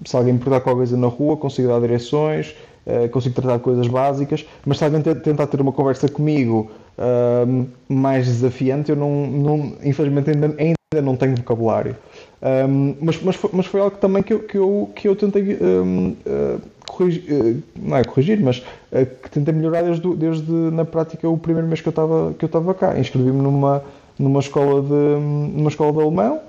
se 0.04 0.16
alguém 0.16 0.32
me 0.32 0.38
perguntar 0.38 0.60
qualquer 0.60 0.78
coisa 0.78 0.96
na 0.96 1.06
rua, 1.06 1.36
consigo 1.36 1.68
dar 1.68 1.80
direções, 1.80 2.54
uh, 2.86 3.08
consigo 3.10 3.34
tratar 3.34 3.58
coisas 3.58 3.88
básicas, 3.88 4.46
mas 4.64 4.78
se 4.78 4.84
alguém 4.84 5.02
tentar 5.02 5.46
ter 5.46 5.60
uma 5.60 5.72
conversa 5.72 6.08
comigo 6.08 6.70
uh, 6.98 7.66
mais 7.88 8.26
desafiante, 8.26 8.90
eu 8.90 8.96
não, 8.96 9.26
não 9.26 9.72
infelizmente 9.82 10.30
ainda, 10.30 10.54
ainda 10.58 11.02
não 11.02 11.16
tenho 11.16 11.36
vocabulário. 11.36 11.96
Um, 12.42 12.94
mas, 13.00 13.20
mas, 13.22 13.36
foi, 13.36 13.50
mas 13.52 13.66
foi 13.66 13.80
algo 13.80 13.96
também 13.96 14.22
que 14.22 14.32
eu, 14.32 14.40
que 14.40 14.58
eu, 14.58 14.90
que 14.94 15.08
eu 15.08 15.16
tentei 15.16 15.56
um, 15.60 16.14
uh, 16.26 16.60
corrigir, 16.86 17.24
uh, 17.32 17.62
não 17.76 17.96
é 17.96 18.04
corrigir, 18.04 18.38
mas 18.40 18.58
uh, 18.58 19.06
que 19.22 19.30
tentei 19.30 19.54
melhorar 19.54 19.82
desde, 19.82 20.14
desde 20.14 20.52
na 20.52 20.84
prática 20.84 21.28
o 21.28 21.38
primeiro 21.38 21.66
mês 21.66 21.80
que 21.80 21.88
eu 21.88 21.90
estava 21.90 22.34
que 22.34 22.44
eu 22.44 22.46
estava 22.46 22.74
cá. 22.74 22.98
Inscrevi-me 22.98 23.42
numa 23.42 23.82
numa 24.18 24.40
escola 24.40 24.82
de 24.82 25.20
numa 25.56 25.68
escola 25.68 25.92
de 25.92 26.00
alemão, 26.00 26.40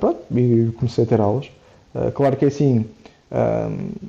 pronto, 0.00 0.20
e 0.34 0.72
comecei 0.78 1.04
a 1.04 1.06
ter 1.06 1.20
aulas. 1.20 1.50
claro 2.14 2.36
que 2.36 2.44
é 2.44 2.48
assim, 2.48 2.86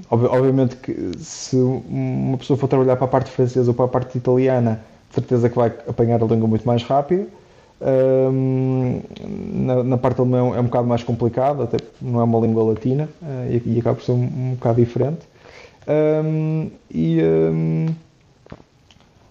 obviamente 0.09 0.75
que 0.77 1.11
se 1.19 1.55
uma 1.55 2.37
pessoa 2.37 2.57
for 2.57 2.67
trabalhar 2.67 2.95
para 2.95 3.05
a 3.05 3.09
parte 3.09 3.31
francesa 3.31 3.69
ou 3.69 3.73
para 3.73 3.85
a 3.85 3.89
parte 3.89 4.17
italiana, 4.17 4.81
de 5.09 5.15
certeza 5.15 5.49
que 5.49 5.55
vai 5.55 5.73
apanhar 5.87 6.21
a 6.21 6.25
língua 6.25 6.47
muito 6.47 6.65
mais 6.65 6.83
rápido. 6.83 7.27
Um, 7.79 9.01
na, 9.53 9.83
na, 9.83 9.97
parte 9.99 10.19
alemã 10.19 10.55
é 10.55 10.59
um 10.59 10.63
bocado 10.63 10.87
mais 10.87 11.03
complicado, 11.03 11.61
até 11.61 11.77
não 12.01 12.19
é 12.19 12.23
uma 12.23 12.39
língua 12.39 12.63
latina 12.63 13.07
uh, 13.21 13.51
e, 13.51 13.75
e, 13.75 13.79
acaba 13.79 13.97
por 13.97 14.03
ser 14.03 14.13
um, 14.13 14.23
um 14.23 14.51
bocado 14.55 14.83
diferente. 14.83 15.19
Um, 15.87 16.71
e 16.89 17.19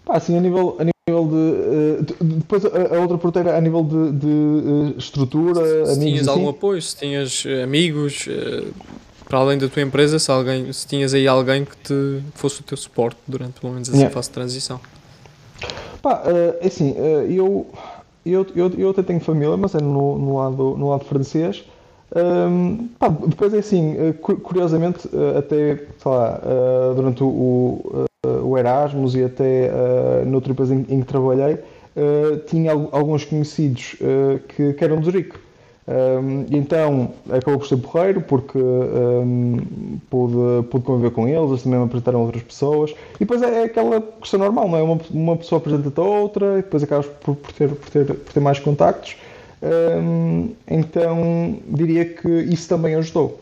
pá, 0.04 0.16
assim, 0.16 0.38
a 0.38 0.40
nível, 0.40 0.76
a 0.78 0.84
nível 0.84 0.95
de. 1.08 1.12
Uh, 1.14 2.24
depois 2.24 2.64
a, 2.64 3.00
outra 3.00 3.16
porteira 3.16 3.56
a 3.56 3.60
nível 3.60 3.84
de, 3.84 4.12
de 4.12 4.26
uh, 4.26 4.94
estrutura. 4.98 5.86
Se, 5.86 6.00
tinhas 6.00 6.26
algum 6.26 6.48
assim. 6.48 6.50
apoio, 6.50 6.82
se 6.82 6.96
tinhas 6.96 7.44
amigos, 7.62 8.28
para 9.28 9.38
além 9.38 9.56
da 9.56 9.68
tua 9.68 9.82
empresa, 9.82 10.18
se, 10.18 10.30
alguém, 10.30 10.72
se 10.72 10.86
tinhas 10.86 11.14
aí 11.14 11.28
alguém 11.28 11.64
que 11.64 11.76
te 11.76 12.22
fosse 12.34 12.60
o 12.60 12.64
teu 12.64 12.76
suporte 12.76 13.18
durante 13.26 13.60
pelo 13.60 13.72
menos 13.72 13.88
essa 13.88 13.96
yeah. 13.96 14.14
fase 14.14 14.28
de 14.28 14.34
transição. 14.34 14.80
Pá, 16.02 16.22
é 16.60 16.66
assim, 16.66 16.94
eu 17.28 17.66
eu, 18.26 18.44
eu, 18.56 18.72
eu 18.76 18.90
até 18.90 19.02
tenho 19.04 19.20
família, 19.20 19.56
mas 19.56 19.74
é 19.76 19.80
no, 19.80 20.18
no, 20.18 20.36
lado, 20.36 20.76
no 20.76 20.90
lado 20.90 21.04
francês. 21.04 21.64
Um, 22.14 22.88
pá, 22.98 23.08
depois 23.08 23.54
é 23.54 23.58
assim, 23.58 23.96
eh, 23.96 24.12
curiosamente, 24.12 25.08
eh, 25.12 25.38
até 25.38 25.76
sei 25.76 26.10
lá, 26.10 26.40
eh, 26.42 26.94
durante 26.94 27.22
o, 27.22 28.06
o, 28.48 28.58
Erasmus 28.58 29.14
e 29.14 29.24
até 29.24 29.70
noutra 30.24 30.52
empresa 30.52 30.74
em, 30.74 30.86
em 30.88 31.00
que 31.00 31.06
trabalhei, 31.06 31.58
tinha 32.46 32.72
alguns 32.72 33.24
conhecidos 33.24 33.96
que, 34.48 34.72
que 34.74 34.84
eram 34.84 34.98
de 34.98 35.06
Zurique. 35.06 35.46
Um, 35.88 36.46
então 36.50 37.12
acabou 37.30 37.60
por 37.60 37.68
ser 37.68 37.76
porreiro 37.76 38.20
porque 38.20 38.58
um, 38.58 39.56
pude, 40.10 40.66
pude 40.68 40.84
conviver 40.84 41.12
com 41.12 41.28
eles, 41.28 41.48
eles 41.48 41.62
também 41.62 41.78
me 41.78 41.84
apresentaram 41.84 42.22
outras 42.22 42.42
pessoas 42.42 42.90
e 43.14 43.20
depois 43.20 43.40
é, 43.40 43.60
é 43.60 43.64
aquela 43.66 44.00
questão 44.00 44.40
normal, 44.40 44.68
não 44.68 44.78
é? 44.78 44.82
Uma, 44.82 44.98
uma 45.12 45.36
pessoa 45.36 45.60
apresenta-te 45.60 46.00
a 46.00 46.02
outra 46.02 46.54
e 46.54 46.62
depois 46.62 46.82
acabas 46.82 47.06
por, 47.06 47.36
por, 47.36 47.52
ter, 47.52 47.68
por, 47.68 47.88
ter, 47.88 48.04
por 48.04 48.32
ter 48.32 48.40
mais 48.40 48.58
contactos. 48.58 49.16
Um, 49.62 50.50
então 50.68 51.56
diria 51.68 52.04
que 52.04 52.28
isso 52.28 52.68
também 52.68 52.96
ajudou. 52.96 53.40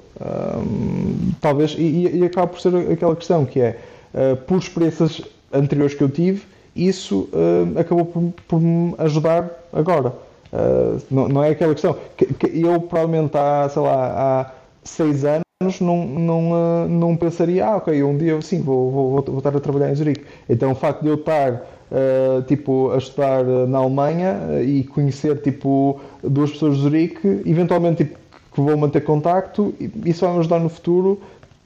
talvez, 1.40 1.74
e, 1.78 2.18
e, 2.18 2.24
acaba 2.26 2.48
por 2.48 2.60
ser 2.60 2.76
aquela 2.92 3.16
questão 3.16 3.46
que 3.46 3.58
é 3.58 3.78
uh, 4.14 4.36
por 4.36 4.58
experiências 4.58 5.22
anteriores 5.52 5.94
que 5.94 6.02
eu 6.02 6.08
tive, 6.08 6.42
isso 6.74 7.28
uh, 7.32 7.78
acabou 7.78 8.06
por, 8.06 8.32
por 8.48 8.60
me 8.60 8.94
ajudar 8.98 9.50
agora. 9.72 10.12
Uh, 10.52 11.00
não, 11.10 11.28
não, 11.28 11.44
é 11.44 11.50
aquela 11.50 11.72
questão. 11.72 11.96
Que, 12.16 12.26
que 12.26 12.60
eu 12.60 12.80
provavelmente 12.80 13.36
há, 13.36 13.68
sei 13.68 13.82
lá, 13.82 14.06
há 14.06 14.52
seis 14.82 15.24
anos 15.24 15.44
não, 15.80 16.06
não, 16.06 16.88
não 16.88 17.16
pensaria, 17.16 17.66
ah, 17.66 17.76
ok, 17.76 18.02
um 18.02 18.16
dia 18.16 18.40
sim, 18.42 18.60
vou, 18.60 18.90
vou, 18.90 19.22
vou, 19.22 19.38
estar 19.38 19.56
a 19.56 19.60
trabalhar 19.60 19.90
em 19.90 19.94
Zurique. 19.94 20.24
Então 20.48 20.72
o 20.72 20.74
facto 20.74 21.02
de 21.02 21.08
eu 21.08 21.14
estar 21.14 21.52
uh, 21.52 22.42
tipo, 22.42 22.90
a 22.90 22.98
estudar 22.98 23.44
na 23.44 23.78
Alemanha 23.78 24.62
e 24.62 24.84
conhecer 24.84 25.40
tipo, 25.42 26.00
duas 26.22 26.50
pessoas 26.50 26.76
de 26.76 26.82
Zurique, 26.82 27.42
eventualmente 27.46 28.04
tipo, 28.04 28.18
que 28.52 28.60
vou 28.60 28.76
manter 28.76 29.02
contacto, 29.02 29.74
isso 30.04 30.24
vai 30.24 30.34
me 30.34 30.40
ajudar 30.40 30.60
no 30.60 30.68
futuro 30.68 31.20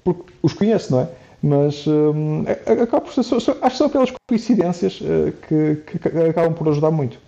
porque 0.04 0.22
os 0.42 0.52
conheço, 0.54 0.92
não 0.92 1.00
é? 1.02 1.08
Mas 1.42 1.86
um, 1.86 2.44
acaba 2.66 3.00
por 3.00 3.12
ser, 3.12 3.20
acho 3.34 3.52
que 3.52 3.76
são 3.76 3.86
aquelas 3.86 4.12
coincidências 4.28 4.98
que, 5.46 5.76
que 5.86 6.08
acabam 6.08 6.52
por 6.52 6.68
ajudar 6.68 6.90
muito 6.90 7.18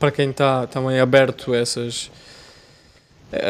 para 0.00 0.10
quem 0.10 0.30
está 0.30 0.66
também 0.66 0.98
aberto 0.98 1.52
a 1.52 1.58
essas 1.58 2.10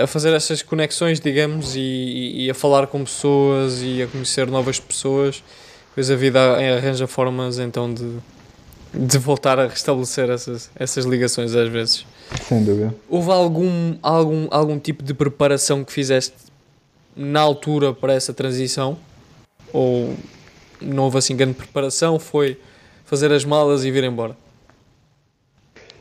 a 0.02 0.06
fazer 0.06 0.34
essas 0.34 0.60
conexões, 0.60 1.18
digamos, 1.18 1.74
e, 1.74 2.44
e, 2.44 2.50
a 2.50 2.54
falar 2.54 2.86
com 2.86 3.02
pessoas 3.02 3.80
e 3.80 4.02
a 4.02 4.06
conhecer 4.06 4.46
novas 4.46 4.78
pessoas, 4.78 5.42
pois 5.94 6.10
a 6.10 6.16
vida 6.16 6.38
arranja 6.38 7.06
formas 7.06 7.58
então 7.58 7.94
de, 7.94 8.18
de 8.92 9.16
voltar 9.16 9.58
a 9.58 9.66
restabelecer 9.66 10.28
essas, 10.28 10.70
essas 10.76 11.06
ligações 11.06 11.54
às 11.54 11.68
vezes. 11.70 12.04
Sem 12.46 12.62
dúvida. 12.62 12.94
Houve 13.08 13.30
algum, 13.30 13.96
algum, 14.02 14.48
algum 14.50 14.78
tipo 14.78 15.02
de 15.02 15.14
preparação 15.14 15.82
que 15.82 15.94
fizeste 15.94 16.34
na 17.16 17.40
altura 17.40 17.94
para 17.94 18.12
essa 18.12 18.34
transição? 18.34 18.98
Ou 19.72 20.14
não 20.80 21.04
houve 21.04 21.18
assim 21.18 21.36
grande 21.36 21.54
preparação? 21.54 22.18
Foi 22.18 22.58
fazer 23.04 23.32
as 23.32 23.44
malas 23.44 23.84
e 23.84 23.90
vir 23.90 24.04
embora? 24.04 24.36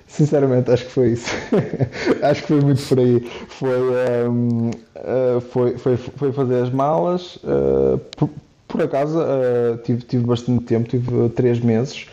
Sinceramente, 0.07 0.71
acho 0.71 0.85
que 0.85 0.91
foi 0.91 1.09
isso. 1.09 1.29
acho 2.23 2.41
que 2.41 2.47
foi 2.47 2.61
muito 2.61 2.81
por 2.87 2.99
aí. 2.99 3.19
Foi, 3.47 4.27
um, 4.27 4.69
uh, 4.69 4.71
eh, 4.95 5.39
foi, 5.51 5.77
foi, 5.77 5.97
foi 5.97 6.31
fazer 6.31 6.63
as 6.63 6.71
malas. 6.71 7.35
Uh, 7.37 7.99
por, 8.17 8.29
por, 8.67 8.81
acaso, 8.81 9.19
uh, 9.19 9.77
tive, 9.83 10.01
tive 10.01 10.25
bastante 10.25 10.65
tempo, 10.65 10.89
tive 10.89 11.29
três 11.29 11.59
meses 11.59 12.07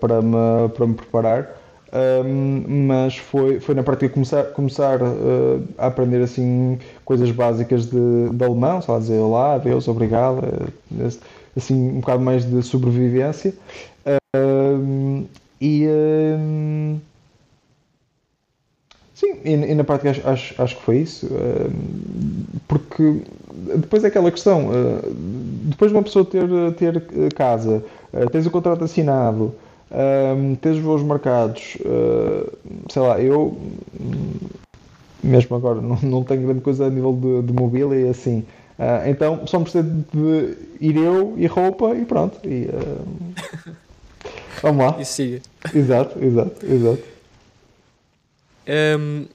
para, 0.00 0.20
me, 0.20 0.68
para 0.74 0.86
me 0.86 0.94
preparar. 0.94 1.59
Um, 1.92 2.86
mas 2.86 3.16
foi, 3.16 3.58
foi 3.58 3.74
na 3.74 3.82
prática 3.82 4.12
começar, 4.12 4.44
começar 4.52 5.00
a 5.76 5.86
aprender 5.86 6.22
assim 6.22 6.78
coisas 7.04 7.30
básicas 7.32 7.86
de, 7.86 8.30
de 8.32 8.44
alemão, 8.44 8.80
sei 8.80 8.94
lá, 8.94 9.00
dizer 9.00 9.18
olá, 9.18 9.58
Deus, 9.58 9.88
obrigado, 9.88 10.40
assim 11.56 11.74
um 11.74 12.00
bocado 12.00 12.22
mais 12.22 12.44
de 12.44 12.62
sobrevivência. 12.62 13.54
E. 15.60 15.86
Hum, 15.88 16.98
sim, 19.12 19.34
e, 19.44 19.50
e, 19.52 19.74
na 19.74 19.84
prática 19.84 20.10
acho, 20.10 20.28
acho, 20.28 20.62
acho, 20.62 20.76
que 20.76 20.82
foi 20.82 20.98
isso. 20.98 21.28
Porque 22.66 23.22
depois 23.76 24.04
é 24.04 24.08
aquela 24.08 24.30
questão: 24.30 24.68
uh, 24.68 25.12
depois 25.64 25.90
de 25.90 25.96
uma 25.96 26.02
pessoa 26.02 26.24
ter, 26.24 26.48
ter 26.76 27.32
casa, 27.34 27.84
uh, 28.12 28.30
tens 28.30 28.46
o 28.46 28.50
contrato 28.50 28.84
assinado, 28.84 29.54
um, 29.90 30.54
tens 30.54 30.76
os 30.76 30.82
voos 30.82 31.02
marcados, 31.02 31.76
uh, 31.80 32.50
sei 32.90 33.02
lá, 33.02 33.20
eu. 33.20 33.58
Mesmo 35.22 35.54
agora 35.56 35.80
não, 35.80 35.98
não 36.00 36.24
tenho 36.24 36.42
grande 36.42 36.60
coisa 36.60 36.86
a 36.86 36.90
nível 36.90 37.12
de, 37.12 37.42
de 37.46 37.52
mobília 37.52 38.06
e 38.06 38.08
assim. 38.08 38.44
Uh, 38.78 39.08
então 39.08 39.46
só 39.46 39.60
preciso 39.60 39.84
de 40.14 40.56
ir 40.80 40.96
eu 40.96 41.34
e 41.36 41.46
roupa 41.46 41.94
e 41.94 42.04
pronto. 42.04 42.38
E, 42.48 42.66
uh, 42.66 43.34
Vamos 44.62 44.84
lá. 44.84 45.00
E 45.00 45.04
siga. 45.04 45.40
Exato, 45.74 46.22
exato, 46.22 46.66
exato. 46.66 47.02
Um, 48.98 49.26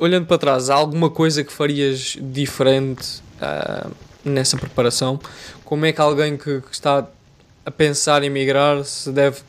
olhando 0.00 0.26
para 0.26 0.38
trás, 0.38 0.70
há 0.70 0.74
alguma 0.74 1.10
coisa 1.10 1.44
que 1.44 1.52
farias 1.52 2.16
diferente 2.20 3.22
uh, 3.40 3.90
nessa 4.24 4.56
preparação? 4.56 5.20
Como 5.64 5.84
é 5.86 5.92
que 5.92 6.00
alguém 6.00 6.36
que, 6.36 6.60
que, 6.60 6.72
está 6.72 7.06
a 7.64 7.70
pensar 7.70 8.22
em 8.22 8.30
migrar 8.30 8.84
se 8.84 9.10
deve, 9.10 9.40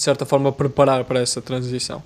de 0.00 0.04
certa 0.04 0.24
forma, 0.24 0.50
preparar 0.50 1.04
para 1.04 1.20
essa 1.20 1.42
transição? 1.42 2.02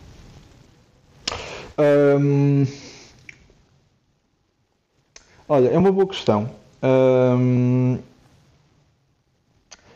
Olha, 5.49 5.69
é 5.69 5.79
uma 5.79 5.93
boa 5.93 6.09
questão. 6.09 6.51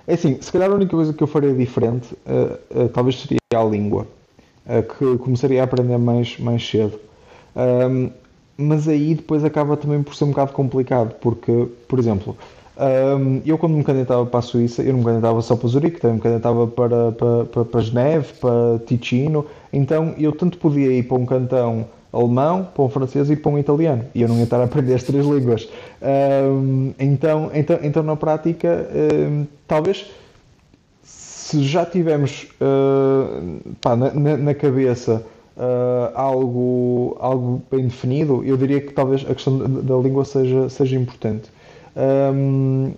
É 0.06 0.14
assim, 0.14 0.40
se 0.40 0.52
calhar 0.52 0.70
a 0.70 0.74
única 0.76 0.92
coisa 0.92 1.12
que 1.12 1.20
eu 1.20 1.26
faria 1.26 1.52
diferente 1.52 2.14
uh, 2.24 2.84
uh, 2.84 2.88
talvez 2.88 3.20
seria 3.20 3.40
a 3.52 3.64
língua, 3.64 4.06
uh, 4.64 4.82
que 4.94 5.18
começaria 5.18 5.60
a 5.60 5.64
aprender 5.64 5.98
mais, 5.98 6.38
mais 6.38 6.64
cedo. 6.64 7.00
Um, 7.56 8.12
mas 8.56 8.86
aí 8.86 9.16
depois 9.16 9.42
acaba 9.42 9.76
também 9.76 10.04
por 10.04 10.14
ser 10.14 10.22
um 10.22 10.28
bocado 10.28 10.52
complicado, 10.52 11.16
porque, 11.20 11.66
por 11.88 11.98
exemplo, 11.98 12.38
um, 12.78 13.42
eu 13.44 13.58
quando 13.58 13.74
me 13.74 13.84
candidatava 13.84 14.24
para 14.26 14.38
a 14.38 14.42
Suíça, 14.42 14.82
eu 14.82 14.92
não 14.92 15.00
me 15.00 15.04
candidatava 15.04 15.42
só 15.42 15.56
para 15.56 15.68
Zurique, 15.68 16.00
também 16.00 16.16
me 16.16 16.22
candidatava 16.22 16.66
para, 16.66 17.12
para, 17.12 17.44
para, 17.44 17.64
para 17.64 17.80
Geneve, 17.80 18.32
para 18.34 18.78
Ticino, 18.86 19.46
então 19.72 20.14
eu 20.18 20.32
tanto 20.32 20.58
podia 20.58 20.92
ir 20.92 21.02
para 21.02 21.16
um 21.16 21.26
cantão 21.26 21.86
alemão, 22.12 22.68
para 22.74 22.82
um 22.82 22.88
francês 22.88 23.30
e 23.30 23.36
para 23.36 23.50
um 23.50 23.58
italiano. 23.58 24.04
E 24.14 24.22
eu 24.22 24.28
não 24.28 24.36
ia 24.36 24.44
estar 24.44 24.60
a 24.60 24.64
aprender 24.64 24.94
as 24.94 25.02
três 25.02 25.26
línguas. 25.26 25.68
Um, 26.02 26.92
então, 26.98 27.50
então, 27.52 27.78
então, 27.82 28.02
na 28.02 28.16
prática, 28.16 28.88
um, 28.94 29.46
talvez 29.66 30.06
se 31.02 31.62
já 31.62 31.84
tivemos 31.84 32.46
uh, 32.60 33.74
pá, 33.80 33.96
na, 33.96 34.36
na, 34.36 34.54
cabeça 34.54 35.24
uh, 35.56 36.12
algo, 36.14 37.16
algo 37.20 37.62
bem 37.70 37.84
definido, 37.84 38.44
eu 38.44 38.56
diria 38.56 38.80
que 38.80 38.92
talvez 38.92 39.22
a 39.28 39.34
questão 39.34 39.58
da, 39.58 39.66
da 39.66 39.96
língua 39.96 40.24
seja, 40.24 40.68
seja 40.68 40.96
importante. 40.96 41.50
Um, 41.98 42.92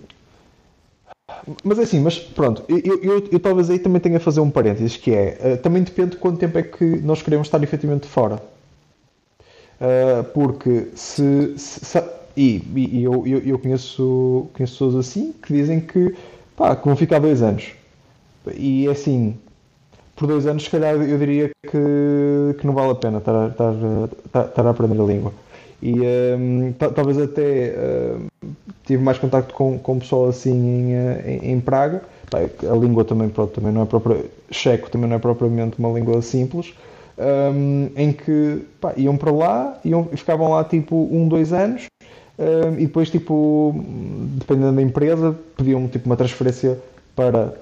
mas 1.63 1.79
é 1.79 1.83
assim, 1.83 1.99
mas 1.99 2.19
pronto, 2.19 2.63
eu, 2.69 2.77
eu, 3.01 3.27
eu, 3.31 3.39
talvez 3.39 3.69
aí 3.69 3.79
também 3.79 3.99
tenha 3.99 4.17
a 4.17 4.19
fazer 4.19 4.41
um 4.41 4.51
parênteses, 4.51 4.95
que 4.97 5.11
é, 5.11 5.37
uh, 5.55 5.57
também 5.57 5.81
depende 5.81 6.11
de 6.11 6.17
quanto 6.17 6.37
tempo 6.37 6.57
é 6.57 6.61
que 6.61 6.85
nós 6.85 7.21
queremos 7.21 7.47
estar 7.47 7.61
efetivamente 7.63 8.07
fora. 8.07 8.41
Uh, 9.79 10.23
porque 10.33 10.89
se, 10.93 11.57
se, 11.57 12.03
e, 12.37 12.61
e, 12.75 13.03
eu, 13.03 13.25
eu, 13.25 13.39
eu 13.39 13.59
conheço, 13.59 14.47
conheço 14.53 14.73
pessoas 14.73 14.95
assim 14.95 15.33
que 15.41 15.53
dizem 15.53 15.79
que, 15.79 16.15
pá, 16.55 16.75
que 16.75 16.85
vão 16.85 16.95
ficar 16.95 17.19
dois 17.19 17.41
anos. 17.41 17.73
E 18.55 18.87
é 18.87 18.91
assim, 18.91 19.35
por 20.15 20.27
dois 20.27 20.45
anos, 20.45 20.63
se 20.63 20.69
calhar 20.69 20.95
eu 20.95 21.17
diria 21.17 21.49
que, 21.63 22.55
que 22.59 22.67
não 22.67 22.73
vale 22.73 22.91
a 22.91 22.95
pena 22.95 23.17
estar, 23.17 23.49
estar, 23.49 23.73
estar, 24.25 24.45
estar 24.45 24.67
a 24.67 24.69
aprender 24.69 25.01
a 25.01 25.03
língua. 25.03 25.33
E 25.81 25.95
um, 26.37 26.73
talvez 26.73 27.17
até 27.17 27.75
uh, 27.75 28.30
tive 28.85 29.03
mais 29.03 29.17
contacto 29.17 29.53
com, 29.53 29.77
com 29.77 29.99
pessoal 29.99 30.29
assim 30.29 30.51
em, 30.51 30.93
em, 30.93 31.51
em 31.53 31.59
Praga. 31.59 32.01
a 32.33 32.75
língua 32.75 33.05
também, 33.05 33.29
pronto, 33.29 33.53
também 33.53 33.71
não 33.71 33.83
é 33.83 33.85
própria. 33.85 34.25
Checo 34.49 34.89
também 34.89 35.09
não 35.09 35.15
é 35.15 35.19
propriamente 35.19 35.77
uma 35.79 35.89
língua 35.89 36.21
simples. 36.21 36.73
Um, 37.17 37.89
em 37.95 38.11
que 38.11 38.65
pá, 38.79 38.93
iam 38.95 39.15
para 39.17 39.31
lá 39.31 39.79
iam, 39.83 40.05
ficavam 40.05 40.49
lá 40.49 40.63
tipo 40.63 40.95
um, 41.11 41.27
dois 41.27 41.51
anos 41.51 41.85
um, 42.39 42.79
e 42.79 42.87
depois 42.87 43.11
tipo 43.11 43.75
dependendo 44.39 44.77
da 44.77 44.81
empresa 44.81 45.37
pediam 45.55 45.87
tipo 45.89 46.07
uma 46.07 46.15
transferência 46.15 46.79
para 47.13 47.53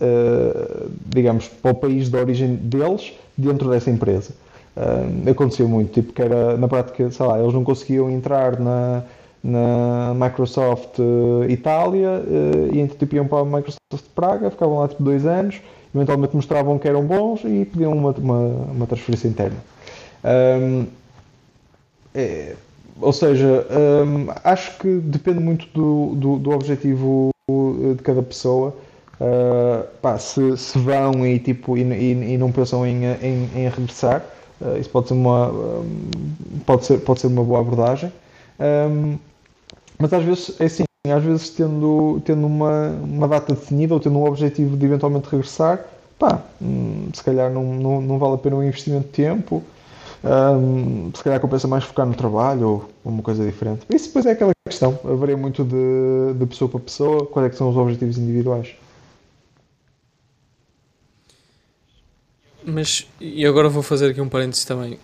uh, 0.00 0.90
digamos 1.06 1.46
para 1.48 1.70
o 1.70 1.74
país 1.74 2.10
de 2.10 2.16
origem 2.18 2.56
deles 2.56 3.14
dentro 3.38 3.70
dessa 3.70 3.88
empresa 3.88 4.34
uh, 4.76 5.30
aconteceu 5.30 5.68
muito, 5.68 5.92
tipo 5.92 6.12
que 6.12 6.20
era 6.22 6.56
na 6.56 6.68
prática, 6.68 7.10
sei 7.10 7.26
lá, 7.26 7.40
eles 7.40 7.54
não 7.54 7.64
conseguiam 7.64 8.10
entrar 8.10 8.60
na, 8.60 9.02
na 9.46 10.12
Microsoft 10.14 10.98
uh, 10.98 11.44
Itália 11.48 12.20
uh, 12.20 12.74
e 12.74 12.80
então 12.80 12.96
tipo, 12.96 13.14
iam 13.14 13.26
para 13.26 13.40
a 13.40 13.44
Microsoft 13.44 14.10
Praga, 14.14 14.50
ficavam 14.50 14.78
lá 14.78 14.88
tipo 14.88 15.02
dois 15.02 15.24
anos, 15.24 15.60
eventualmente 15.94 16.34
mostravam 16.34 16.78
que 16.78 16.88
eram 16.88 17.04
bons 17.04 17.42
e 17.44 17.64
pediam 17.64 17.92
uma, 17.92 18.10
uma, 18.10 18.38
uma 18.38 18.86
transferência 18.86 19.28
interna. 19.28 19.56
Um, 20.24 20.86
é, 22.14 22.56
ou 23.00 23.12
seja, 23.12 23.66
um, 23.70 24.26
acho 24.42 24.78
que 24.78 24.98
depende 24.98 25.38
muito 25.38 25.66
do, 25.72 26.14
do, 26.16 26.38
do 26.38 26.50
objetivo 26.50 27.30
de 27.94 28.02
cada 28.02 28.22
pessoa. 28.22 28.74
Uh, 29.20 29.86
pá, 30.02 30.18
se, 30.18 30.56
se, 30.56 30.78
vão 30.78 31.26
e, 31.26 31.38
tipo, 31.38 31.76
e, 31.76 31.82
e, 31.82 32.34
e 32.34 32.38
não 32.38 32.50
pensam 32.50 32.86
em, 32.86 33.04
em, 33.04 33.48
em 33.54 33.68
regressar, 33.68 34.22
Uh, 34.60 34.78
isso 34.78 34.88
pode 34.88 35.08
ser 35.08 35.14
uma, 35.14 35.48
um, 35.48 36.10
pode 36.64 36.86
ser, 36.86 36.98
pode 37.00 37.20
ser 37.20 37.26
uma 37.26 37.44
boa 37.44 37.60
abordagem. 37.60 38.12
Um, 38.58 39.18
mas 39.98 40.12
às 40.12 40.24
vezes, 40.24 40.60
é 40.60 40.64
assim, 40.64 40.84
às 41.10 41.22
vezes 41.22 41.50
tendo, 41.50 42.20
tendo 42.24 42.46
uma, 42.46 42.90
uma 42.90 43.28
data 43.28 43.54
definida 43.54 43.94
ou 43.94 44.00
tendo 44.00 44.18
um 44.18 44.24
objetivo 44.24 44.76
de 44.76 44.86
eventualmente 44.86 45.28
regressar, 45.28 45.84
pá, 46.18 46.42
hum, 46.60 47.08
se 47.12 47.22
calhar 47.22 47.50
não, 47.50 47.64
não, 47.64 48.00
não, 48.00 48.18
vale 48.18 48.34
a 48.34 48.38
pena 48.38 48.56
o 48.56 48.64
investimento 48.64 49.06
de 49.06 49.12
tempo, 49.12 49.62
um, 50.24 51.10
se 51.14 51.22
calhar 51.22 51.40
compensa 51.40 51.68
mais 51.68 51.84
focar 51.84 52.06
no 52.06 52.14
trabalho 52.14 52.68
ou 52.68 52.90
uma 53.04 53.22
coisa 53.22 53.44
diferente. 53.44 53.86
Isso 53.90 54.08
depois 54.08 54.26
é 54.26 54.32
aquela 54.32 54.52
questão, 54.68 54.98
varia 55.02 55.36
muito 55.36 55.64
de, 55.64 56.34
de 56.38 56.46
pessoa 56.46 56.70
para 56.70 56.80
pessoa, 56.80 57.26
quais 57.26 57.52
é 57.52 57.56
são 57.56 57.70
os 57.70 57.76
objetivos 57.76 58.18
individuais. 58.18 58.74
Mas, 62.64 63.06
e 63.20 63.46
agora 63.46 63.68
vou 63.68 63.82
fazer 63.82 64.10
aqui 64.10 64.20
um 64.20 64.28
parênteses 64.28 64.64
também. 64.64 64.98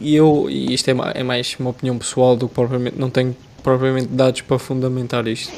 Eu, 0.00 0.48
e 0.48 0.72
isto 0.72 0.88
é, 0.88 0.94
é 1.14 1.22
mais 1.22 1.54
uma 1.58 1.70
opinião 1.70 1.98
pessoal 1.98 2.36
do 2.36 2.48
que 2.48 2.54
propriamente, 2.54 2.98
não 2.98 3.10
tenho 3.10 3.36
propriamente 3.62 4.08
dados 4.08 4.40
para 4.42 4.58
fundamentar 4.58 5.26
isto. 5.26 5.52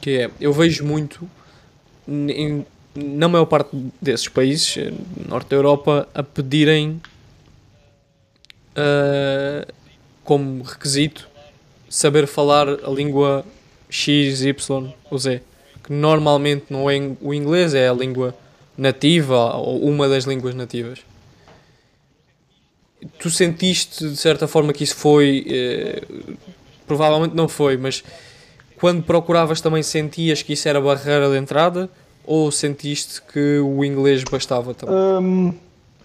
Que 0.00 0.18
é, 0.18 0.30
eu 0.40 0.52
vejo 0.52 0.84
muito, 0.84 1.28
em, 2.06 2.64
na 2.94 3.28
maior 3.28 3.46
parte 3.46 3.70
desses 4.00 4.28
países, 4.28 4.76
eh, 4.76 4.92
norte 5.28 5.48
da 5.48 5.56
Europa, 5.56 6.08
a 6.14 6.22
pedirem 6.22 7.00
uh, 8.76 9.72
como 10.24 10.62
requisito 10.62 11.28
saber 11.88 12.26
falar 12.26 12.68
a 12.68 12.90
língua 12.90 13.44
X, 13.88 14.42
Y 14.42 14.92
ou 15.10 15.18
Z. 15.18 15.40
Que 15.82 15.92
normalmente 15.92 16.66
não 16.70 16.90
é 16.90 16.96
o 17.20 17.32
inglês, 17.32 17.74
é 17.74 17.88
a 17.88 17.92
língua 17.92 18.34
nativa 18.76 19.56
ou 19.56 19.82
uma 19.88 20.08
das 20.08 20.24
línguas 20.24 20.54
nativas. 20.54 21.00
Tu 23.18 23.30
sentiste 23.30 24.08
de 24.08 24.16
certa 24.16 24.46
forma 24.46 24.72
que 24.72 24.84
isso 24.84 24.96
foi. 24.96 25.46
Eh, 25.48 26.02
provavelmente 26.88 27.36
não 27.36 27.46
foi, 27.46 27.76
mas 27.76 28.02
quando 28.80 29.02
procuravas 29.02 29.60
também 29.60 29.82
sentias 29.82 30.42
que 30.42 30.54
isso 30.54 30.68
era 30.68 30.80
barreira 30.80 31.30
de 31.30 31.36
entrada 31.36 31.88
ou 32.24 32.50
sentiste 32.50 33.22
que 33.22 33.58
o 33.58 33.84
inglês 33.84 34.24
bastava 34.24 34.74
também? 34.74 34.94
Um, 34.94 35.54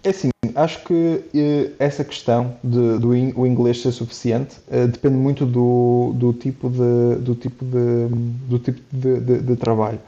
é 0.03 0.09
assim, 0.09 0.29
acho 0.53 0.84
que 0.84 1.23
eh, 1.34 1.71
essa 1.79 2.03
questão 2.03 2.55
de, 2.63 2.99
do 2.99 3.15
in, 3.15 3.34
o 3.36 3.47
inglês 3.47 3.81
ser 3.81 3.91
suficiente 3.91 4.57
eh, 4.69 4.86
depende 4.86 5.15
muito 5.15 5.45
do, 5.45 6.11
do 6.15 6.34
tipo 6.34 6.69
de 6.69 7.15
do 7.21 7.36
tipo 7.36 7.63
de, 7.63 8.07
do 8.49 8.59
tipo 8.59 8.81
de, 8.91 9.19
de, 9.19 9.39
de 9.39 9.55
trabalho. 9.55 9.99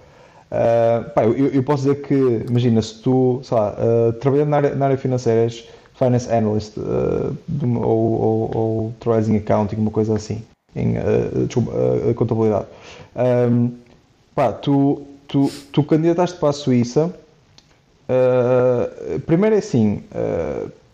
Uh, 0.52 1.10
pá, 1.12 1.26
eu, 1.26 1.48
eu, 1.48 1.64
posso 1.64 1.84
dizer 1.84 2.02
que, 2.04 2.46
imagina, 2.48 2.82
se 2.82 3.02
tu, 3.02 3.42
sei 3.44 3.58
lá, 3.58 3.74
uh, 3.74 4.14
trabalhando 4.14 4.50
na 4.50 4.58
área, 4.58 4.76
na 4.76 4.86
área 4.86 4.98
financeira, 4.98 5.42
és 5.42 5.68
finance 5.96 6.32
analyst 6.32 6.78
uh, 6.78 7.36
ou, 7.82 8.22
ou, 8.22 8.58
ou 8.58 8.94
trabalhas 9.00 9.30
accounting, 9.30 9.78
uma 9.78 9.92
coisa 9.92 10.16
assim, 10.16 10.44
em 10.76 10.96
desculpa, 11.46 11.72
contabilidade. 12.16 12.66
Um, 13.16 13.72
pá, 14.34 14.52
tu, 14.52 15.04
tu, 15.28 15.50
tu 15.72 15.84
candidataste 15.84 16.38
para 16.38 16.50
a 16.50 16.54
Suíça. 16.54 17.14
primeiro 19.26 19.56
é 19.56 19.60
assim, 19.60 20.04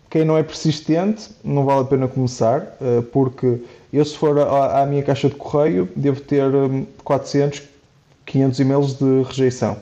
quem 0.10 0.24
não 0.24 0.38
é 0.38 0.44
persistente 0.44 1.30
não 1.44 1.66
vale 1.66 1.82
a 1.82 1.86
pena 1.86 2.08
começar, 2.08 2.78
porque 3.12 3.62
eu 3.92 4.06
se 4.06 4.18
for 4.18 4.38
à, 4.40 4.84
à 4.84 4.86
minha 4.86 5.04
caixa 5.04 5.30
de 5.30 5.36
correio 5.36 5.90
devo 5.96 6.22
ter 6.22 6.52
400, 7.04 7.64
500 8.26 8.60
e-mails 8.60 8.94
de 8.94 9.24
rejeição. 9.24 9.78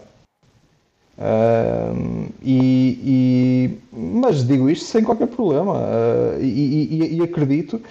Uh, 1.19 2.29
e, 2.41 2.97
e, 3.03 3.77
mas 3.91 4.47
digo 4.47 4.69
isto 4.69 4.85
sem 4.85 5.03
qualquer 5.03 5.27
problema 5.27 5.73
uh, 5.73 6.41
e, 6.41 6.45
e, 6.45 7.17
e, 7.17 7.21
acredito 7.21 7.73
uh, 7.73 7.81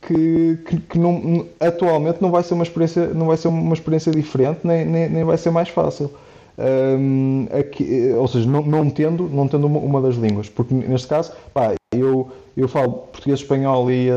que, 0.00 0.58
que, 0.66 0.80
que 0.80 0.98
não, 0.98 1.46
atualmente 1.60 2.22
não 2.22 2.30
vai 2.30 2.42
ser 2.42 2.54
uma 2.54 2.62
experiência 2.62 3.08
não 3.08 3.26
vai 3.26 3.36
ser 3.36 3.48
uma 3.48 3.74
experiência 3.74 4.12
diferente 4.12 4.60
nem, 4.64 4.84
nem, 4.84 5.08
nem 5.08 5.24
vai 5.24 5.36
ser 5.36 5.50
mais 5.50 5.68
fácil 5.68 6.10
aqui, 7.58 8.12
ou 8.16 8.26
seja 8.26 8.48
não, 8.48 8.62
não 8.62 8.90
tendo 8.90 9.28
não 9.28 9.46
tendo 9.46 9.66
uma, 9.66 9.78
uma, 9.78 10.00
das 10.00 10.16
línguas 10.16 10.48
porque 10.48 10.74
neste 10.74 11.06
caso 11.06 11.32
pá, 11.52 11.74
eu 11.94 12.28
eu 12.56 12.68
falo 12.68 12.92
português 12.92 13.40
espanhol 13.40 13.90
e, 13.90 14.08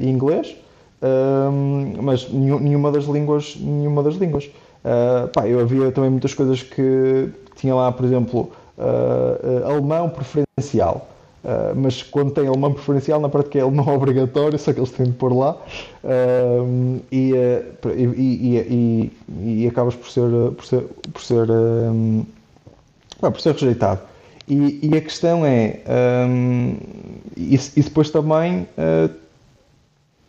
e 0.00 0.08
inglês 0.08 0.56
um, 1.02 2.02
mas 2.02 2.30
nenhuma 2.30 2.92
das 2.92 3.04
línguas, 3.04 3.56
nenhuma 3.58 4.02
das 4.02 4.16
línguas. 4.16 4.50
Uh, 4.84 5.28
pá, 5.28 5.46
eu 5.46 5.60
havia 5.60 5.90
também 5.92 6.10
muitas 6.10 6.34
coisas 6.34 6.62
que 6.62 7.30
tinha 7.56 7.74
lá, 7.74 7.90
por 7.90 8.04
exemplo, 8.04 8.52
uh, 8.78 9.62
uh, 9.62 9.70
alemão 9.70 10.10
preferencial. 10.10 11.08
Mas 11.76 12.02
quando 12.02 12.32
tem 12.32 12.46
alemão 12.46 12.72
preferencial, 12.72 13.20
na 13.20 13.28
prática 13.28 13.58
é 13.58 13.62
alemão 13.62 13.88
obrigatório, 13.94 14.58
só 14.58 14.72
que 14.72 14.80
eles 14.80 14.90
têm 14.90 15.06
de 15.06 15.12
pôr 15.12 15.32
lá 15.32 15.56
e, 17.10 17.32
e, 17.92 18.12
e, 18.16 19.12
e, 19.62 19.66
acabas 19.66 19.94
por 19.94 20.10
ser, 20.10 20.28
por 20.52 20.64
ser, 20.64 20.82
por 21.12 21.22
ser, 21.22 21.50
um, 21.50 22.24
por 23.20 23.40
ser 23.40 23.52
rejeitado. 23.52 24.00
E, 24.48 24.90
a 24.96 25.00
questão 25.00 25.46
é, 25.46 25.80
um, 26.28 26.76
e, 27.36 27.56
depois 27.76 28.10
também 28.10 28.66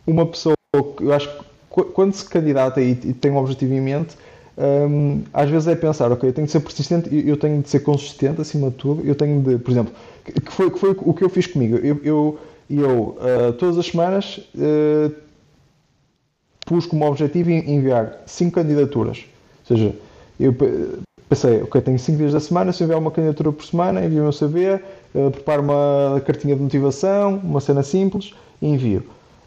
uma 0.06 0.26
pessoa 0.26 0.54
eu 0.74 1.12
acho 1.12 1.28
que 1.28 1.82
quando 1.92 2.14
se 2.14 2.24
candidata 2.24 2.80
e, 2.80 2.92
e 2.92 3.12
tem 3.12 3.30
um 3.30 3.36
objetivo 3.36 3.74
em 3.74 3.80
mente, 3.80 4.16
um, 4.56 5.22
às 5.34 5.50
vezes 5.50 5.68
é 5.68 5.74
pensar, 5.74 6.10
ok, 6.10 6.28
eu 6.28 6.32
tenho 6.32 6.46
de 6.46 6.52
ser 6.52 6.60
persistente, 6.60 7.08
eu 7.12 7.36
tenho 7.36 7.60
de 7.60 7.68
ser 7.68 7.80
consistente 7.80 8.40
acima 8.40 8.70
de 8.70 8.76
tudo, 8.76 9.06
eu 9.06 9.14
tenho 9.14 9.42
de, 9.42 9.58
por 9.58 9.70
exemplo, 9.70 9.92
que 10.24 10.52
foi, 10.52 10.70
que 10.70 10.78
foi 10.78 10.96
o 10.98 11.14
que 11.14 11.24
eu 11.24 11.28
fiz 11.28 11.46
comigo. 11.46 11.76
Eu, 11.76 12.00
eu, 12.02 12.38
eu 12.70 13.16
uh, 13.18 13.52
todas 13.58 13.78
as 13.78 13.86
semanas 13.86 14.38
uh, 14.54 15.12
pus 16.64 16.86
como 16.86 17.06
objetivo 17.06 17.50
enviar 17.50 18.22
5 18.26 18.52
candidaturas. 18.52 19.24
Ou 19.68 19.76
seja, 19.76 19.94
eu 20.38 20.54
pensei, 21.28 21.62
ok, 21.62 21.80
tenho 21.80 21.98
5 21.98 22.18
dias 22.18 22.32
da 22.32 22.40
semana, 22.40 22.72
se 22.72 22.82
enviar 22.84 22.98
uma 22.98 23.10
candidatura 23.10 23.52
por 23.52 23.64
semana, 23.64 24.04
envio 24.04 24.20
o 24.20 24.22
meu 24.24 24.32
CV, 24.32 24.82
uh, 25.14 25.30
preparo 25.30 25.62
uma 25.62 26.22
cartinha 26.24 26.54
de 26.54 26.62
motivação, 26.62 27.40
uma 27.42 27.60
cena 27.60 27.82
simples 27.82 28.32
e 28.60 28.68
envio. 28.68 29.02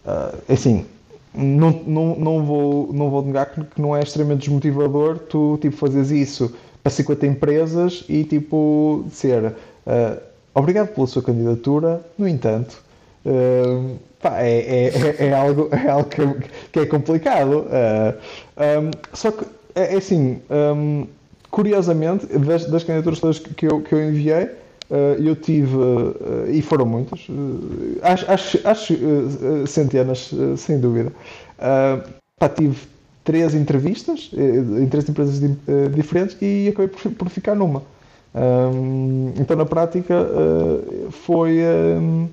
Uh, 0.06 0.54
assim, 0.54 0.86
não, 1.34 1.72
não, 1.86 2.16
não, 2.16 2.46
vou, 2.46 2.94
não 2.94 3.10
vou 3.10 3.22
negar 3.24 3.48
que, 3.48 3.64
que 3.64 3.82
não 3.82 3.96
é 3.96 4.02
extremamente 4.02 4.42
desmotivador 4.42 5.20
tu 5.20 5.58
tipo, 5.62 5.76
fazes 5.76 6.12
isso 6.12 6.54
para 6.82 6.92
50 6.92 7.26
empresas 7.26 8.06
e 8.08 8.24
tipo 8.24 9.06
ser 9.12 9.46
uh, 9.46 10.22
obrigado 10.56 10.88
pela 10.88 11.06
sua 11.06 11.22
candidatura, 11.22 12.02
no 12.18 12.28
entanto, 12.28 12.82
uh, 13.26 14.00
pá, 14.20 14.42
é, 14.42 14.60
é, 14.60 14.88
é, 14.88 15.26
é, 15.28 15.34
algo, 15.34 15.70
é 15.76 15.90
algo 15.90 16.10
que, 16.10 16.50
que 16.72 16.80
é 16.80 16.86
complicado. 16.86 17.68
Uh, 17.68 18.82
um, 18.82 18.92
só 19.14 19.32
que, 19.32 19.46
é, 19.76 19.94
é 19.94 19.98
assim, 19.98 20.42
um, 20.50 21.06
curiosamente, 21.52 22.26
das, 22.26 22.66
das 22.66 22.84
candidaturas 22.84 23.20
todas 23.20 23.40
que 23.40 23.68
eu, 23.68 23.82
que 23.82 23.94
eu 23.94 24.10
enviei, 24.10 24.50
Uh, 24.90 25.20
eu 25.20 25.36
tive, 25.36 25.76
uh, 25.76 26.46
e 26.48 26.62
foram 26.62 26.86
muitas, 26.86 27.28
uh, 27.28 28.00
acho, 28.04 28.32
acho, 28.32 28.68
acho 28.68 28.94
centenas, 29.68 30.32
sem 30.58 30.80
dúvida. 30.80 31.12
Pá, 32.38 32.50
tive 32.50 32.78
três 33.24 33.56
entrevistas 33.56 34.30
em 34.34 34.88
três 34.88 35.10
empresas 35.10 35.42
diferentes 35.96 36.38
e 36.40 36.68
acabei 36.70 36.88
por, 36.90 37.12
por 37.14 37.30
ficar 37.30 37.56
numa. 37.56 37.82
Um, 38.36 39.34
então, 39.40 39.56
na 39.56 39.66
prática, 39.66 40.28
foi. 41.10 41.60
Um, 41.64 42.28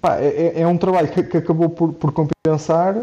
pá, 0.00 0.18
é, 0.18 0.52
é, 0.56 0.60
é, 0.60 0.66
um 0.66 0.76
trabalho 0.76 1.08
que, 1.08 1.22
que 1.22 1.36
acabou 1.38 1.70
por, 1.70 1.92
por 1.94 2.12
compensar 2.12 2.96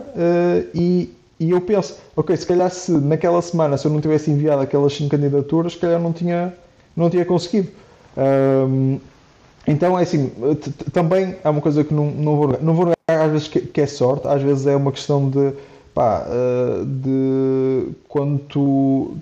e, 0.75 1.09
e 1.39 1.49
eu 1.49 1.59
penso, 1.59 1.97
ok, 2.15 2.37
se 2.37 2.45
calhar 2.45 2.69
se 2.69 2.91
naquela 2.91 3.41
semana 3.41 3.75
se 3.75 3.87
eu 3.87 3.91
não 3.91 3.99
tivesse 3.99 4.29
enviado 4.29 4.61
aquelas 4.61 4.93
cinco 4.93 5.09
candidaturas, 5.09 5.73
se 5.73 5.79
calhar 5.79 5.99
não 5.99 6.13
tinha, 6.13 6.53
não 6.95 7.09
tinha 7.09 7.25
conseguido. 7.25 7.69
Um, 8.15 8.99
então 9.67 9.97
é 9.97 10.03
assim, 10.03 10.31
também 10.91 11.35
é 11.43 11.49
uma 11.49 11.61
coisa 11.61 11.83
que 11.83 11.93
não, 11.93 12.11
não 12.11 12.35
vou 12.35 12.47
negar. 12.47 12.63
Não 12.63 12.73
vou 12.75 12.85
negar 12.85 13.25
às 13.25 13.31
vezes 13.31 13.47
que, 13.47 13.61
que, 13.61 13.81
é 13.81 13.87
sorte, 13.87 14.27
às 14.27 14.41
vezes 14.41 14.67
é 14.67 14.75
uma 14.75 14.91
questão 14.91 15.29
de, 15.29 15.53
pá, 15.93 16.27
uh, 16.27 16.85
de 16.85 17.89
quando 18.07 18.39
tu, 18.39 19.15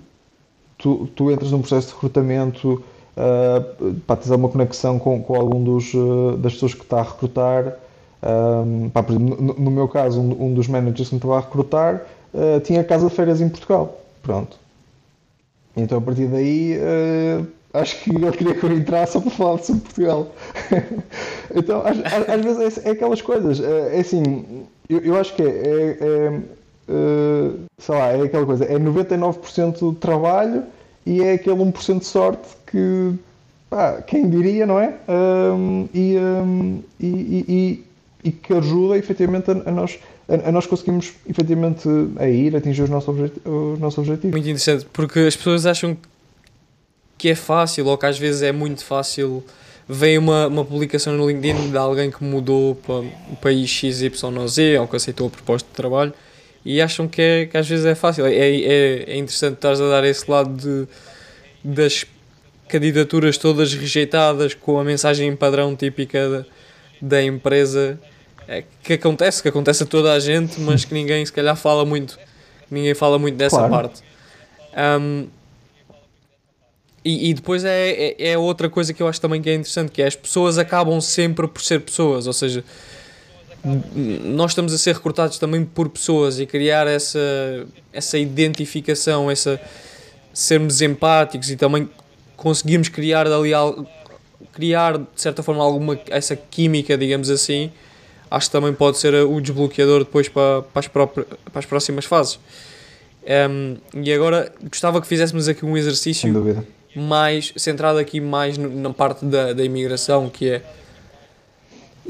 tu, 0.80 1.08
tu, 1.14 1.30
entras 1.30 1.50
num 1.52 1.60
processo 1.60 1.88
de 1.88 1.94
recrutamento, 1.94 2.82
uh, 3.16 3.94
pá, 4.06 4.16
tens 4.16 4.30
alguma 4.30 4.48
conexão 4.48 4.98
com, 4.98 5.22
com 5.22 5.34
algum 5.34 5.62
dos, 5.62 5.92
uh, 5.94 6.36
das 6.38 6.54
pessoas 6.54 6.74
que 6.74 6.82
está 6.82 7.00
a 7.00 7.02
recrutar. 7.02 7.76
Um, 8.22 8.90
pá, 8.90 9.02
por 9.02 9.14
exemplo, 9.14 9.42
no, 9.42 9.54
no, 9.54 9.70
meu 9.70 9.88
caso, 9.88 10.20
um, 10.20 10.46
um, 10.46 10.54
dos 10.54 10.68
managers 10.68 11.08
que 11.08 11.14
me 11.14 11.18
estava 11.18 11.38
a 11.38 11.40
recrutar 11.40 12.06
uh, 12.34 12.60
tinha 12.60 12.84
casa 12.84 13.08
de 13.08 13.14
férias 13.14 13.40
em 13.40 13.48
Portugal. 13.48 13.98
Pronto. 14.22 14.58
Então 15.76 15.98
a 15.98 16.00
partir 16.00 16.26
daí 16.26 16.78
acho 17.72 18.02
que 18.02 18.10
ele 18.10 18.30
queria 18.32 18.54
que 18.54 18.64
eu 18.64 18.72
entrasse 18.72 19.12
só 19.12 19.20
para 19.20 19.30
falar 19.30 19.58
sobre 19.58 19.82
Portugal. 19.82 20.28
então, 21.54 21.82
às, 21.84 22.28
às, 22.28 22.44
vezes 22.44 22.84
é, 22.84 22.88
é, 22.88 22.92
aquelas 22.92 23.22
coisas. 23.22 23.60
É, 23.60 23.96
é 23.96 24.00
assim, 24.00 24.66
eu, 24.88 24.98
eu, 25.00 25.16
acho 25.16 25.34
que 25.34 25.42
é, 25.42 25.46
é, 26.00 26.40
é, 26.90 27.50
sei 27.78 27.94
lá, 27.94 28.08
é 28.08 28.22
aquela 28.22 28.44
coisa. 28.44 28.64
É 28.64 28.76
99% 28.78 29.92
de 29.92 29.96
trabalho 29.98 30.64
e 31.06 31.22
é 31.22 31.34
aquele 31.34 31.56
1% 31.56 32.00
de 32.00 32.04
sorte 32.04 32.48
que, 32.66 33.12
pá, 33.70 34.02
quem 34.02 34.28
diria, 34.28 34.66
não 34.66 34.78
é? 34.78 34.94
Um, 35.08 35.88
e, 35.94 36.16
um, 36.16 36.82
e, 36.98 37.06
e, 37.06 37.84
e, 38.24 38.32
que 38.32 38.52
ajuda 38.52 38.98
efetivamente 38.98 39.50
a, 39.50 39.68
a 39.68 39.70
nós 39.70 39.98
a, 40.28 40.52
nós 40.52 40.66
conseguimos 40.66 41.12
efetivamente 41.28 41.88
a 42.18 42.28
ir, 42.28 42.54
atingir 42.54 42.82
os 42.82 42.90
nossos, 42.90 43.16
os 43.44 43.78
nossos 43.78 43.98
objetivos. 43.98 44.30
Muito 44.30 44.48
interessante, 44.48 44.86
porque 44.92 45.20
as 45.20 45.36
pessoas 45.36 45.66
acham 45.66 45.96
que 47.18 47.28
é 47.28 47.34
fácil 47.34 47.86
ou 47.86 47.98
que 47.98 48.06
às 48.06 48.18
vezes 48.18 48.42
é 48.42 48.52
muito 48.52 48.84
fácil. 48.84 49.44
Vem 49.88 50.18
uma, 50.18 50.46
uma 50.46 50.64
publicação 50.64 51.14
no 51.14 51.28
LinkedIn 51.28 51.70
de 51.70 51.76
alguém 51.76 52.12
que 52.12 52.22
mudou 52.22 52.76
para 52.76 53.00
o 53.00 53.36
país 53.42 53.68
XYZ 53.68 54.22
ou 54.78 54.86
que 54.86 54.94
aceitou 54.94 55.26
a 55.26 55.30
proposta 55.30 55.68
de 55.68 55.74
trabalho 55.74 56.14
e 56.64 56.80
acham 56.80 57.08
que, 57.08 57.20
é, 57.20 57.46
que 57.46 57.56
às 57.56 57.68
vezes 57.68 57.86
é 57.86 57.94
fácil. 57.94 58.26
É, 58.26 58.34
é, 58.34 59.04
é 59.12 59.16
interessante 59.16 59.54
estar 59.54 59.72
a 59.72 59.88
dar 59.88 60.04
esse 60.04 60.30
lado 60.30 60.54
de, 60.54 60.88
das 61.64 62.04
candidaturas 62.68 63.36
todas 63.36 63.72
rejeitadas 63.74 64.54
com 64.54 64.78
a 64.78 64.84
mensagem 64.84 65.34
padrão 65.34 65.74
típica 65.74 66.28
da, 66.28 66.44
da 67.00 67.22
empresa 67.22 67.98
é, 68.46 68.64
que 68.82 68.94
acontece, 68.94 69.42
que 69.42 69.48
acontece 69.48 69.82
a 69.82 69.86
toda 69.86 70.12
a 70.12 70.20
gente, 70.20 70.60
mas 70.60 70.84
que 70.84 70.92
ninguém 70.94 71.24
se 71.24 71.32
calhar 71.32 71.56
fala 71.56 71.84
muito. 71.84 72.18
Ninguém 72.70 72.94
fala 72.94 73.18
muito 73.18 73.36
dessa 73.36 73.56
claro. 73.56 73.70
parte. 73.72 74.02
Um, 75.00 75.26
e, 77.04 77.30
e 77.30 77.34
depois 77.34 77.64
é, 77.64 77.90
é, 77.90 78.30
é, 78.30 78.38
outra 78.38 78.68
coisa 78.68 78.92
que 78.92 79.02
eu 79.02 79.08
acho 79.08 79.20
também 79.20 79.40
que 79.40 79.48
é 79.48 79.54
interessante, 79.54 79.90
que 79.90 80.02
é 80.02 80.06
as 80.06 80.14
pessoas 80.14 80.58
acabam 80.58 81.00
sempre 81.00 81.48
por 81.48 81.62
ser 81.62 81.80
pessoas, 81.80 82.26
ou 82.26 82.32
seja, 82.32 82.62
nós 83.64 84.52
estamos 84.52 84.72
a 84.72 84.78
ser 84.78 84.94
recrutados 84.94 85.38
também 85.38 85.64
por 85.64 85.88
pessoas 85.88 86.40
e 86.40 86.46
criar 86.46 86.86
essa, 86.86 87.18
essa 87.92 88.18
identificação, 88.18 89.30
essa 89.30 89.60
sermos 90.32 90.80
empáticos 90.80 91.50
e 91.50 91.56
também 91.56 91.88
conseguirmos 92.36 92.88
criar 92.88 93.26
ali 93.26 93.52
criar 94.52 94.98
de 94.98 95.06
certa 95.16 95.42
forma 95.42 95.62
alguma 95.62 95.98
essa 96.08 96.34
química, 96.34 96.96
digamos 96.96 97.28
assim, 97.28 97.70
acho 98.30 98.46
que 98.46 98.52
também 98.52 98.72
pode 98.72 98.98
ser 98.98 99.14
o 99.14 99.40
desbloqueador 99.40 100.00
depois 100.00 100.28
para, 100.28 100.62
para, 100.62 100.80
as, 100.80 100.88
próprias, 100.88 101.26
para 101.44 101.58
as 101.58 101.66
próximas 101.66 102.04
fases. 102.04 102.38
Um, 103.50 103.76
e 104.02 104.12
agora 104.12 104.50
gostava 104.62 105.00
que 105.00 105.06
fizéssemos 105.06 105.48
aqui 105.48 105.64
um 105.64 105.76
exercício. 105.76 106.28
Mais 106.96 107.52
centrado 107.56 107.98
aqui 107.98 108.20
mais 108.20 108.56
na 108.56 108.90
parte 108.90 109.24
da, 109.24 109.52
da 109.52 109.62
imigração, 109.62 110.28
que 110.28 110.48
é 110.48 110.62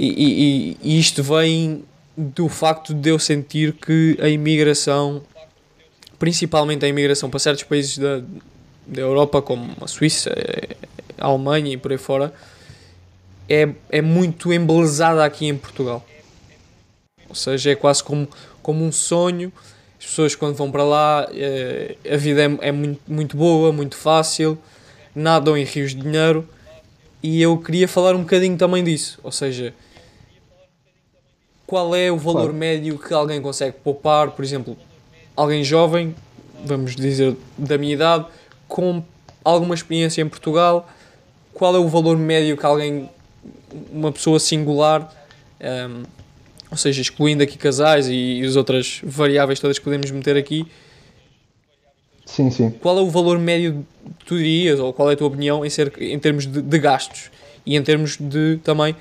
e, 0.03 0.76
e, 0.82 0.94
e 0.94 0.98
isto 0.98 1.22
vem 1.22 1.84
do 2.16 2.48
facto 2.48 2.94
de 2.94 3.11
eu 3.11 3.18
sentir 3.18 3.74
que 3.74 4.16
a 4.20 4.28
imigração, 4.28 5.22
principalmente 6.18 6.84
a 6.84 6.88
imigração 6.88 7.28
para 7.28 7.38
certos 7.38 7.64
países 7.64 7.98
da, 7.98 8.22
da 8.86 9.01
Europa, 9.01 9.42
como 9.42 9.76
a 9.80 9.86
Suíça, 9.86 10.34
a 11.18 11.26
Alemanha 11.26 11.72
e 11.72 11.76
por 11.76 11.92
aí 11.92 11.98
fora, 11.98 12.32
é, 13.48 13.68
é 13.90 14.01
muito 14.01 14.53
embelezada 14.53 15.24
aqui 15.24 15.46
em 15.46 15.57
Portugal. 15.57 16.05
Ou 17.28 17.34
seja, 17.34 17.70
é 17.70 17.74
quase 17.74 18.03
como, 18.03 18.28
como 18.62 18.84
um 18.84 18.90
sonho. 18.90 19.53
As 19.98 20.07
pessoas, 20.07 20.34
quando 20.34 20.57
vão 20.57 20.70
para 20.70 20.82
lá, 20.82 21.28
é, 21.32 21.96
a 22.11 22.16
vida 22.16 22.42
é, 22.42 22.68
é 22.68 22.72
muito, 22.72 23.01
muito 23.07 23.36
boa, 23.36 23.72
muito 23.72 23.96
fácil 23.96 24.59
nadam 25.14 25.57
em 25.57 25.64
rios 25.64 25.94
de 25.94 26.01
dinheiro 26.01 26.48
e 27.22 27.42
eu 27.42 27.59
queria 27.59 27.86
falar 27.86 28.14
um 28.14 28.20
bocadinho 28.20 28.57
também 28.57 28.82
disso, 28.82 29.18
ou 29.22 29.32
seja, 29.32 29.74
qual 31.71 31.95
é 31.95 32.11
o 32.11 32.16
valor 32.16 32.47
claro. 32.47 32.55
médio 32.55 32.99
que 32.99 33.14
alguém 33.14 33.41
consegue 33.41 33.77
poupar, 33.85 34.33
por 34.33 34.45
exemplo, 34.45 34.77
alguém 35.37 35.62
jovem, 35.62 36.16
vamos 36.64 36.97
dizer 36.97 37.37
da 37.57 37.79
minha 37.79 37.93
idade, 37.93 38.27
com 38.66 39.01
alguma 39.45 39.73
experiência 39.73 40.21
em 40.21 40.29
Portugal, 40.29 40.91
qual 41.55 41.77
é 41.77 41.79
o 41.79 41.87
valor 41.87 42.18
médio 42.18 42.57
que 42.57 42.66
alguém, 42.66 43.09
uma 43.93 44.11
pessoa 44.11 44.41
singular, 44.41 45.14
um, 45.61 46.03
ou 46.73 46.77
seja, 46.77 47.01
excluindo 47.03 47.45
aqui 47.45 47.57
casais 47.57 48.09
e, 48.09 48.41
e 48.41 48.45
as 48.45 48.57
outras 48.57 49.01
variáveis 49.05 49.61
todas 49.61 49.79
que 49.79 49.85
podemos 49.85 50.11
meter 50.11 50.37
aqui, 50.37 50.66
Sim, 52.27 52.51
sim. 52.51 52.71
Qual 52.81 52.97
é 52.97 53.01
o 53.01 53.11
valor 53.11 53.39
médio 53.39 53.85
que 54.21 54.25
tu 54.25 54.37
dirias, 54.37 54.79
ou 54.79 54.93
qual 54.93 55.11
é 55.11 55.14
a 55.14 55.16
tua 55.16 55.27
opinião 55.27 55.64
em, 55.64 55.71
ser, 55.71 55.93
em 56.01 56.18
termos 56.18 56.47
de, 56.47 56.62
de 56.62 56.79
gastos 56.79 57.29
e 57.66 57.77
em 57.77 57.83
termos 57.83 58.16
de 58.16 58.59
também 58.62 58.95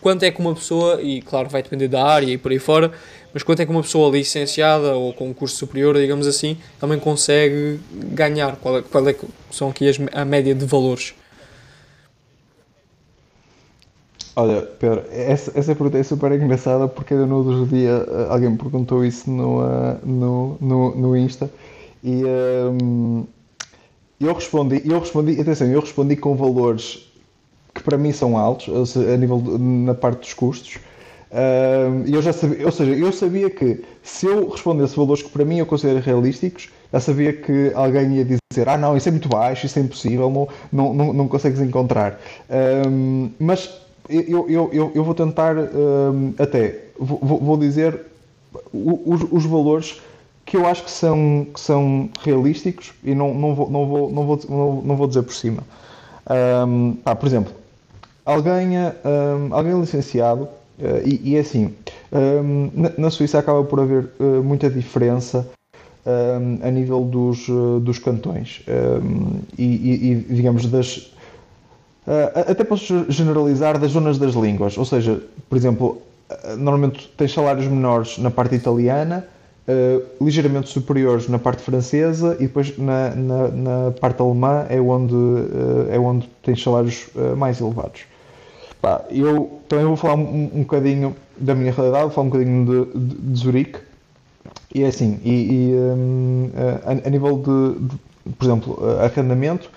quanto 0.00 0.22
é 0.24 0.30
que 0.30 0.40
uma 0.40 0.54
pessoa, 0.54 1.00
e 1.02 1.22
claro 1.22 1.48
vai 1.48 1.62
depender 1.62 1.88
da 1.88 2.04
área 2.04 2.26
e 2.26 2.38
por 2.38 2.52
aí 2.52 2.58
fora, 2.58 2.92
mas 3.32 3.42
quanto 3.42 3.60
é 3.60 3.66
que 3.66 3.70
uma 3.70 3.82
pessoa 3.82 4.10
licenciada 4.10 4.94
ou 4.94 5.12
com 5.12 5.28
um 5.28 5.34
curso 5.34 5.56
superior, 5.56 5.96
digamos 5.96 6.26
assim, 6.26 6.56
também 6.80 6.98
consegue 6.98 7.78
ganhar? 7.92 8.56
Qual 8.56 8.78
é, 8.78 8.82
qual 8.82 9.08
é 9.08 9.12
que 9.12 9.26
são 9.50 9.68
aqui 9.68 9.88
as, 9.88 9.98
a 10.12 10.24
média 10.24 10.54
de 10.54 10.64
valores? 10.64 11.14
Olha, 14.34 14.62
Pedro, 14.62 15.02
essa, 15.10 15.50
essa 15.58 15.74
pergunta 15.74 15.98
é 15.98 16.02
super 16.04 16.30
engraçada 16.30 16.86
porque 16.86 17.12
no 17.12 17.38
outro 17.38 17.66
dia 17.66 18.06
eh, 18.08 18.26
alguém 18.30 18.50
me 18.50 18.56
perguntou 18.56 19.04
isso 19.04 19.28
no, 19.28 19.58
uh, 19.58 19.98
no, 20.04 20.56
no, 20.60 20.94
no 20.94 21.16
Insta 21.16 21.50
e 22.04 22.22
um, 22.24 23.26
eu 24.20 24.32
respondi, 24.32 24.82
eu 24.84 25.00
respondi, 25.00 25.40
atenção, 25.40 25.66
eu 25.68 25.80
respondi 25.80 26.14
com 26.14 26.36
valores 26.36 27.07
que 27.78 27.84
para 27.84 27.96
mim 27.96 28.12
são 28.12 28.36
altos, 28.36 28.96
a 28.96 29.16
nível 29.16 29.40
na 29.58 29.94
parte 29.94 30.20
dos 30.20 30.34
custos. 30.34 30.78
E 32.06 32.12
eu 32.12 32.20
já 32.20 32.32
sabia, 32.32 32.66
ou 32.66 32.72
seja, 32.72 32.92
eu 32.92 33.12
sabia 33.12 33.48
que 33.48 33.84
se 34.02 34.26
eu 34.26 34.48
respondesse 34.48 34.96
valores 34.96 35.22
que 35.22 35.30
para 35.30 35.44
mim 35.44 35.58
eu 35.58 35.66
considero 35.66 36.00
realísticos, 36.00 36.68
já 36.92 37.00
sabia 37.00 37.32
que 37.32 37.70
alguém 37.74 38.16
ia 38.16 38.24
dizer, 38.24 38.68
ah 38.68 38.76
não, 38.76 38.96
isso 38.96 39.08
é 39.08 39.12
muito 39.12 39.28
baixo, 39.28 39.66
isso 39.66 39.78
é 39.78 39.82
impossível, 39.82 40.30
não, 40.30 40.48
não, 40.72 40.94
não, 40.94 41.12
não 41.12 41.28
consegues 41.28 41.60
encontrar. 41.60 42.20
Mas 43.38 43.70
eu, 44.08 44.48
eu, 44.48 44.70
eu, 44.72 44.92
eu, 44.94 45.04
vou 45.04 45.14
tentar 45.14 45.54
até, 46.38 46.86
vou, 46.98 47.38
vou 47.38 47.56
dizer 47.56 48.00
os, 48.72 49.22
os 49.30 49.44
valores 49.44 50.00
que 50.48 50.56
eu 50.56 50.66
acho 50.66 50.82
que 50.82 50.90
são, 50.90 51.46
que 51.52 51.60
são 51.60 52.08
realísticos 52.22 52.94
e 53.04 53.14
não, 53.14 53.34
não, 53.34 53.54
vou, 53.54 53.70
não, 53.70 53.86
vou, 53.86 54.10
não, 54.10 54.26
vou, 54.26 54.82
não, 54.82 54.96
vou 54.96 55.06
dizer 55.06 55.22
por 55.22 55.34
cima. 55.34 55.62
Um, 56.66 56.96
ah, 57.04 57.14
por 57.14 57.26
exemplo, 57.26 57.52
alguém, 58.32 58.78
um, 58.78 59.54
alguém 59.54 59.80
licenciado, 59.80 60.44
uh, 60.44 61.02
e, 61.04 61.32
e 61.32 61.36
é 61.36 61.40
assim, 61.40 61.74
um, 62.12 62.70
na, 62.74 62.92
na, 62.96 63.10
Suíça 63.10 63.38
acaba 63.38 63.64
por 63.64 63.80
haver 63.80 64.10
uh, 64.20 64.42
muita 64.42 64.70
diferença 64.70 65.46
a 66.62 66.70
nível 66.70 67.04
dos, 67.04 67.46
uh, 67.48 67.80
dos 67.80 67.98
cantões 67.98 68.62
e, 69.58 69.62
e, 69.62 70.12
e, 70.12 70.14
digamos, 70.34 70.64
das, 70.64 71.10
Uh, 72.08 72.50
até 72.50 72.64
posso 72.64 73.04
generalizar 73.10 73.78
das 73.78 73.90
zonas 73.90 74.16
das 74.16 74.32
línguas, 74.32 74.78
ou 74.78 74.84
seja, 74.86 75.20
por 75.46 75.58
exemplo, 75.58 75.98
uh, 76.30 76.56
normalmente 76.56 77.06
tens 77.14 77.34
salários 77.34 77.66
menores 77.66 78.16
na 78.16 78.30
parte 78.30 78.54
italiana, 78.54 79.26
uh, 79.68 80.24
ligeiramente 80.24 80.70
superiores 80.70 81.28
na 81.28 81.38
parte 81.38 81.60
francesa 81.60 82.34
e 82.40 82.44
depois 82.44 82.78
na, 82.78 83.10
na, 83.14 83.48
na 83.48 83.90
parte 84.00 84.22
alemã 84.22 84.64
é 84.70 84.80
onde, 84.80 85.14
é 85.90 85.98
onde 85.98 86.26
tens 86.42 86.62
salários 86.62 87.10
mais 87.36 87.60
elevados. 87.60 88.06
Pá, 88.80 89.04
eu 89.10 89.60
também 89.68 89.84
vou 89.84 89.96
falar 89.96 90.14
um, 90.14 90.50
um 90.54 90.60
bocadinho 90.60 91.16
da 91.36 91.54
minha 91.54 91.72
realidade, 91.72 92.04
vou 92.04 92.12
falar 92.12 92.26
um 92.26 92.30
bocadinho 92.30 92.64
de, 92.64 92.98
de, 92.98 93.14
de 93.32 93.38
Zurique. 93.38 93.78
E 94.74 94.82
é 94.82 94.86
assim, 94.86 95.18
e, 95.24 95.30
e 95.30 95.74
um, 95.74 96.50
a, 96.84 97.06
a, 97.06 97.10
nível 97.10 97.38
de, 97.38 97.86
de, 97.86 98.32
por 98.32 98.44
exemplo, 98.44 98.78
arrendamento, 99.00 99.70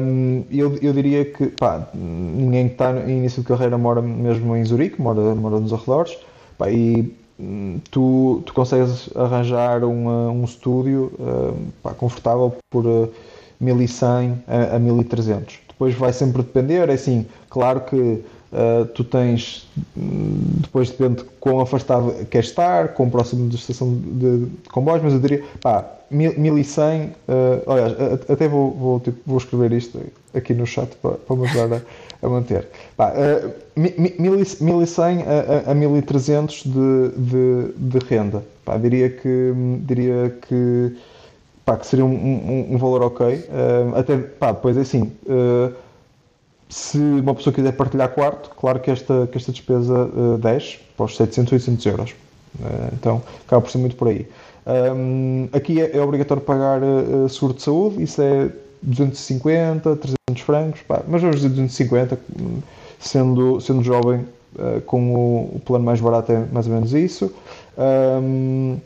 um, 0.00 0.44
eu, 0.50 0.76
eu 0.80 0.92
diria 0.92 1.24
que 1.24 1.46
pá, 1.46 1.88
ninguém 1.94 2.68
que 2.68 2.74
está 2.74 2.92
em 3.08 3.18
início 3.18 3.42
de 3.42 3.48
carreira 3.48 3.76
mora 3.78 4.02
mesmo 4.02 4.54
em 4.56 4.64
Zurique, 4.64 5.00
mora, 5.00 5.34
mora 5.34 5.58
nos 5.58 5.72
arredores, 5.72 6.16
pá, 6.58 6.70
e 6.70 7.14
hum, 7.40 7.80
tu, 7.90 8.42
tu 8.46 8.54
consegues 8.54 9.08
arranjar 9.16 9.84
um, 9.84 10.30
um 10.30 10.44
estúdio 10.44 11.12
pá, 11.82 11.92
confortável 11.94 12.54
por 12.70 12.84
1100 13.60 14.44
eh, 14.46 14.68
a, 14.72 14.76
a 14.76 14.78
1300. 14.78 15.63
Depois 15.74 15.94
vai 15.94 16.12
sempre 16.12 16.42
depender, 16.42 16.88
é 16.88 16.94
assim, 16.94 17.26
claro 17.50 17.80
que 17.82 18.24
Uh, 18.54 18.84
tu 18.84 19.02
tens, 19.02 19.66
hum, 19.96 20.38
depois 20.60 20.88
depende 20.88 21.24
de 21.24 21.24
quão 21.40 21.58
afastado 21.58 22.14
queres 22.26 22.50
estar, 22.50 22.94
quão 22.94 23.10
próximo 23.10 23.48
da 23.48 23.56
estação 23.56 23.92
de, 23.92 24.46
de 24.46 24.68
comboios, 24.68 25.02
mas 25.02 25.12
eu 25.12 25.18
diria, 25.18 25.42
pá, 25.60 25.84
1100, 26.08 27.02
uh, 27.02 27.12
aliás, 27.66 27.92
até 28.30 28.46
vou, 28.46 28.70
vou, 28.70 29.00
tipo, 29.00 29.18
vou 29.26 29.38
escrever 29.38 29.72
isto 29.72 30.00
aqui 30.32 30.54
no 30.54 30.66
chat 30.66 30.88
para, 31.02 31.14
para 31.14 31.34
me 31.34 31.46
ajudar 31.46 31.78
a, 31.78 32.26
a 32.26 32.28
manter. 32.28 32.68
Pá, 32.96 33.12
uh, 33.12 33.52
1100 33.76 35.22
a, 35.22 35.68
a, 35.68 35.72
a 35.72 35.74
1300 35.74 36.62
de, 36.62 37.08
de, 37.16 37.72
de 37.76 37.98
renda. 38.06 38.44
Pá, 38.64 38.76
diria 38.76 39.10
que, 39.10 39.52
diria 39.80 40.32
que, 40.48 40.96
pá, 41.64 41.76
que 41.76 41.86
seria 41.86 42.04
um, 42.04 42.12
um, 42.12 42.74
um 42.74 42.78
valor 42.78 43.02
ok. 43.02 43.26
Uh, 43.26 43.96
até, 43.96 44.16
pá, 44.16 44.52
depois 44.52 44.76
é 44.76 44.80
assim. 44.80 45.12
Uh, 45.26 45.74
se 46.68 46.98
uma 46.98 47.34
pessoa 47.34 47.52
quiser 47.54 47.72
partilhar 47.72 48.08
quarto, 48.08 48.50
claro 48.50 48.80
que 48.80 48.90
esta, 48.90 49.28
que 49.30 49.38
esta 49.38 49.52
despesa 49.52 49.94
uh, 50.06 50.38
desce 50.38 50.78
para 50.96 51.06
os 51.06 51.16
700, 51.16 51.52
800 51.52 51.86
euros. 51.86 52.10
Uh, 52.58 52.94
então, 52.94 53.22
acaba 53.46 53.62
por 53.62 53.70
ser 53.70 53.78
muito 53.78 53.96
por 53.96 54.08
aí. 54.08 54.26
Um, 54.66 55.48
aqui 55.52 55.80
é, 55.80 55.96
é, 55.96 56.00
obrigatório 56.00 56.42
pagar 56.42 56.80
uh, 56.82 57.28
seguro 57.28 57.54
de 57.54 57.62
saúde, 57.62 58.02
isso 58.02 58.20
é 58.20 58.50
250, 58.82 59.96
300 60.28 60.42
francos, 60.42 60.80
pá, 60.82 61.02
mas 61.06 61.20
vamos 61.20 61.36
dizer 61.36 61.50
250, 61.50 62.18
sendo, 62.98 63.60
sendo 63.60 63.82
jovem, 63.82 64.26
com 64.86 65.14
o, 65.14 65.56
o, 65.56 65.60
plano 65.64 65.84
mais 65.84 66.00
barato 66.00 66.30
é 66.30 66.44
mais 66.52 66.66
ou 66.66 66.74
menos 66.74 66.94
isso. 66.94 67.32
Um, 67.76 68.78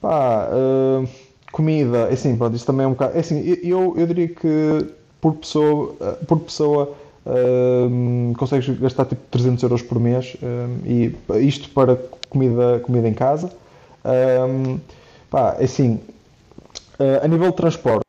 pá, 0.00 0.48
uh, 0.48 1.08
comida, 1.52 2.08
é 2.10 2.12
assim, 2.12 2.36
pronto, 2.36 2.54
isso 2.56 2.66
também 2.66 2.84
é 2.84 2.86
um 2.86 2.92
bocado. 2.92 3.16
É 3.16 3.20
assim, 3.20 3.58
eu, 3.62 3.94
eu 3.96 4.06
diria 4.06 4.28
que 4.28 4.86
por 5.20 5.34
pessoa, 5.34 5.94
por 6.26 6.38
pessoa 6.40 6.94
um, 7.28 8.32
consegues 8.38 8.78
gastar 8.78 9.04
tipo 9.04 9.20
300 9.30 9.62
euros 9.62 9.82
por 9.82 10.00
mês 10.00 10.36
um, 10.42 10.86
e 10.86 11.14
isto 11.46 11.68
para 11.70 11.96
comida, 12.30 12.80
comida 12.80 13.08
em 13.08 13.14
casa. 13.14 13.50
Um, 14.04 14.78
pá, 15.30 15.56
é 15.58 15.64
assim, 15.64 16.00
uh, 16.98 17.22
a 17.22 17.28
nível 17.28 17.50
de 17.50 17.56
transporte, 17.56 18.04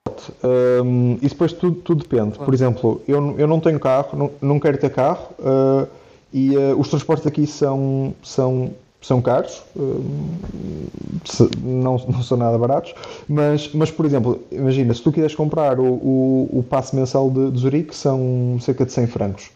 um, 0.83 1.17
isso 1.21 1.35
depois 1.35 1.51
tudo, 1.53 1.75
tudo 1.81 2.03
depende. 2.03 2.37
Por 2.39 2.53
exemplo, 2.53 3.01
eu, 3.07 3.35
eu 3.37 3.47
não 3.47 3.59
tenho 3.59 3.79
carro, 3.79 4.17
não, 4.17 4.31
não 4.41 4.59
quero 4.59 4.77
ter 4.77 4.89
carro 4.89 5.27
uh, 5.39 5.87
e 6.31 6.55
uh, 6.55 6.79
os 6.79 6.87
transportes 6.89 7.27
aqui 7.27 7.45
são, 7.45 8.13
são 8.23 8.71
são 9.01 9.21
caros, 9.21 9.63
não, 11.63 11.97
não 11.97 12.21
são 12.21 12.37
nada 12.37 12.57
baratos, 12.57 12.93
mas, 13.27 13.69
mas 13.73 13.89
por 13.89 14.05
exemplo, 14.05 14.43
imagina, 14.51 14.93
se 14.93 15.01
tu 15.01 15.11
quiseres 15.11 15.35
comprar 15.35 15.79
o, 15.79 15.85
o, 15.85 16.49
o 16.59 16.63
passe 16.63 16.95
mensal 16.95 17.29
de, 17.29 17.51
de 17.51 17.59
Zurique, 17.59 17.95
são 17.95 18.57
cerca 18.59 18.85
de 18.85 18.91
100 18.91 19.07
francos 19.07 19.51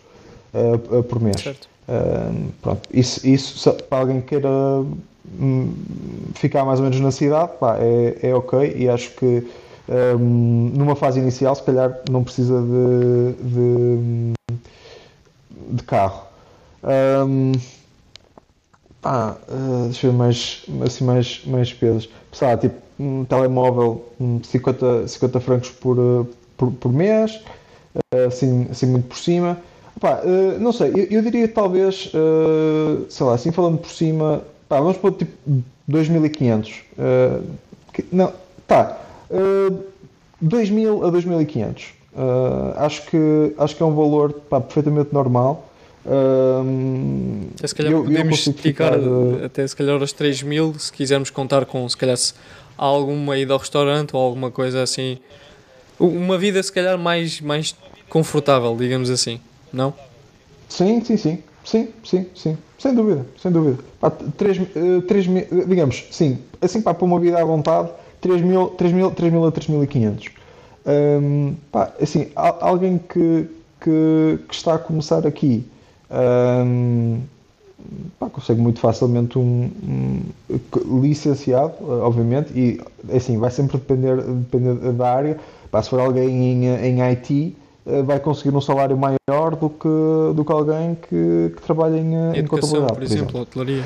uh, 0.53 1.03
por 1.03 1.19
mês. 1.21 1.45
Uh, 1.45 2.51
pronto, 2.61 2.87
isso, 2.93 3.27
isso 3.27 3.73
para 3.89 3.99
alguém 3.99 4.21
que 4.21 4.27
queira 4.27 4.49
um, 5.39 5.73
ficar 6.35 6.63
mais 6.63 6.79
ou 6.79 6.85
menos 6.85 6.99
na 6.99 7.11
cidade, 7.11 7.51
pá, 7.59 7.77
é, 7.79 8.29
é 8.29 8.35
ok 8.35 8.75
e 8.77 8.87
acho 8.87 9.11
que 9.11 9.45
um, 9.89 10.71
numa 10.73 10.95
fase 10.95 11.19
inicial, 11.19 11.53
se 11.55 11.63
calhar, 11.63 11.99
não 12.09 12.23
precisa 12.23 12.61
de, 12.61 13.33
de, 13.43 14.33
de 15.71 15.83
carro. 15.83 16.23
Um, 17.27 17.51
Pá, 19.03 19.37
uh, 19.49 19.83
deixa 19.85 20.07
eu 20.07 20.11
ver 20.11 20.17
mais, 20.17 20.65
assim, 20.83 21.03
mais, 21.03 21.41
mais 21.45 21.73
pesos. 21.73 22.09
Sei 22.31 22.57
tipo, 22.57 22.75
um 22.99 23.25
telemóvel, 23.25 24.05
um 24.19 24.41
50, 24.41 25.07
50 25.07 25.39
francos 25.39 25.69
por, 25.69 25.99
uh, 25.99 26.27
por, 26.57 26.71
por 26.71 26.91
mês, 26.91 27.39
uh, 27.95 28.27
assim, 28.27 28.65
assim 28.71 28.87
muito 28.87 29.09
por 29.09 29.17
cima. 29.17 29.59
Pá, 29.99 30.21
não 30.59 30.73
sei, 30.73 30.89
eu, 30.89 31.17
eu 31.17 31.21
diria 31.21 31.47
talvez, 31.47 32.11
sei 33.09 33.25
lá, 33.25 33.35
assim 33.35 33.51
falando 33.51 33.77
por 33.77 33.89
cima, 33.89 34.43
pá, 34.67 34.79
vamos 34.79 34.97
pôr 34.97 35.13
tipo 35.13 35.31
2500. 35.87 36.81
Uh, 36.97 37.43
não, 38.11 38.33
tá, 38.67 38.99
uh, 39.29 39.83
2000 40.41 41.05
a 41.05 41.09
2500. 41.09 41.93
Uh, 42.15 42.77
acho, 42.77 43.05
que, 43.07 43.55
acho 43.57 43.75
que 43.75 43.83
é 43.83 43.85
um 43.85 43.95
valor 43.95 44.33
pá, 44.49 44.61
perfeitamente 44.61 45.13
normal. 45.13 45.69
Até 47.63 47.67
se 47.69 47.75
calhar 47.75 47.93
eu, 47.93 48.03
podemos 48.03 48.45
eu 48.45 48.51
esticar 48.51 48.93
ficar, 48.93 49.45
até 49.45 49.65
se 49.65 49.73
calhar 49.73 49.99
aos 49.99 50.11
3 50.11 50.43
mil 50.43 50.75
se 50.77 50.91
quisermos 50.91 51.29
contar 51.29 51.65
com 51.65 51.87
se 51.87 51.95
calhar 51.95 52.17
se 52.17 52.33
alguma 52.77 53.37
ida 53.37 53.53
ao 53.53 53.59
restaurante 53.59 54.13
ou 54.13 54.21
alguma 54.21 54.51
coisa 54.51 54.83
assim 54.83 55.17
uma 55.97 56.37
vida 56.37 56.61
se 56.61 56.71
calhar 56.71 56.97
mais, 56.97 57.39
mais 57.39 57.73
confortável, 58.09 58.75
digamos 58.75 59.09
assim, 59.09 59.39
não? 59.71 59.93
Sim, 60.67 61.01
sim, 61.05 61.15
sim, 61.15 61.43
sim, 61.63 61.87
sim, 62.03 62.25
sim, 62.35 62.57
sem 62.77 62.93
dúvida, 62.93 63.25
sem 63.41 63.51
dúvida. 63.51 63.77
Pá, 63.99 64.09
3, 64.09 64.57
3 65.07 65.27
mil, 65.27 65.45
digamos, 65.67 66.05
sim, 66.11 66.39
assim 66.61 66.81
para 66.81 66.97
uma 67.03 67.19
vida 67.19 67.39
à 67.39 67.45
vontade, 67.45 67.89
3 68.19 68.41
mil, 68.41 68.67
3 68.69 68.91
mil, 68.91 69.11
3 69.11 69.31
mil 69.31 69.45
a 69.45 69.51
3.500. 69.51 70.31
Um, 70.85 71.55
pá, 71.71 71.93
assim, 72.01 72.29
alguém 72.35 72.97
que, 72.97 73.47
que, 73.79 74.39
que 74.49 74.53
está 74.53 74.75
a 74.75 74.79
começar 74.79 75.25
aqui 75.25 75.65
um, 76.11 77.21
pá, 78.19 78.29
consegue 78.29 78.61
muito 78.61 78.79
facilmente 78.79 79.37
um, 79.37 79.69
um, 79.83 81.01
licenciado, 81.01 81.73
obviamente, 81.81 82.51
e 82.53 82.81
assim, 83.15 83.37
vai 83.37 83.51
sempre 83.51 83.77
depender, 83.77 84.21
depender 84.21 84.91
da 84.93 85.13
área. 85.13 85.37
Pá, 85.71 85.81
se 85.81 85.89
for 85.89 85.99
alguém 85.99 86.29
em, 86.29 86.65
em 86.65 87.01
IT, 87.11 87.55
eh, 87.85 88.01
vai 88.01 88.19
conseguir 88.19 88.55
um 88.55 88.61
salário 88.61 88.97
maior 88.97 89.55
do 89.55 89.69
que, 89.69 90.35
do 90.35 90.45
que 90.45 90.51
alguém 90.51 90.95
que, 90.95 91.53
que 91.55 91.61
trabalha 91.65 91.97
em, 91.97 92.15
eh, 92.15 92.39
em 92.39 92.47
contabilidade. 92.47 92.93
Por 92.93 93.03
exemplo, 93.03 93.41
hotelaria. 93.41 93.83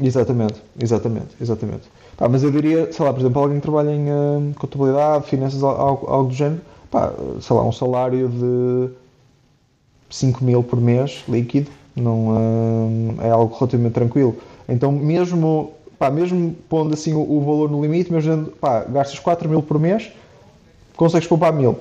Exatamente, 0.00 0.62
exatamente, 0.78 1.36
exatamente. 1.40 1.88
Pá, 2.16 2.28
mas 2.28 2.42
eu 2.42 2.50
diria, 2.50 2.92
sei 2.92 3.04
lá, 3.04 3.12
por 3.12 3.20
exemplo, 3.20 3.42
alguém 3.42 3.58
que 3.58 3.62
trabalha 3.62 3.90
em 3.90 4.10
uh, 4.10 4.54
contabilidade, 4.54 5.26
finanças, 5.26 5.62
algo, 5.62 6.06
algo 6.06 6.28
do 6.28 6.34
género, 6.34 6.60
pá, 6.90 7.12
sei 7.40 7.56
lá, 7.56 7.64
um 7.64 7.72
salário 7.72 8.28
de 8.28 8.90
5 10.10 10.44
mil 10.44 10.62
por 10.62 10.80
mês 10.80 11.24
líquido, 11.28 11.70
não 11.96 12.28
hum, 12.28 13.16
é 13.20 13.30
algo 13.30 13.54
relativamente 13.54 13.94
tranquilo. 13.94 14.36
Então, 14.68 14.92
mesmo, 14.92 15.72
pá, 15.98 16.10
mesmo 16.10 16.54
pondo 16.68 16.94
assim 16.94 17.14
o, 17.14 17.20
o 17.20 17.40
valor 17.40 17.70
no 17.70 17.80
limite, 17.80 18.12
mesmo 18.12 18.46
pá, 18.60 18.84
gastas 18.84 19.18
4 19.18 19.48
mil 19.48 19.62
por 19.62 19.78
mês, 19.78 20.10
consegues 20.96 21.26
poupar 21.26 21.52
mil. 21.52 21.78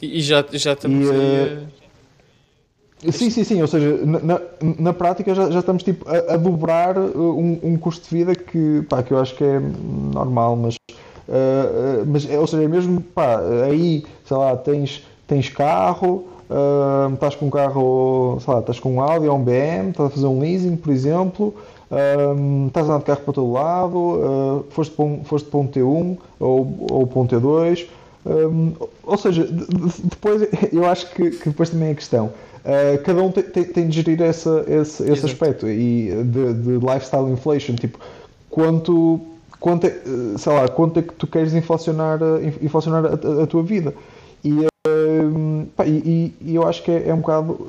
E 0.00 0.20
já, 0.20 0.44
já 0.52 0.74
estamos 0.74 1.08
e, 1.08 1.74
a... 3.04 3.12
Sim, 3.12 3.30
sim, 3.30 3.44
sim, 3.44 3.62
ou 3.62 3.68
seja, 3.68 3.96
na, 4.04 4.40
na 4.60 4.92
prática 4.92 5.32
já, 5.32 5.48
já 5.50 5.60
estamos 5.60 5.84
tipo, 5.84 6.04
a, 6.08 6.34
a 6.34 6.36
dobrar 6.36 6.98
uh, 6.98 7.38
um, 7.38 7.58
um, 7.62 7.76
custo 7.76 8.08
de 8.08 8.16
vida 8.16 8.34
que, 8.34 8.82
pá, 8.88 9.04
que 9.04 9.12
eu 9.12 9.20
acho 9.20 9.36
que 9.36 9.44
é 9.44 9.60
normal, 9.60 10.56
mas, 10.56 10.74
uh, 10.74 12.04
mas 12.06 12.28
ou 12.28 12.46
seja, 12.46 12.68
mesmo 12.68 13.00
pá, 13.00 13.38
aí, 13.64 14.04
sei 14.24 14.36
lá, 14.36 14.56
tens, 14.56 15.06
tens 15.28 15.48
carro, 15.48 16.26
uh, 16.50 17.12
estás 17.14 17.34
com 17.34 17.46
um 17.46 17.50
carro, 17.50 18.38
sei 18.40 18.54
lá, 18.54 18.60
estás 18.60 18.80
com 18.80 18.94
um 18.94 19.00
Audi 19.00 19.28
ou 19.28 19.36
um 19.36 19.42
BM, 19.42 19.90
estás 19.90 20.08
a 20.08 20.10
fazer 20.10 20.26
um 20.26 20.40
leasing, 20.40 20.76
por 20.76 20.92
exemplo, 20.92 21.54
uh, 21.90 22.66
estás 22.66 22.88
a 22.88 22.94
andar 22.94 22.98
de 22.98 23.04
carro 23.04 23.20
para 23.20 23.34
todo 23.34 23.52
lado, 23.52 23.98
uh, 23.98 24.64
foste, 24.70 24.94
para 24.94 25.04
um, 25.04 25.24
foste 25.24 25.48
para 25.48 25.60
um 25.60 25.68
T1 25.68 26.18
ou, 26.40 26.86
ou 26.90 27.06
para 27.06 27.20
um 27.20 27.26
T2, 27.26 27.86
um, 28.26 28.72
ou 29.02 29.16
seja, 29.16 29.48
depois 30.04 30.48
eu 30.72 30.84
acho 30.84 31.10
que, 31.10 31.30
que 31.30 31.48
depois 31.48 31.70
também 31.70 31.90
é 31.90 31.94
questão. 31.94 32.32
Uh, 32.58 33.02
cada 33.02 33.22
um 33.22 33.30
tem, 33.30 33.88
de 33.88 33.96
gerir 33.96 34.20
essa, 34.20 34.64
esse, 34.68 35.10
esse 35.10 35.24
aspecto 35.24 35.66
e 35.66 36.10
de, 36.24 36.54
de, 36.54 36.72
lifestyle 36.72 37.30
inflation, 37.30 37.74
tipo, 37.74 37.98
quanto, 38.50 39.20
quanto 39.58 39.86
é, 39.86 39.96
sei 40.36 40.52
lá, 40.52 40.68
quanto 40.68 40.98
é 40.98 41.02
que 41.02 41.14
tu 41.14 41.26
queres 41.26 41.54
inflacionar, 41.54 42.18
inflacionar 42.60 43.06
a, 43.06 43.08
a, 43.08 43.44
a 43.44 43.46
tua 43.46 43.62
vida. 43.62 43.94
E 44.44 44.68
e, 45.86 46.34
e, 46.40 46.54
eu 46.54 46.66
acho 46.66 46.82
que 46.82 46.90
é, 46.90 47.08
é, 47.08 47.14
um 47.14 47.18
bocado, 47.18 47.68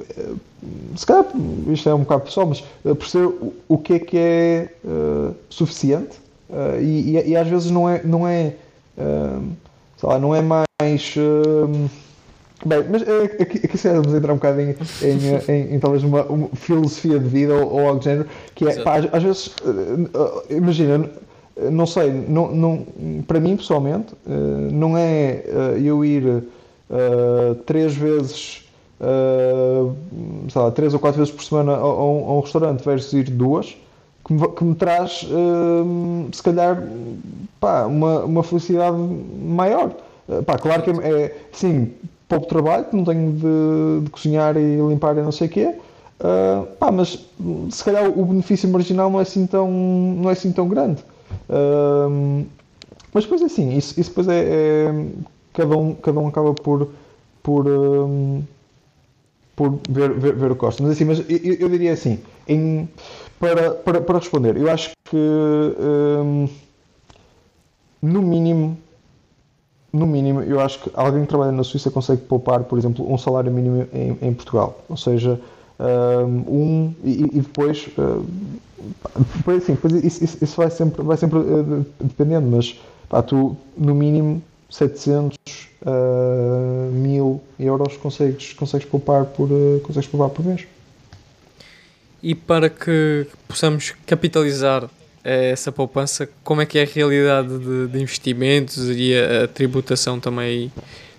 se 0.96 1.06
calhar 1.06 1.26
isto 1.68 1.90
é 1.90 1.94
um 1.94 2.00
bocado 2.00 2.24
pessoal, 2.24 2.48
mas 2.48 2.64
perceber 2.84 3.26
o, 3.26 3.54
o 3.68 3.78
que 3.78 3.94
é 3.94 4.00
que 4.00 4.18
é 4.18 4.70
uh, 4.84 5.36
suficiente 5.50 6.18
uh, 6.50 6.82
e, 6.82 7.30
e, 7.30 7.36
às 7.36 7.48
vezes 7.48 7.72
não 7.72 7.90
é, 7.90 8.02
não 8.04 8.28
é, 8.28 8.56
uh, 8.98 9.44
sei 9.98 10.10
lá, 10.10 10.20
não 10.20 10.36
é 10.36 10.42
mais. 10.42 10.66
Bem, 12.66 12.84
mas 12.90 13.04
aqui, 13.04 13.66
aqui 13.66 13.78
se 13.78 13.90
vamos 13.90 14.14
entrar 14.14 14.34
um 14.34 14.36
bocado 14.36 14.60
em, 14.60 14.72
em, 15.02 15.52
em, 15.54 15.76
em 15.76 15.80
talvez 15.80 16.04
uma, 16.04 16.24
uma, 16.24 16.50
filosofia 16.50 17.18
de 17.18 17.28
vida 17.28 17.54
ou, 17.54 17.72
ou 17.72 17.88
algo 17.88 18.00
do 18.00 18.04
género, 18.04 18.28
que 18.54 18.68
é, 18.68 18.82
pá, 18.84 18.98
às, 18.98 19.14
às, 19.14 19.24
vezes, 19.24 19.56
imagina, 20.50 21.10
não 21.72 21.86
sei, 21.86 22.12
não, 22.12 22.52
não, 22.54 22.86
para 23.28 23.40
mim 23.40 23.58
pessoalmente, 23.58 24.14
não 24.72 24.98
é 24.98 25.44
eu 25.82 26.04
ir 26.04 26.44
três 27.66 27.96
vezes, 27.96 28.64
sei 30.50 30.62
lá, 30.62 30.72
três 30.72 30.94
ou 30.94 31.00
quatro 31.00 31.20
vezes 31.20 31.34
por 31.34 31.44
semana 31.44 31.74
a, 31.74 31.86
um, 31.86 32.30
a 32.30 32.34
um, 32.38 32.40
restaurante 32.40 32.84
versus 32.84 33.14
ir 33.14 33.30
duas, 33.30 33.76
que 34.26 34.34
me, 34.34 34.48
que 34.48 34.64
me 34.64 34.76
traz, 34.76 35.28
se 36.32 36.44
calhar, 36.44 36.82
pá, 37.60 37.86
uma, 37.86 38.20
uma 38.26 38.44
felicidade 38.44 38.98
maior. 38.98 39.92
pá, 40.46 40.58
claro 40.58 40.84
que 40.84 40.92
é, 40.92 41.24
é 41.24 41.38
sim, 41.52 41.92
pouco 42.30 42.46
trabalho, 42.46 42.86
não 42.94 43.04
tenho 43.04 43.32
de, 43.32 44.06
de, 44.06 44.10
cozinhar 44.12 44.56
e 44.56 44.78
limpar 44.78 45.18
e 45.18 45.22
não 45.22 45.32
sei 45.32 45.48
o 45.48 45.50
quê. 45.50 45.76
Uh, 46.20 46.66
pá, 46.78 46.92
mas 46.92 47.26
se 47.72 47.84
calhar 47.84 48.08
o 48.08 48.26
benefício 48.26 48.70
marginal 48.70 49.10
não 49.10 49.20
é 49.20 49.24
assim 49.24 49.48
tão, 49.48 49.70
não 49.70 50.30
é 50.30 50.34
assim 50.34 50.52
tão 50.52 50.68
grande. 50.68 51.04
Mas 53.14 53.24
depois 53.24 53.42
é 53.42 53.46
assim, 53.46 53.76
isso, 53.76 54.00
isso 54.00 54.10
depois 54.10 54.28
é, 54.28 54.40
é, 54.40 55.06
cada 55.54 55.76
um, 55.76 55.96
cada 55.96 56.20
um 56.20 56.28
acaba 56.28 56.54
por, 56.54 56.90
por, 57.42 57.68
um, 57.68 58.44
por 59.56 59.80
ver, 59.90 60.14
ver, 60.14 60.36
ver, 60.36 60.52
o 60.52 60.56
que 60.56 60.62
gosta. 60.62 60.84
Mas, 60.84 60.92
assim, 60.92 61.06
mas 61.06 61.20
eu, 61.28 61.56
eu 61.56 61.70
diria 61.70 61.94
assim, 61.94 62.20
em, 62.48 62.88
para, 63.40 63.72
para, 63.72 64.02
para 64.02 64.20
responder, 64.20 64.58
eu 64.58 64.70
acho 64.70 64.92
que 65.06 65.18
um, 65.18 66.48
no 68.02 68.22
mínimo 68.22 68.78
no 69.92 70.06
mínimo, 70.06 70.42
eu 70.44 70.60
acho 70.60 70.80
que 70.80 70.92
alguém 70.94 71.24
que 71.24 71.30
trabalha 71.30 71.52
na 71.52 71.64
Suíça 71.64 71.90
consegue 71.90 72.22
poupar, 72.22 72.64
por 72.64 72.78
exemplo, 72.78 73.12
um 73.12 73.18
salário 73.18 73.52
mínimo 73.52 73.88
em, 73.92 74.18
em 74.22 74.34
Portugal. 74.34 74.80
Ou 74.88 74.96
seja, 74.96 75.40
um, 75.80 76.94
e, 77.04 77.24
e 77.24 77.40
depois, 77.42 77.90
depois, 79.38 79.64
assim, 79.64 79.74
depois 79.74 79.94
isso, 80.04 80.38
isso, 80.44 80.56
vai 80.58 80.70
sempre, 80.70 81.02
vai 81.02 81.18
sempre 81.18 81.40
uh, 81.40 81.86
dependendo, 82.02 82.48
mas 82.48 82.80
pá, 83.08 83.22
tu, 83.22 83.56
no 83.78 83.96
mínimo, 83.96 84.42
700 84.70 85.38
uh, 85.82 86.92
mil 86.92 87.42
euros 87.60 87.98
consegues, 87.98 88.54
consegues, 88.54 88.88
poupar 88.88 89.26
por, 89.26 89.50
uh, 89.50 89.80
consegues 89.84 90.10
poupar 90.10 90.30
por 90.30 90.46
mês. 90.46 90.68
E 92.22 92.36
para 92.36 92.70
que 92.70 93.26
possamos 93.48 93.94
capitalizar 94.06 94.90
eh, 95.24 95.52
essa 95.52 95.72
poupança, 95.72 96.30
como 96.44 96.62
é 96.62 96.66
que 96.66 96.78
é 96.78 96.84
a 96.84 96.86
realidade 96.86 97.58
de, 97.58 97.88
de 97.88 98.02
investimentos 98.02 98.78
e 98.90 99.16
a, 99.16 99.46
a, 99.46 99.48
tributação 99.48 100.20
também 100.20 100.70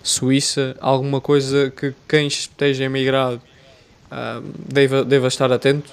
suíça? 0.03 0.75
Alguma 0.79 1.19
coisa 1.19 1.71
que 1.71 1.93
quem 2.07 2.27
esteja 2.27 2.83
emigrado 2.83 3.41
uh, 4.11 4.41
deva, 4.67 5.03
deva 5.03 5.27
estar 5.27 5.51
atento? 5.51 5.91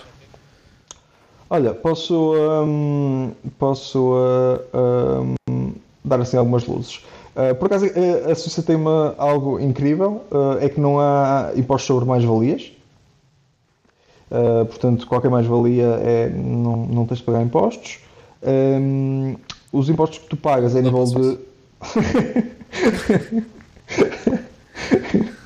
Olha, 1.50 1.72
posso, 1.72 2.34
um, 2.34 3.32
posso 3.58 4.12
uh, 4.12 5.34
um, 5.48 5.72
dar 6.04 6.20
assim 6.20 6.36
algumas 6.36 6.66
luzes. 6.66 7.02
Uh, 7.34 7.54
por 7.54 7.66
acaso, 7.66 7.86
a, 7.86 8.32
a 8.32 8.34
Suíça 8.34 8.62
tem 8.62 8.76
uma, 8.76 9.14
algo 9.16 9.58
incrível, 9.58 10.22
uh, 10.30 10.58
é 10.60 10.68
que 10.68 10.78
não 10.78 11.00
há 11.00 11.52
impostos 11.56 11.86
sobre 11.86 12.04
mais-valias. 12.04 12.72
Portanto, 14.68 15.06
qualquer 15.06 15.30
mais-valia 15.30 15.86
é, 16.02 16.28
não, 16.28 16.84
não 16.84 17.06
tens 17.06 17.16
de 17.16 17.24
pagar 17.24 17.40
impostos. 17.40 18.00
Um, 18.42 19.36
os 19.72 19.88
impostos 19.88 20.18
que 20.18 20.26
tu 20.26 20.36
pagas 20.36 20.76
é 20.76 20.80
a 20.80 20.82
nível 20.82 21.04
de. 21.04 21.38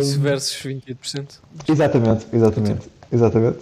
Isso 0.00 0.20
versus 0.20 0.56
28%. 0.62 1.38
Exatamente, 1.68 2.26
exatamente. 2.32 2.88
exatamente. 3.12 3.58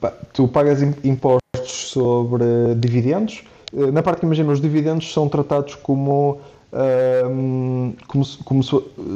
Pá, 0.00 0.12
tu 0.32 0.48
pagas 0.48 0.82
impostos 0.82 1.40
sobre 1.70 2.44
dividendos 2.76 3.44
eh, 3.76 3.90
na 3.90 4.02
parte 4.02 4.20
que 4.20 4.26
imagina, 4.26 4.52
os 4.52 4.60
dividendos 4.60 5.12
são 5.12 5.28
tratados 5.28 5.74
como, 5.74 6.38
uh, 6.72 7.94
como, 8.06 8.24
como 8.44 8.62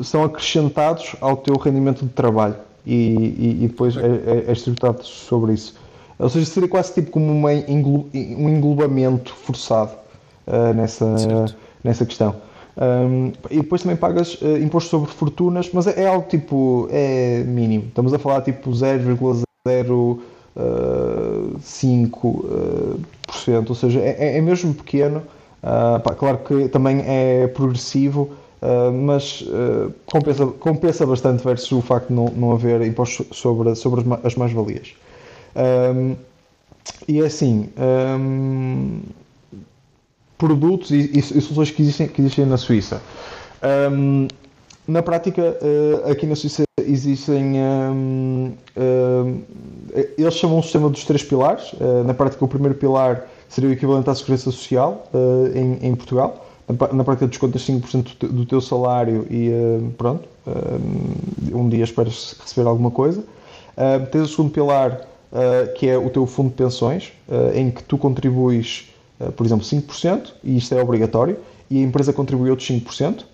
são 0.05 0.25
acrescentados 0.25 1.15
ao 1.21 1.37
teu 1.37 1.57
rendimento 1.57 2.05
de 2.05 2.11
trabalho 2.11 2.57
e, 2.85 2.95
e, 2.95 3.65
e 3.65 3.69
depois 3.69 3.97
é, 3.97 4.01
é, 4.01 4.45
é 4.49 4.53
estruturado 4.53 5.05
sobre 5.05 5.53
isso. 5.53 5.75
Ou 6.19 6.29
seja, 6.29 6.47
seria 6.47 6.69
quase 6.69 6.95
tipo 6.95 7.13
como 7.13 7.31
uma 7.31 7.55
englo, 7.55 8.09
um 8.13 8.49
englobamento 8.49 9.33
forçado 9.35 9.93
uh, 10.47 10.75
nessa, 10.75 11.07
nessa 11.85 12.05
questão. 12.05 12.35
Um, 12.81 13.33
e 13.51 13.57
depois 13.57 13.83
também 13.83 13.97
pagas 13.97 14.35
uh, 14.41 14.57
imposto 14.59 14.91
sobre 14.91 15.11
fortunas, 15.11 15.69
mas 15.73 15.89
é, 15.89 16.03
é, 16.03 16.07
algo 16.07 16.29
tipo 16.29 16.89
é 16.93 17.43
mínimo. 17.45 17.87
Estamos 17.89 18.15
a 18.15 18.19
falar 18.19 18.43
tipo 18.43 18.71
0,0 18.71 20.19
5%, 21.61 22.15
uh, 22.15 23.65
ou 23.69 23.75
seja, 23.75 24.01
é, 24.01 24.17
é, 24.19 24.39
é 24.39 24.41
mesmo 24.41 24.73
pequeno. 24.75 25.23
Uh, 25.63 25.99
pá, 26.01 26.15
claro 26.15 26.39
que 26.39 26.69
também 26.69 27.03
é 27.05 27.49
progressivo, 27.49 28.31
uh, 28.63 28.93
mas 28.93 29.41
uh, 29.43 29.93
compensa, 30.07 30.47
compensa 30.47 31.05
bastante 31.07 31.43
versus 31.43 31.73
o 31.73 31.83
facto 31.83 32.09
de 32.09 32.15
não, 32.15 32.27
não 32.27 32.53
haver 32.53 32.81
impostos 32.83 33.27
sobre, 33.37 33.75
sobre 33.75 34.05
as 34.23 34.37
mais-valias. 34.37 34.95
Um, 35.57 36.15
e 37.09 37.21
é 37.21 37.27
assim, 37.27 37.69
um, 37.77 39.01
produtos 40.39 40.91
e, 40.91 41.11
e, 41.13 41.19
e, 41.19 41.23
soluções 41.23 41.71
que 41.71 41.83
existem, 41.83 42.07
que 42.07 42.23
existem 42.23 42.47
na 42.47 42.57
Suíça. 42.57 43.03
Um, 43.93 44.29
na 44.87 45.03
prática, 45.03 45.59
aqui 46.11 46.25
na 46.25 46.35
Suíça 46.35 46.63
existem. 46.89 47.57
Um, 47.57 48.53
um, 48.77 49.43
eles 50.17 50.35
chamam 50.35 50.59
o 50.59 50.63
sistema 50.63 50.89
dos 50.89 51.05
três 51.05 51.23
pilares. 51.23 51.73
Uh, 51.75 52.05
na 52.05 52.15
prática, 52.15 52.45
o 52.45 52.49
primeiro 52.49 52.75
pilar 52.75 53.27
seria 53.49 53.71
o 53.71 53.73
equivalente 53.73 54.09
à 54.11 54.15
segurança 54.15 54.51
social 54.51 55.09
uh, 55.13 55.57
em, 55.57 55.79
em, 55.89 55.95
Portugal. 55.95 56.47
Na, 56.93 57.03
prática, 57.03 57.27
descontas 57.27 57.67
5% 57.67 58.29
do 58.29 58.45
teu 58.45 58.61
salário 58.61 59.27
e 59.31 59.49
uh, 59.49 59.91
pronto. 59.97 60.29
um 61.53 61.67
dia 61.69 61.85
esperas 61.85 62.37
receber 62.43 62.69
alguma 62.69 62.91
coisa. 62.91 63.25
tens 64.13 64.23
o 64.23 64.29
segundo 64.29 64.51
pilar, 64.51 65.01
que 65.77 65.89
é 65.89 65.97
o 65.97 66.11
teu 66.11 66.27
fundo 66.27 66.51
de 66.51 66.57
pensões, 66.57 67.11
em 67.55 67.71
que 67.71 67.83
tu 67.85 67.97
contribuis, 67.97 68.87
por 69.37 69.45
exemplo, 69.45 69.65
5%, 69.65 70.33
e 70.45 70.57
isto 70.57 70.75
é 70.75 70.83
obrigatório, 70.83 71.37
e 71.71 71.79
a 71.79 71.83
empresa 71.83 72.13
contribui 72.13 72.51
outros 72.51 72.69
5%. 72.69 73.25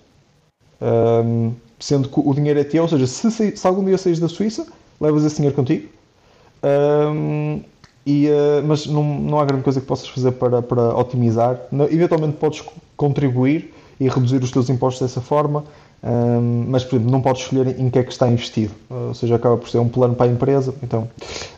Um, 0.80 1.52
sendo 1.78 2.08
que 2.08 2.20
o 2.20 2.34
dinheiro 2.34 2.58
é 2.58 2.64
teu, 2.64 2.82
ou 2.82 2.88
seja, 2.88 3.06
se, 3.06 3.56
se 3.56 3.66
algum 3.66 3.84
dia 3.84 3.98
saís 3.98 4.18
da 4.18 4.28
Suíça, 4.28 4.66
levas 5.00 5.24
esse 5.24 5.36
dinheiro 5.36 5.54
contigo. 5.54 5.88
Um, 6.62 7.60
e, 8.06 8.28
uh, 8.28 8.62
mas 8.66 8.86
não, 8.86 9.02
não 9.02 9.38
há 9.38 9.44
grande 9.44 9.64
coisa 9.64 9.80
que 9.80 9.86
possas 9.86 10.08
fazer 10.08 10.32
para, 10.32 10.62
para 10.62 10.96
otimizar. 10.96 11.60
eventualmente 11.90 12.36
podes 12.36 12.62
contribuir 12.96 13.72
e 14.00 14.08
reduzir 14.08 14.42
os 14.42 14.50
teus 14.50 14.68
impostos 14.68 15.02
dessa 15.02 15.20
forma, 15.20 15.64
um, 16.04 16.66
mas 16.68 16.84
por 16.84 16.96
exemplo, 16.96 17.10
não 17.10 17.22
podes 17.22 17.42
escolher 17.42 17.80
em 17.80 17.88
que 17.88 17.98
é 17.98 18.02
que 18.02 18.12
está 18.12 18.28
investido. 18.28 18.74
Uh, 18.90 19.08
ou 19.08 19.14
seja, 19.14 19.36
acaba 19.36 19.56
por 19.56 19.68
ser 19.70 19.78
um 19.78 19.88
plano 19.88 20.14
para 20.14 20.26
a 20.26 20.28
empresa, 20.28 20.74
então 20.82 21.08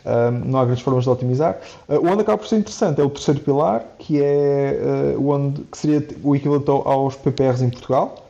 um, 0.05 0.49
não 0.49 0.59
há 0.59 0.65
grandes 0.65 0.83
formas 0.83 1.03
de 1.03 1.09
otimizar. 1.09 1.59
Uh, 1.89 1.95
o 1.95 2.07
onde 2.09 2.21
acaba 2.21 2.37
por 2.37 2.47
ser 2.47 2.57
interessante 2.57 3.01
é 3.01 3.03
o 3.03 3.09
terceiro 3.09 3.41
pilar, 3.41 3.83
que 3.99 4.21
é 4.21 5.15
uh, 5.17 5.29
onde, 5.29 5.63
que 5.63 5.77
seria 5.77 6.07
o 6.23 6.35
equivalente 6.35 6.69
aos 6.69 7.15
PPRs 7.15 7.61
em 7.61 7.69
Portugal 7.69 8.23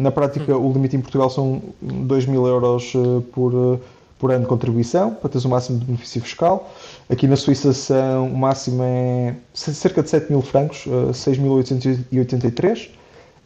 na 0.00 0.10
prática, 0.10 0.56
o 0.56 0.72
limite 0.72 0.96
em 0.96 1.00
Portugal 1.00 1.30
são 1.30 1.62
2 1.80 2.26
mil 2.26 2.44
euros 2.48 2.92
por, 3.32 3.78
por 4.18 4.32
ano 4.32 4.40
de 4.40 4.46
contribuição, 4.48 5.14
para 5.14 5.28
teres 5.28 5.44
o 5.44 5.48
máximo 5.48 5.78
de 5.78 5.84
benefício 5.84 6.20
fiscal. 6.20 6.68
Aqui 7.08 7.28
na 7.28 7.36
Suíça 7.36 7.72
são, 7.72 8.26
o 8.26 8.36
máximo 8.36 8.82
é 8.82 9.36
cerca 9.54 10.02
de 10.02 10.10
7 10.10 10.32
mil 10.32 10.42
francos, 10.42 10.84
uh, 10.86 11.10
6.883, 11.12 12.90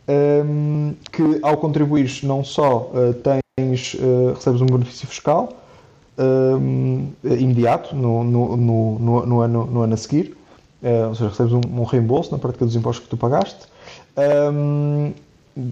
um, 0.08 0.94
que 1.10 1.38
ao 1.42 1.56
contribuires 1.56 2.22
não 2.22 2.44
só 2.44 2.90
uh, 2.92 3.14
tens, 3.14 3.96
recebes 4.34 4.60
um 4.60 4.66
benefício 4.66 5.06
fiscal 5.06 5.50
um, 6.18 7.08
imediato 7.24 7.94
no, 7.94 8.24
no, 8.24 8.56
no, 8.56 9.26
no, 9.26 9.40
ano, 9.40 9.66
no 9.66 9.82
ano 9.82 9.94
a 9.94 9.96
seguir, 9.96 10.36
ou 11.08 11.14
seja, 11.14 11.30
recebes 11.30 11.52
um, 11.52 11.60
um, 11.80 11.84
reembolso 11.84 12.32
na 12.32 12.38
prática 12.38 12.64
dos 12.64 12.74
impostos 12.74 13.04
que 13.04 13.10
tu 13.10 13.16
pagaste. 13.16 13.66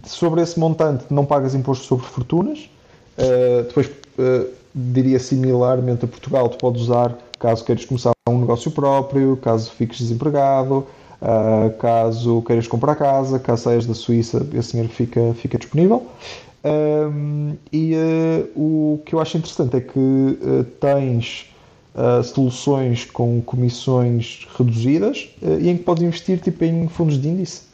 Sobre 0.04 0.42
esse 0.42 0.58
montante 0.58 1.04
não 1.10 1.24
pagas 1.24 1.54
imposto 1.54 1.84
sobre 1.84 2.06
fortunas. 2.06 2.68
Uh, 3.18 3.64
depois, 3.64 3.86
uh, 4.18 4.48
diria 4.74 5.18
similarmente 5.18 6.04
a 6.04 6.08
Portugal, 6.08 6.48
tu 6.48 6.58
podes 6.58 6.82
usar 6.82 7.16
caso 7.38 7.64
queiras 7.64 7.84
começar 7.84 8.12
um 8.28 8.38
negócio 8.38 8.70
próprio, 8.70 9.36
caso 9.38 9.70
fiques 9.72 9.98
desempregado, 9.98 10.86
uh, 11.22 11.70
caso 11.78 12.42
queiras 12.42 12.66
comprar 12.66 12.94
casa, 12.96 13.38
caso 13.38 13.64
saias 13.64 13.86
da 13.86 13.94
Suíça, 13.94 14.46
esse 14.54 14.72
dinheiro 14.72 14.92
fica, 14.92 15.34
fica 15.34 15.58
disponível. 15.58 16.06
Um, 16.62 17.56
e 17.72 17.94
uh, 17.94 18.48
o 18.54 19.00
que 19.04 19.14
eu 19.14 19.20
acho 19.20 19.38
interessante 19.38 19.76
é 19.76 19.80
que 19.80 19.98
uh, 19.98 20.64
tens 20.78 21.46
uh, 21.94 22.22
soluções 22.22 23.06
com 23.06 23.40
comissões 23.40 24.46
reduzidas 24.58 25.30
e 25.42 25.70
em 25.70 25.76
que 25.78 25.84
podes 25.84 26.02
investir 26.02 26.38
tipo, 26.38 26.64
em 26.64 26.86
fundos 26.88 27.20
de 27.20 27.28
índice. 27.28 27.70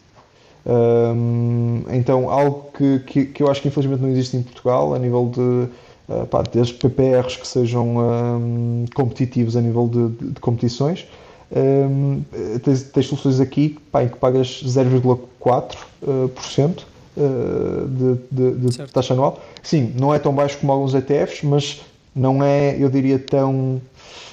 Um, 0.67 1.85
então, 1.91 2.29
algo 2.29 2.71
que, 2.77 2.99
que, 3.01 3.25
que, 3.27 3.43
eu 3.43 3.49
acho 3.49 3.63
que 3.63 3.69
infelizmente 3.69 4.01
não 4.01 4.09
existe 4.09 4.37
em 4.37 4.43
Portugal, 4.43 4.95
a 4.95 4.99
nível 4.99 5.31
de 5.33 5.69
uh, 6.13 6.27
pá, 6.27 6.43
PPRs 6.43 7.37
que 7.37 7.47
sejam 7.47 7.99
um, 7.99 8.85
competitivos 8.95 9.57
a 9.57 9.61
nível 9.61 9.87
de, 9.87 10.09
de, 10.09 10.31
de 10.33 10.41
competições. 10.41 11.07
Um, 11.55 12.23
tens, 12.65 12.85
tens, 12.85 13.07
soluções 13.07 13.39
aqui 13.39 13.79
pá, 13.93 14.03
em 14.03 14.09
que 14.09 14.17
pagas 14.17 14.63
0,4% 14.65 16.83
uh, 17.17 17.89
de, 17.89 18.15
de, 18.31 18.71
de 18.71 18.93
taxa 18.93 19.15
anual. 19.15 19.41
Sim, 19.63 19.95
não 19.99 20.13
é 20.13 20.19
tão 20.19 20.35
baixo 20.35 20.59
como 20.59 20.73
alguns 20.73 20.95
ETFs, 20.95 21.43
mas 21.43 21.81
não 22.15 22.43
é, 22.43 22.77
eu 22.79 22.89
diria, 22.89 23.19
tão 23.19 23.81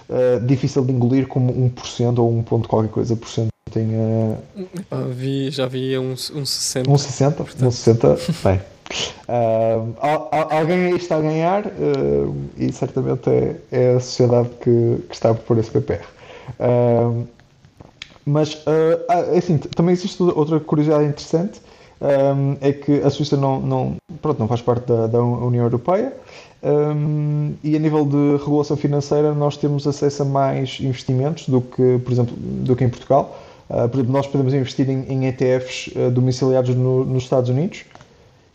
uh, 0.10 0.46
difícil 0.46 0.84
de 0.84 0.92
engolir 0.92 1.28
como 1.28 1.54
1% 1.54 2.18
ou 2.18 2.32
1 2.40 2.44
ponto 2.44 2.68
qualquer 2.68 2.90
coisa 2.90 3.16
por 3.16 3.30
cento 3.30 3.54
tem. 3.74 3.90
Uh... 3.96 4.38
Ah, 4.92 5.08
vi, 5.10 5.50
já 5.50 5.66
vi 5.66 5.98
um, 5.98 6.12
um 6.12 6.46
60. 6.46 6.90
Um 6.90 6.98
60? 6.98 7.44
Portanto. 7.44 7.66
Um 7.66 7.72
60, 7.74 8.18
bem. 8.44 8.62
Uh, 9.28 9.96
alguém 10.52 10.86
aí 10.86 10.96
está 10.96 11.16
a 11.16 11.22
ganhar 11.22 11.66
uh, 11.66 12.36
e 12.58 12.72
certamente 12.72 13.30
é, 13.30 13.56
é 13.72 13.96
a 13.96 14.00
sociedade 14.00 14.50
que, 14.62 14.98
que, 15.10 15.16
está 15.16 15.32
a 15.32 15.34
propor 15.34 15.58
esse 15.58 15.72
PPR. 15.72 16.06
Uh, 16.60 17.28
mas, 18.26 18.64
assim, 19.38 19.58
também 19.58 19.92
existe 19.92 20.24
outra 20.24 20.58
curiosidade 20.58 21.04
interessante, 21.04 21.62
um, 22.04 22.58
é 22.62 22.72
que 22.72 23.02
a 23.02 23.10
Suíça 23.10 23.36
não, 23.36 23.60
não, 23.60 23.96
pronto, 24.22 24.40
não 24.40 24.48
faz 24.48 24.62
parte 24.62 24.86
da, 24.88 25.08
da 25.08 25.22
União 25.22 25.64
Europeia 25.64 26.14
um, 26.64 27.56
e 27.62 27.76
a 27.76 27.80
nível 27.80 28.06
de 28.06 28.38
regulação 28.44 28.78
financeira 28.78 29.34
nós 29.34 29.58
temos 29.58 29.86
acesso 29.86 30.22
a 30.22 30.26
mais 30.26 30.80
investimentos 30.80 31.50
do 31.50 31.62
que, 31.62 32.00
por 32.04 32.12
exemplo, 32.12 32.36
do 32.38 32.76
que 32.76 32.84
em 32.86 32.90
Portugal. 32.90 33.38
Uh, 33.70 33.88
por 33.90 33.98
exemplo, 33.98 34.14
nós 34.14 34.28
podemos 34.28 34.54
investir 34.54 34.90
em, 34.90 35.06
em 35.10 35.28
ETFs 35.28 35.88
uh, 35.88 36.10
domiciliados 36.10 36.74
no, 36.76 37.04
nos 37.04 37.24
Estados 37.24 37.50
Unidos, 37.50 37.84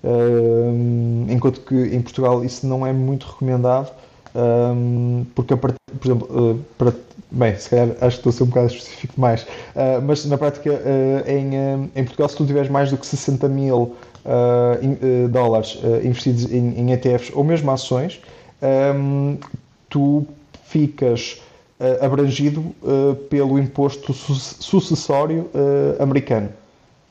uh, 0.03 1.31
enquanto 1.31 1.61
que 1.61 1.75
em 1.75 2.01
Portugal 2.01 2.43
isso 2.45 2.67
não 2.67 2.87
é 2.87 2.93
muito 2.93 3.27
recomendado, 3.27 3.91
um, 4.39 5.27
porque, 5.35 5.57
por 5.57 5.75
exemplo, 6.05 6.65
para, 6.79 6.93
bem, 7.31 7.57
se 7.57 7.71
calhar 7.71 7.89
acho 8.01 8.21
que 8.21 8.29
estou 8.29 8.31
a 8.31 8.33
ser 8.33 8.43
um 8.45 8.47
bocado 8.47 8.67
específico 8.69 9.15
demais, 9.15 9.47
mas 10.05 10.25
na 10.27 10.39
prática 10.39 10.81
em, 11.27 11.91
em 11.95 12.05
Portugal, 12.05 12.29
se 12.29 12.37
tu 12.37 12.47
tiveres 12.47 12.71
mais 12.71 12.91
do 12.91 12.97
que 12.97 13.07
60 13.07 13.49
mil 13.49 13.97
in, 14.83 15.29
dólares 15.29 15.79
investidos 16.05 16.53
em, 16.53 16.79
em, 16.79 16.93
ETFs 16.93 17.33
ou 17.35 17.43
mesmo 17.43 17.71
ações, 17.71 18.21
um, 18.63 19.39
tu 19.89 20.27
ficas 20.65 21.41
uh, 21.81 22.05
abrangido 22.05 22.61
uh, 22.61 23.15
pelo 23.29 23.59
imposto 23.59 24.13
su 24.13 24.35
sucessório 24.35 25.51
uh, 25.55 26.03
americano. 26.03 26.51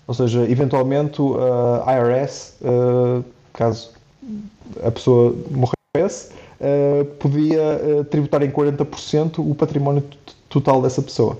Ou 0.07 0.13
seja, 0.13 0.49
eventualmente 0.49 1.21
a 1.85 1.97
IRS, 1.97 2.53
caso 3.51 3.91
a 4.81 4.89
pessoa 4.89 5.35
morresse, 5.51 6.31
podia 7.19 8.05
tributar 8.09 8.41
em 8.43 8.49
40% 8.49 9.39
o 9.39 9.53
património 9.53 10.03
total 10.49 10.81
dessa 10.81 11.01
pessoa. 11.01 11.37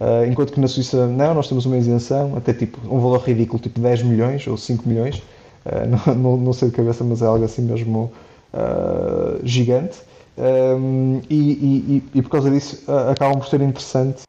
Uh, 0.00 0.24
enquanto 0.26 0.54
que 0.54 0.58
na 0.58 0.66
Suíça 0.66 1.06
não, 1.06 1.34
nós 1.34 1.46
temos 1.46 1.66
uma 1.66 1.76
isenção, 1.76 2.34
até 2.34 2.54
tipo 2.54 2.78
um 2.90 2.98
valor 2.98 3.20
ridículo, 3.20 3.58
tipo 3.58 3.78
10 3.78 4.02
milhões 4.02 4.46
ou 4.46 4.56
5 4.56 4.88
milhões, 4.88 5.22
não, 6.06 6.14
não, 6.14 6.36
não, 6.38 6.52
sei 6.54 6.70
de 6.70 6.74
cabeça, 6.74 7.04
mas 7.04 7.20
é 7.20 7.26
algo 7.26 7.44
assim 7.44 7.62
mesmo 7.62 8.10
gigante. 9.44 9.98
Um, 10.38 11.20
e, 11.28 11.34
e, 11.34 12.02
e, 12.14 12.22
por 12.22 12.30
causa 12.30 12.50
disso 12.50 12.82
acabam 13.10 13.38
por 13.38 13.46
ser 13.46 13.60
interessantes 13.60 14.24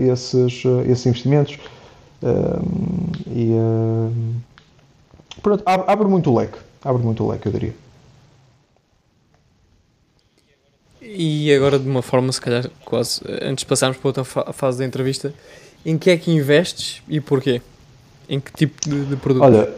esses, 0.00 0.64
esses 0.88 1.06
investimentos 1.06 1.56
um, 2.20 3.12
e 3.28 3.52
pronto, 5.40 5.62
abre, 5.64 5.84
abre, 5.86 6.08
muito 6.08 6.32
o 6.32 6.36
leque 6.36 6.58
abre 6.82 7.02
muito 7.02 7.22
o 7.22 7.30
leque 7.30 7.46
eu 7.46 7.52
diria 7.52 7.74
e 11.14 11.54
agora 11.54 11.78
de 11.78 11.88
uma 11.88 12.02
forma 12.02 12.32
se 12.32 12.40
calhar 12.40 12.68
quase 12.84 13.20
antes 13.42 13.62
de 13.62 13.66
passarmos 13.66 13.98
para 13.98 14.08
outra 14.08 14.24
fa 14.24 14.52
fase 14.52 14.78
da 14.78 14.84
entrevista 14.84 15.34
em 15.84 15.98
que 15.98 16.10
é 16.10 16.16
que 16.16 16.30
investes 16.30 17.02
e 17.08 17.20
porquê? 17.20 17.60
em 18.28 18.40
que 18.40 18.52
tipo 18.52 18.88
de, 18.88 19.04
de 19.04 19.16
produto? 19.16 19.42
Olha, 19.42 19.68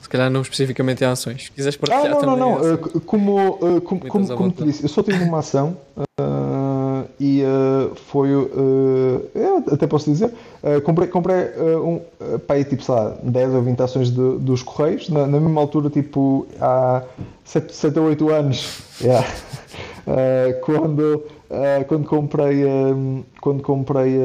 se 0.00 0.08
calhar 0.08 0.30
não 0.30 0.40
especificamente 0.40 1.02
em 1.02 1.06
ações. 1.06 1.44
Se 1.44 1.50
quiseres 1.50 1.76
partilhar 1.76 2.06
ah, 2.06 2.08
não, 2.08 2.20
também. 2.20 2.36
Não, 2.36 2.58
não, 2.58 2.70
não. 2.70 2.78
Como, 3.00 3.50
uh, 3.50 3.80
como, 3.80 4.06
como, 4.06 4.28
como 4.36 4.50
te 4.50 4.64
disse, 4.64 4.84
eu 4.84 4.88
só 4.88 5.02
tenho 5.02 5.22
uma 5.24 5.40
ação 5.40 5.76
uh, 5.96 7.06
e 7.20 7.42
uh, 7.42 7.94
foi. 8.06 8.30
até 9.70 9.86
posso 9.86 10.10
dizer, 10.10 10.32
comprei, 10.84 11.08
comprei 11.08 11.36
um, 11.84 12.00
pá, 12.46 12.62
tipo, 12.62 12.82
sei 12.82 12.94
lá, 12.94 13.16
10 13.22 13.54
ou 13.54 13.62
20 13.62 13.80
ações 13.80 14.10
de, 14.10 14.38
dos 14.38 14.62
Correios, 14.62 15.08
na, 15.08 15.26
na, 15.26 15.40
mesma 15.40 15.60
altura, 15.60 15.90
tipo, 15.90 16.46
há 16.60 17.02
7, 17.44 17.74
7 17.74 17.98
ou 17.98 18.06
8 18.06 18.30
anos. 18.30 18.86
Yeah. 18.98 19.28
Quando. 20.62 21.24
quando 21.88 22.06
comprei 22.06 22.64
quando 23.40 23.62
comprei 23.62 24.16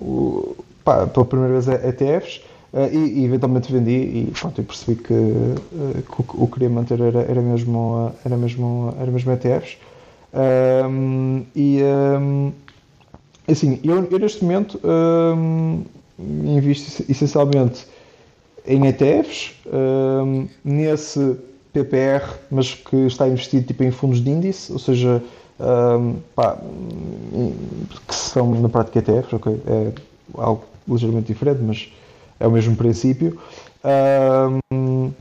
o, 0.00 0.56
pá, 0.84 1.06
pela 1.06 1.26
primeira 1.26 1.60
vez 1.60 1.68
ETFs 1.68 2.40
Uh, 2.70 2.84
e, 2.92 3.20
e, 3.20 3.24
eventualmente 3.24 3.72
vendi 3.72 3.90
e 3.90 4.32
pronto, 4.38 4.60
eu 4.60 4.64
percebi 4.64 5.02
que, 5.02 5.14
uh, 5.14 6.02
que 6.02 6.20
o, 6.20 6.46
que 6.46 6.52
queria 6.52 6.68
manter 6.68 7.00
era, 7.00 7.20
era, 7.20 7.40
mesmo, 7.40 8.12
era, 8.22 8.36
mesmo, 8.36 8.94
era 9.00 9.10
mesmo 9.10 9.32
ETFs. 9.32 9.78
Um, 10.34 11.46
e 11.56 11.80
um, 11.82 12.52
assim, 13.50 13.80
eu, 13.82 14.06
eu, 14.10 14.18
neste 14.18 14.44
momento 14.44 14.78
um, 14.84 15.82
invisto 16.44 17.10
essencialmente 17.10 17.86
em 18.66 18.86
ETFs, 18.86 19.54
nesse 20.62 21.38
PPR, 21.84 22.24
mas 22.50 22.74
que 22.74 22.96
está 23.06 23.28
investido 23.28 23.66
tipo, 23.66 23.82
em 23.82 23.90
fundos 23.90 24.22
de 24.22 24.30
índice, 24.30 24.72
ou 24.72 24.78
seja, 24.78 25.22
pá, 26.34 26.56
que 28.06 28.14
são 28.14 28.60
na 28.60 28.68
prática 28.68 28.98
ETFs, 28.98 29.32
ok? 29.32 29.60
É 29.66 29.92
algo 30.34 30.64
ligeiramente 30.86 31.26
diferente, 31.26 31.60
mas 31.62 31.92
é 32.40 32.46
o 32.46 32.50
mesmo 32.50 32.76
princípio. 32.76 33.38
Um, 34.72 35.12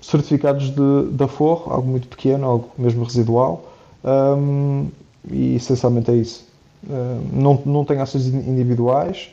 certificados 0.00 0.70
de, 0.70 1.10
de 1.10 1.24
aforro, 1.24 1.72
algo 1.72 1.88
muito 1.88 2.08
pequeno, 2.08 2.46
algo 2.46 2.70
mesmo 2.78 3.04
residual, 3.04 3.72
um, 4.04 4.88
e 5.30 5.56
essencialmente 5.56 6.10
é 6.10 6.14
isso. 6.14 6.46
Um, 6.88 7.40
não, 7.40 7.62
não 7.64 7.84
tenho 7.84 8.02
ações 8.02 8.26
individuais. 8.26 9.30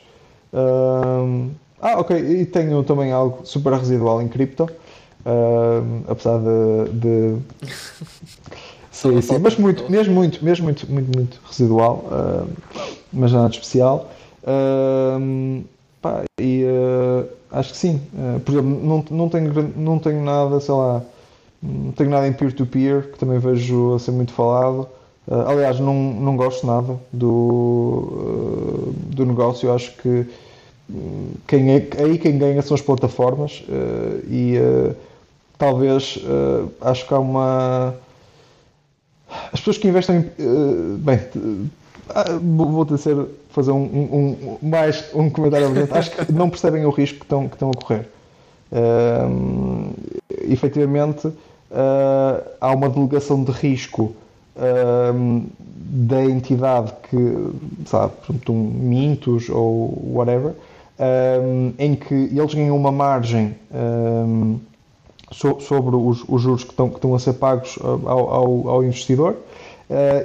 ah, 1.82 2.00
ok, 2.00 2.18
e 2.18 2.46
tenho 2.46 2.84
também 2.84 3.12
algo 3.12 3.46
super 3.46 3.74
residual 3.74 4.22
em 4.22 4.28
cripto, 4.28 4.70
apesar 6.08 6.40
de. 6.40 6.92
de... 6.94 7.38
sim, 8.92 9.22
sim, 9.22 9.40
mas 9.40 9.58
muito, 9.58 9.90
mesmo 9.92 10.14
muito, 10.14 10.44
mesmo 10.44 10.66
muito, 10.66 10.92
muito, 10.92 11.18
muito 11.18 11.40
residual, 11.46 12.06
mas 13.12 13.32
nada 13.32 13.50
de 13.50 13.56
especial. 13.56 14.10
Pá, 16.04 16.22
e 16.38 16.66
uh, 16.66 17.26
acho 17.50 17.72
que 17.72 17.78
sim. 17.78 18.02
Uh, 18.14 18.38
por 18.42 18.52
exemplo, 18.52 18.86
não, 18.86 19.06
não, 19.10 19.30
tenho, 19.30 19.74
não 19.74 19.98
tenho 19.98 20.22
nada, 20.22 20.60
sei 20.60 20.76
lá, 20.76 21.02
não 21.62 21.94
tenho 21.94 22.10
nada 22.10 22.28
em 22.28 22.34
peer-to-peer, 22.34 23.04
-peer, 23.04 23.12
que 23.14 23.18
também 23.18 23.40
vejo 23.40 23.94
a 23.96 24.00
ser 24.00 24.12
muito 24.12 24.34
falado. 24.34 24.86
Uh, 25.26 25.48
aliás, 25.48 25.80
não, 25.80 25.94
não 25.94 26.36
gosto 26.36 26.68
nada 26.68 27.00
do, 27.14 28.92
do 29.08 29.26
negócio. 29.26 29.70
Eu 29.70 29.76
acho 29.76 29.96
que 29.96 30.26
hum, 30.90 31.30
quem 31.48 31.72
é, 31.72 31.88
aí 32.00 32.18
quem 32.18 32.38
ganha 32.38 32.62
são 32.62 32.76
as 32.76 32.82
plataformas 32.82 33.64
e 34.30 34.58
talvez 35.58 36.20
acho 36.82 37.08
que 37.08 37.14
há 37.14 37.20
uma. 37.20 37.96
As 39.52 39.60
pessoas 39.60 39.78
que 39.78 39.88
investem. 39.88 40.30
bem, 41.00 41.20
ah, 42.10 42.38
vou 42.42 42.86
ter 42.86 42.98
fazer 43.50 43.72
um, 43.72 43.84
um, 43.84 44.58
um, 44.62 44.68
mais 44.68 45.06
um 45.14 45.30
comentário. 45.30 45.68
Acho 45.92 46.12
que 46.12 46.32
não 46.32 46.50
percebem 46.50 46.86
o 46.86 46.90
risco 46.90 47.20
que 47.20 47.26
estão, 47.26 47.48
que 47.48 47.56
estão 47.56 47.70
a 47.70 47.74
correr. 47.74 48.08
Uh, 48.72 49.94
efetivamente, 50.50 51.28
uh, 51.28 51.34
há 52.60 52.74
uma 52.74 52.90
delegação 52.90 53.44
de 53.44 53.52
risco 53.52 54.16
uh, 54.56 55.44
da 55.78 56.24
entidade 56.26 56.92
que, 57.10 57.52
sabe, 57.86 58.14
por 58.26 58.52
um 58.52 58.64
Mintos 58.64 59.48
ou 59.50 60.12
whatever, 60.14 60.54
em 61.78 61.96
que 61.96 62.14
eles 62.14 62.54
ganham 62.54 62.78
uma 62.78 62.92
margem 62.92 63.56
so, 65.34 65.60
sobre 65.60 65.96
os, 65.96 66.24
os, 66.28 66.42
juros 66.42 66.64
que 66.64 66.72
estão, 66.72 66.90
que 66.90 66.96
estão 66.96 67.14
a 67.16 67.20
ser 67.20 67.34
pagos 67.34 67.78
ao, 67.82 68.30
ao, 68.30 68.70
ao 68.70 68.84
investidor 68.84 69.38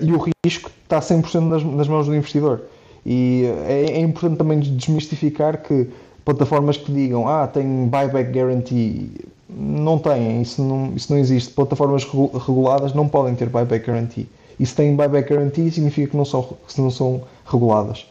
e 0.00 0.12
o 0.12 0.18
risco 0.44 0.70
está 0.82 1.00
100% 1.00 1.40
nas, 1.40 1.64
nas 1.64 1.88
mãos 1.88 2.06
do 2.06 2.14
investidor. 2.14 2.62
E 3.04 3.44
é, 3.66 3.92
é, 3.92 4.00
importante 4.00 4.36
também 4.36 4.60
desmistificar 4.60 5.62
que 5.62 5.88
plataformas 6.24 6.76
que 6.76 6.92
digam 6.92 7.26
ah, 7.26 7.46
tem 7.46 7.86
buyback 7.86 8.30
guarantee, 8.30 9.10
não 9.48 9.98
têm, 9.98 10.42
isso 10.42 10.62
não, 10.62 10.92
isso 10.94 11.12
não 11.12 11.18
existe. 11.18 11.52
Plataformas 11.52 12.04
reguladas 12.04 12.92
não 12.92 13.08
podem 13.08 13.34
ter 13.34 13.48
buyback 13.48 13.88
guarantee. 13.88 14.28
E 14.60 14.66
se 14.66 14.74
têm 14.74 14.94
buyback 14.94 15.32
guarantee 15.32 15.70
significa 15.70 16.10
que 16.10 16.16
não 16.16 16.24
são, 16.24 16.42
que 16.42 16.80
não 16.80 16.90
são 16.90 17.22
reguladas. 17.46 18.06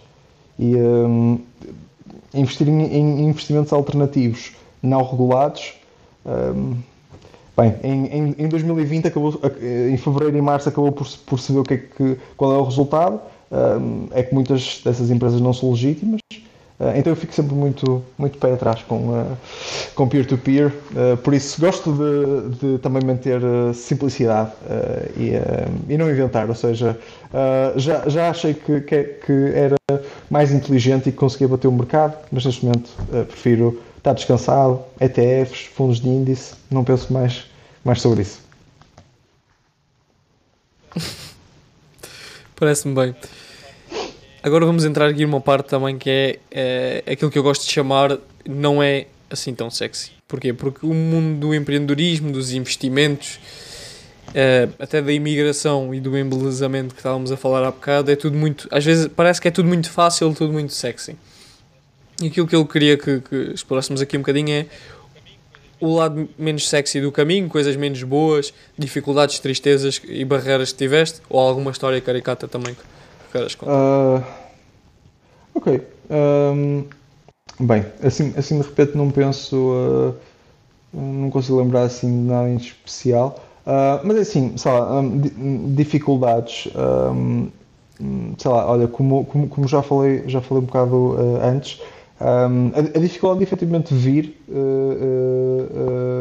E 0.57 0.75
um, 0.75 1.39
investir 2.33 2.67
em, 2.67 2.81
em, 2.85 3.25
investimentos 3.25 3.71
alternativos 3.71 4.53
não 4.81 5.03
regulados. 5.03 5.75
Um, 6.27 6.75
bem, 7.55 7.75
em, 7.83 8.35
em, 8.37 8.49
2020, 8.49 9.07
acabou, 9.07 9.39
em 9.61 9.97
fevereiro 9.97 10.37
e 10.37 10.41
março, 10.41 10.69
acabou 10.69 10.91
por, 10.91 11.07
por 11.25 11.39
se 11.39 11.51
ver 11.53 11.59
o 11.59 11.63
que 11.63 11.73
é 11.73 11.77
que, 11.77 12.17
qual 12.35 12.53
é 12.53 12.57
o 12.57 12.63
resultado. 12.63 13.19
Um, 13.49 14.07
é 14.11 14.23
que 14.23 14.33
muitas 14.33 14.81
dessas 14.83 15.09
empresas 15.09 15.39
não 15.39 15.53
são 15.53 15.71
legítimas. 15.71 16.19
Uh, 16.79 16.93
então 16.95 17.11
eu 17.11 17.15
fico 17.15 17.33
sempre 17.33 17.55
muito, 17.55 18.03
muito 18.19 18.37
pé 18.37 18.53
atrás 18.53 18.83
com, 18.83 18.97
uh, 18.97 19.37
com 19.95 20.07
peer-to-peer, 20.07 20.67
uh, 20.67 21.17
por 21.17 21.33
isso 21.33 21.59
gosto 21.59 21.91
de, 21.91 22.55
de 22.57 22.77
também 22.77 23.01
manter 23.03 23.41
simplicidade 23.73 24.51
e, 25.17 25.31
e 25.91 25.97
não 25.97 26.09
inventar, 26.09 26.47
ou 26.47 26.53
seja, 26.53 26.97
já, 27.75 28.07
já 28.07 28.29
achei 28.29 28.53
que, 28.53 28.81
que, 28.81 29.03
que, 29.03 29.51
era 29.55 29.75
mais 30.29 30.51
inteligente 30.51 31.09
e 31.09 31.11
que 31.11 31.17
conseguia 31.17 31.47
bater 31.47 31.67
o 31.67 31.71
mercado, 31.71 32.15
mas 32.31 32.45
neste 32.45 32.63
momento 32.63 32.91
prefiro 33.27 33.79
estar 34.07 34.13
descansado, 34.13 34.81
ETFs, 34.99 35.65
fundos 35.73 35.99
de 35.99 36.07
índice, 36.07 36.55
não 36.71 36.83
penso 36.83 37.11
mais, 37.11 37.45
mais 37.83 38.01
sobre 38.01 38.21
isso. 38.21 38.39
Parece-me 42.55 42.95
bem. 42.95 43.15
Agora 44.41 44.65
vamos 44.65 44.85
entrar 44.85 45.09
aqui 45.09 45.25
numa 45.25 45.41
parte 45.41 45.67
também 45.67 45.97
que 45.97 46.09
é, 46.09 47.03
é 47.05 47.11
aquilo 47.11 47.29
que 47.29 47.37
eu 47.37 47.43
gosto 47.43 47.65
de 47.65 47.71
chamar 47.71 48.17
não 48.47 48.81
é 48.81 49.07
assim 49.29 49.53
tão 49.53 49.69
sexy. 49.69 50.11
Porquê? 50.27 50.53
Porque 50.53 50.85
o 50.85 50.93
mundo 50.93 51.39
do 51.39 51.53
empreendedorismo, 51.53 52.31
dos 52.31 52.53
investimentos, 52.53 53.39
é, 54.33 54.69
até 54.79 55.01
da 55.01 55.11
imigração 55.11 55.93
e 55.93 55.99
do 55.99 56.17
embelezamento 56.17 56.93
que 56.93 56.99
estávamos 56.99 57.31
a 57.31 57.37
falar 57.37 57.65
há 57.65 57.71
bocado, 57.71 58.09
é 58.09 58.15
tudo 58.15 58.37
muito. 58.37 58.67
Às 58.71 58.85
vezes 58.85 59.07
parece 59.07 59.41
que 59.41 59.47
é 59.49 59.51
tudo 59.51 59.67
muito 59.67 59.89
fácil, 59.89 60.33
tudo 60.33 60.53
muito 60.53 60.73
sexy. 60.73 61.17
E 62.21 62.27
aquilo 62.27 62.47
que 62.47 62.55
eu 62.55 62.65
queria 62.65 62.97
que, 62.97 63.21
que 63.21 63.35
explorássemos 63.53 64.01
aqui 64.01 64.17
um 64.17 64.21
bocadinho 64.21 64.51
é 64.51 64.65
o 65.79 65.95
lado 65.95 66.27
menos 66.37 66.67
sexy 66.67 66.99
do 66.99 67.11
caminho, 67.11 67.47
coisas 67.47 67.75
menos 67.75 68.01
boas, 68.03 68.53
dificuldades, 68.77 69.39
tristezas 69.39 70.01
e 70.07 70.25
barreiras 70.25 70.71
que 70.71 70.77
tiveste, 70.79 71.21
ou 71.29 71.39
alguma 71.39 71.69
história 71.69 72.01
caricata 72.01 72.47
também 72.47 72.75
queres 73.31 73.55
contar? 73.55 73.73
Uh, 73.73 74.23
ok. 75.55 75.81
Um, 76.09 76.85
bem, 77.59 77.85
assim, 78.03 78.33
assim 78.37 78.59
de 78.59 78.67
repente 78.67 78.97
não 78.97 79.11
penso. 79.11 79.55
Uh, 79.55 80.15
não 80.93 81.29
consigo 81.29 81.59
lembrar 81.59 81.83
assim 81.83 82.07
de 82.07 82.29
nada 82.29 82.49
em 82.49 82.55
especial. 82.55 83.43
Uh, 83.65 83.99
mas 84.03 84.17
é 84.17 84.21
assim, 84.21 84.57
sei 84.57 84.71
lá, 84.71 84.99
um, 84.99 85.73
dificuldades. 85.75 86.69
Um, 86.75 87.49
sei 88.37 88.51
lá, 88.51 88.69
olha, 88.69 88.87
como, 88.87 89.25
como, 89.25 89.47
como, 89.47 89.67
já, 89.67 89.81
falei, 89.81 90.23
já 90.27 90.39
falei 90.39 90.63
um 90.63 90.67
bocado 90.67 91.17
antes, 91.41 91.81
um, 92.19 92.71
a, 92.73 92.97
a, 92.97 93.01
dificuldade 93.01 93.39
de 93.39 93.43
efetivamente 93.43 93.93
vir, 93.93 94.35
uh, 94.49 94.53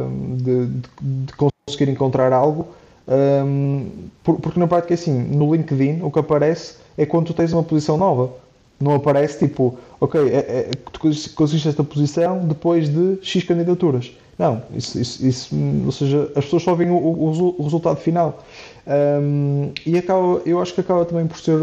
uh, 0.05 0.36
de, 0.36 0.66
de, 0.66 1.32
conseguir 1.32 1.90
encontrar 1.90 2.32
algo, 2.32 2.68
um, 3.09 3.86
porque 4.23 4.59
na 4.59 4.66
prática 4.66 4.93
é 4.93 4.97
assim, 4.97 5.12
no 5.12 5.55
LinkedIn 5.55 6.02
o 6.02 6.10
que 6.10 6.18
aparece 6.18 6.74
é 6.98 7.06
quando 7.06 7.27
tu 7.27 7.35
tens 7.35 7.52
uma 7.52 7.62
posição 7.62 7.97
nova. 7.97 8.31
Não 8.78 8.94
aparece 8.94 9.39
tipo, 9.39 9.78
ok, 9.98 10.20
é, 10.20 10.36
é, 10.36 10.70
tu 10.93 11.01
conseguiste 11.35 11.68
esta 11.68 11.82
posição 11.82 12.47
depois 12.47 12.90
de 12.90 13.18
X 13.23 13.43
candidaturas. 13.44 14.12
Não, 14.39 14.62
isso, 14.74 15.01
isso, 15.01 15.27
isso 15.27 15.56
ou 15.86 15.93
seja, 15.93 16.31
as 16.36 16.44
pessoas 16.44 16.62
só 16.62 16.74
veem 16.74 16.90
o, 16.90 16.94
o, 16.94 17.55
o 17.59 17.62
resultado 17.62 17.97
final. 17.97 18.44
Um, 18.86 19.73
e 19.86 19.97
acaba, 19.97 20.43
eu 20.44 20.60
acho 20.60 20.74
que 20.74 20.81
acaba 20.82 21.06
também 21.06 21.27
por 21.27 21.39
ser. 21.39 21.59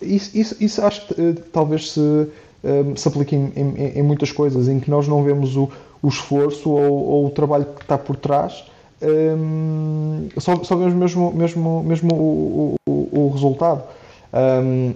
Isso, 0.00 0.36
isso, 0.36 0.56
isso 0.58 0.84
acho 0.84 1.06
que 1.06 1.34
talvez 1.52 1.92
se, 1.92 2.28
um, 2.64 2.96
se 2.96 3.08
aplique 3.08 3.34
em, 3.34 3.52
em, 3.56 3.98
em, 3.98 4.02
muitas 4.02 4.30
coisas, 4.30 4.68
em 4.68 4.78
que 4.80 4.90
nós 4.90 5.08
não 5.08 5.22
vemos 5.22 5.56
o, 5.56 5.68
o 6.02 6.08
esforço 6.08 6.70
ou, 6.70 7.06
ou 7.06 7.26
o 7.26 7.30
trabalho 7.30 7.66
que 7.66 7.82
está 7.82 7.98
por 7.98 8.16
trás 8.16 8.64
um, 9.02 10.28
só, 10.38 10.62
só 10.62 10.76
vemos 10.76 10.94
mesmo, 10.94 11.32
mesmo, 11.32 11.82
mesmo 11.82 12.14
o, 12.14 12.74
o, 12.88 13.08
o 13.12 13.30
resultado. 13.30 13.82
Um, 14.64 14.94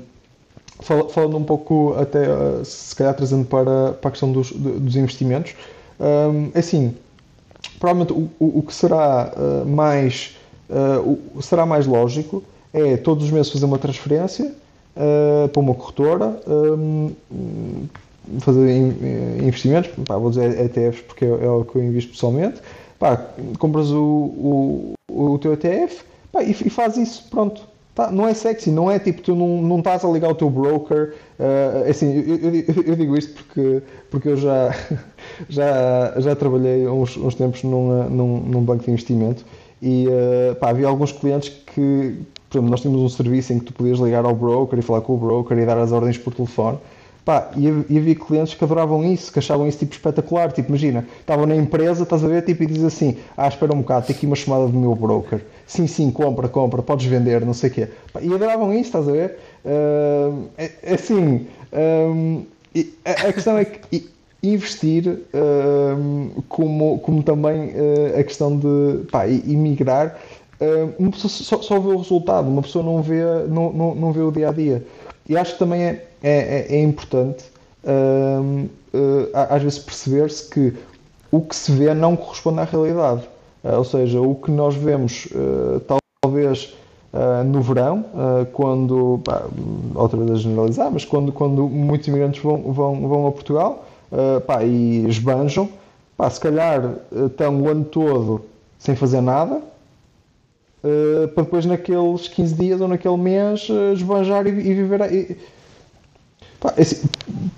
falando 1.09 1.37
um 1.39 1.43
pouco, 1.43 1.97
até 1.99 2.25
se 2.63 2.95
calhar 2.95 3.15
trazendo 3.15 3.45
para, 3.47 3.93
para 3.95 4.09
a 4.09 4.11
questão 4.11 4.31
dos, 4.31 4.53
dos 4.53 4.95
investimentos, 4.95 5.55
é 6.55 6.59
assim, 6.59 6.95
provavelmente 7.81 8.13
o, 8.13 8.59
o, 8.59 8.63
que 8.63 8.75
será 8.75 9.33
uh, 9.35 9.67
mais 9.67 10.37
o, 11.05 11.41
será 11.41 11.65
mais 11.65 11.87
lógico 11.87 12.43
é 12.75 12.99
todos 12.99 13.25
os 13.25 13.31
meses 13.31 13.51
fazer 13.51 13.65
uma 13.65 13.79
transferência 13.79 14.55
uh, 14.97 15.49
para 15.49 15.61
uma 15.61 15.75
corretora, 15.75 16.41
um, 16.47 17.13
fazer 18.41 18.77
investimentos, 19.43 19.91
pá, 20.05 20.17
vou 20.17 20.31
dizer 20.31 20.59
ETFs 20.59 21.03
porque 21.03 21.25
é, 21.25 21.29
é 21.29 21.49
o 21.49 21.65
que 21.65 21.77
eu 21.77 21.85
invisto 21.85 22.13
pessoalmente, 22.13 22.61
pá, 22.99 23.17
compras 23.59 23.91
o, 23.91 24.95
o, 25.09 25.35
o 25.35 25.39
teu 25.39 25.53
ETF 25.53 26.05
pá, 26.33 26.43
e, 26.43 26.51
e 26.51 26.71
faz 26.71 26.97
isso, 26.97 27.25
pronto. 27.31 27.77
Tá, 27.95 28.11
não 28.11 28.29
é 28.29 28.35
sexy, 28.35 28.71
não 28.71 28.91
é 28.91 28.99
tipo, 28.99 29.23
tu 29.23 29.35
não, 29.35 29.63
não 29.63 29.79
estás 29.79 30.05
a 30.05 30.09
ligar 30.09 30.31
o 30.31 30.35
teu 30.35 30.51
broker. 30.51 31.15
Uh, 31.41 31.91
assim, 31.91 32.13
eu, 32.15 32.37
eu, 32.37 32.83
eu, 32.89 32.95
digo 32.95 33.17
isto 33.17 33.33
porque, 33.33 33.83
porque 34.11 34.29
eu 34.29 34.37
já, 34.37 34.71
já, 35.49 36.13
já 36.19 36.37
trabalhei 36.37 36.87
uns, 36.87 37.17
uns 37.17 37.35
tempos 37.35 37.63
num, 37.63 38.07
num, 38.11 38.41
num 38.41 38.61
banco 38.61 38.85
de 38.85 38.91
investimento 38.91 39.47
e 39.81 40.07
uh, 40.09 40.55
pá, 40.57 40.69
havia 40.69 40.87
alguns 40.87 41.11
clientes 41.11 41.49
que, 41.49 42.19
por 42.57 42.61
exemplo, 42.61 42.71
nós 42.71 42.81
tínhamos 42.81 43.03
um 43.03 43.09
serviço 43.09 43.53
em 43.53 43.59
que 43.59 43.67
tu 43.67 43.73
podias 43.73 43.99
ligar 43.99 44.25
ao 44.25 44.35
broker 44.35 44.79
e 44.79 44.83
falar 44.83 45.03
com 45.03 45.15
o 45.15 45.19
broker 45.19 45.59
e 45.59 45.67
dar 45.67 45.79
as 45.79 45.93
ordens 45.93 46.17
por 46.17 46.35
telefone. 46.35 46.79
Pá, 47.25 47.51
e, 47.57 47.69
havia 47.69 48.15
clientes 48.15 48.55
que 48.55 48.63
adoravam 48.63 49.05
isso, 49.05 49.33
que 49.33 49.41
achavam 49.41 49.67
isso 49.67 49.79
tipo 49.79 49.93
espetacular. 49.93 50.53
Tipo, 50.53 50.69
imagina, 50.69 51.05
estavam 51.21 51.45
na 51.45 51.57
empresa, 51.57 52.05
estás 52.05 52.25
a 52.25 52.29
ver, 52.29 52.43
tipo, 52.43 52.63
e 52.63 52.67
diz 52.67 52.85
assim: 52.85 53.17
Ah, 53.37 53.49
espera 53.49 53.75
um 53.75 53.79
bocado, 53.79 54.07
tem 54.07 54.15
aqui 54.15 54.27
uma 54.27 54.37
chamada 54.37 54.69
do 54.69 54.79
meu 54.79 54.95
broker. 54.95 55.41
Sim, 55.67 55.87
sim, 55.87 56.11
compra, 56.11 56.49
compra, 56.49 56.83
podes 56.83 57.07
vender, 57.07 57.45
não 57.45 57.53
sei 57.53 57.69
o 57.69 57.73
quê. 57.73 57.89
Pá, 58.13 58.21
e 58.23 58.33
adoravam 58.33 58.73
isso, 58.73 58.85
estás 58.85 59.09
a 59.09 59.13
ver? 59.13 59.39
Uh, 59.65 60.45
é, 60.57 60.95
assim, 60.95 61.47
um, 61.73 62.45
a, 63.05 63.29
a, 63.29 63.33
questão 63.33 63.59
é 63.59 63.65
que 63.65 64.09
investir, 64.43 65.09
uh, 65.09 66.43
como, 66.49 66.99
como 67.01 67.23
também 67.23 67.71
uh, 67.71 68.19
a 68.19 68.23
questão 68.23 68.57
de 68.57 69.05
pá, 69.11 69.27
emigrar, 69.29 70.17
uma 70.99 71.11
pessoa 71.11 71.31
só, 71.31 71.61
só, 71.61 71.79
vê 71.79 71.89
o 71.89 71.99
resultado, 71.99 72.49
uma 72.49 72.63
pessoa 72.63 72.85
não 72.85 73.03
vê, 73.03 73.23
não, 73.49 73.73
não, 73.73 73.95
não 73.95 74.13
vê 74.13 74.21
o 74.21 74.31
dia 74.31 74.49
a 74.49 74.53
dia. 74.53 74.87
E 75.29 75.37
acho 75.37 75.55
que 75.55 75.59
também 75.59 75.83
é, 75.83 76.07
é, 76.23 76.67
é, 76.71 76.77
é 76.77 76.83
importante 76.83 77.45
uh, 77.85 78.69
às 79.33 79.63
vezes 79.63 79.79
perceber-se 79.79 80.49
que 80.51 80.75
o 81.31 81.41
que 81.41 81.55
se 81.55 81.73
vê 81.73 81.93
não 81.95 82.17
corresponde 82.17 82.61
à 82.61 82.65
realidade. 82.65 83.23
Uh, 83.65 83.77
ou 83.77 83.85
seja, 83.85 84.21
o 84.21 84.35
que 84.35 84.51
nós 84.51 84.75
vemos 84.75 85.29
talvez 86.23 86.75
no 87.47 87.63
verão, 87.63 88.05
quando, 88.53 89.21
pá, 89.25 89.47
outra 89.95 90.19
vez 90.19 90.33
a 90.33 90.35
generalizar, 90.35 90.91
mas 90.91 91.03
quando, 91.03 91.33
quando 91.33 91.67
muitos 91.67 92.09
imigrantes 92.09 92.43
vão, 92.43 92.61
vão, 92.73 93.09
vão 93.09 93.27
a 93.27 93.33
Portugal 93.33 93.87
pá, 94.47 94.63
e 94.63 95.07
esbanjam, 95.09 95.67
pá, 96.15 96.29
se 96.29 96.39
calhar 96.39 96.97
estão 97.27 97.63
o 97.63 97.69
ano 97.71 97.85
todo 97.87 98.45
sem 98.79 98.95
fazer 98.95 99.23
nada, 99.23 99.63
Uh, 100.87 101.27
para 101.29 101.43
depois 101.43 101.67
naqueles 101.67 102.29
15 102.29 102.55
dias 102.55 102.81
ou 102.81 102.87
naquele 102.87 103.17
mês 103.17 103.69
uh, 103.69 103.93
esbanjar 103.93 104.47
e, 104.47 104.51
e 104.51 104.75
viver. 104.75 105.01
E, 105.13 105.37
pá, 106.61 106.73
é 106.77 106.83
assim, 106.83 107.09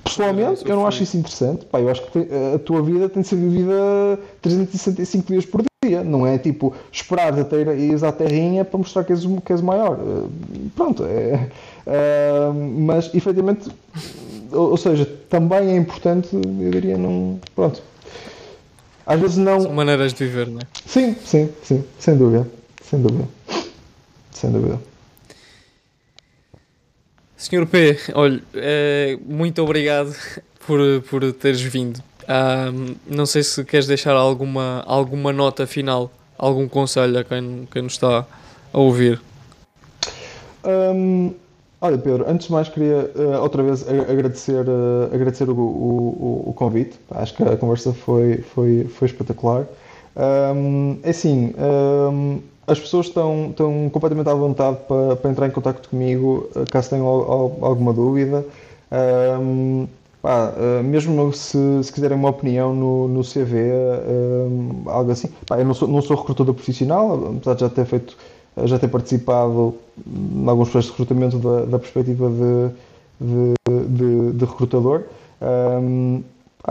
pessoalmente, 0.02 0.66
eu 0.66 0.74
não 0.74 0.86
acho 0.86 1.02
isso 1.02 1.18
interessante. 1.18 1.66
Pá, 1.66 1.78
eu 1.78 1.90
acho 1.90 2.00
que 2.10 2.26
a 2.54 2.58
tua 2.58 2.80
vida 2.80 3.06
tem 3.06 3.20
de 3.20 3.28
ser 3.28 3.36
vivida 3.36 4.18
365 4.40 5.26
dias 5.26 5.44
por 5.44 5.62
dia. 5.84 6.02
Não 6.02 6.26
é 6.26 6.38
tipo 6.38 6.74
esperar 6.90 7.38
até 7.38 7.60
ir 7.76 8.02
à 8.02 8.12
terrinha 8.12 8.64
para 8.64 8.78
mostrar 8.78 9.04
que 9.04 9.12
és, 9.12 9.26
que 9.44 9.52
és 9.52 9.60
maior. 9.60 9.98
Uh, 9.98 10.30
pronto, 10.74 11.04
é, 11.04 11.50
mas 12.78 13.14
efetivamente, 13.14 13.68
ou, 14.50 14.70
ou, 14.70 14.76
seja, 14.78 15.04
também 15.28 15.70
é 15.70 15.76
importante, 15.76 16.28
eu 16.34 16.70
diria, 16.70 16.96
não. 16.96 17.38
Pronto. 17.54 17.82
Às 19.06 19.20
vezes 19.20 19.36
não. 19.36 19.60
São 19.60 19.72
maneiras 19.72 20.14
de 20.14 20.24
viver, 20.24 20.48
não 20.48 20.60
é? 20.60 20.66
Sim, 20.86 21.14
sim, 21.24 21.50
sim, 21.62 21.84
sem 21.98 22.16
dúvida. 22.16 22.57
Sem 22.88 23.02
dúvida. 23.02 23.28
Sem 24.30 24.50
dúvida. 24.50 24.80
Senhor 27.36 27.66
P, 27.66 27.98
olha, 28.14 28.42
é, 28.54 29.18
muito 29.26 29.62
obrigado 29.62 30.14
por, 30.66 30.80
por 31.02 31.32
teres 31.34 31.60
vindo. 31.60 32.02
Um, 32.28 32.94
não 33.06 33.26
sei 33.26 33.42
se 33.42 33.62
queres 33.64 33.86
deixar 33.86 34.14
alguma, 34.14 34.82
alguma 34.86 35.32
nota 35.32 35.66
final, 35.66 36.10
algum 36.36 36.66
conselho 36.66 37.18
a 37.18 37.24
quem, 37.24 37.68
quem 37.70 37.82
nos 37.82 37.92
está 37.92 38.26
a 38.72 38.78
ouvir. 38.78 39.20
Um, 40.64 41.34
Olha, 41.80 41.96
Pedro, 41.96 42.28
antes 42.28 42.48
de 42.48 42.52
mais 42.52 42.68
queria 42.68 43.08
uh, 43.14 43.40
outra 43.40 43.62
vez 43.62 43.86
agradecer, 43.88 44.68
uh, 44.68 45.14
agradecer 45.14 45.48
o, 45.48 45.54
o, 45.54 46.44
o, 46.46 46.52
convite. 46.52 46.98
Acho 47.08 47.36
que 47.36 47.42
a 47.44 47.56
conversa 47.56 47.92
foi, 47.92 48.38
foi, 48.38 48.84
foi 48.84 49.06
espetacular. 49.06 49.64
Um, 50.16 50.98
é 51.04 51.10
assim, 51.10 51.54
as 52.68 52.78
pessoas 52.78 53.06
estão, 53.06 53.48
estão 53.50 53.90
completamente 53.90 54.28
à 54.28 54.34
vontade 54.34 54.78
para, 54.86 55.16
para 55.16 55.30
entrar 55.30 55.46
em 55.46 55.50
contato 55.50 55.88
comigo 55.88 56.48
uh, 56.54 56.70
caso 56.70 56.90
tenham 56.90 57.06
alguma 57.06 57.92
dúvida. 57.92 58.44
Um, 59.40 59.86
pá, 60.22 60.52
mesmo 60.84 61.32
se, 61.32 61.58
se, 61.82 61.92
quiserem 61.92 62.16
uma 62.16 62.30
opinião 62.30 62.74
no, 62.74 63.08
no 63.08 63.22
CV, 63.22 63.70
algo 64.86 65.10
assim. 65.10 65.28
Pá, 65.46 65.58
eu 65.58 65.64
não 65.64 65.74
sou, 65.74 65.86
não 65.88 66.02
sou 66.02 66.16
recrutador 66.16 66.54
profissional, 66.54 67.34
apesar 67.36 67.54
de 67.54 67.60
já 67.60 67.68
ter 67.68 67.84
feito 67.84 68.16
já 68.64 68.78
ter 68.78 68.88
participado 68.88 69.74
em 70.06 70.48
alguns 70.48 70.70
processos 70.70 70.96
de 70.96 71.02
recrutamento 71.02 71.38
da, 71.38 71.64
da 71.64 71.78
perspectiva 71.78 72.30
de, 72.30 72.70
de, 73.20 73.88
de, 73.88 74.32
de 74.32 74.44
recrutador. 74.44 75.04
Um, 75.40 76.22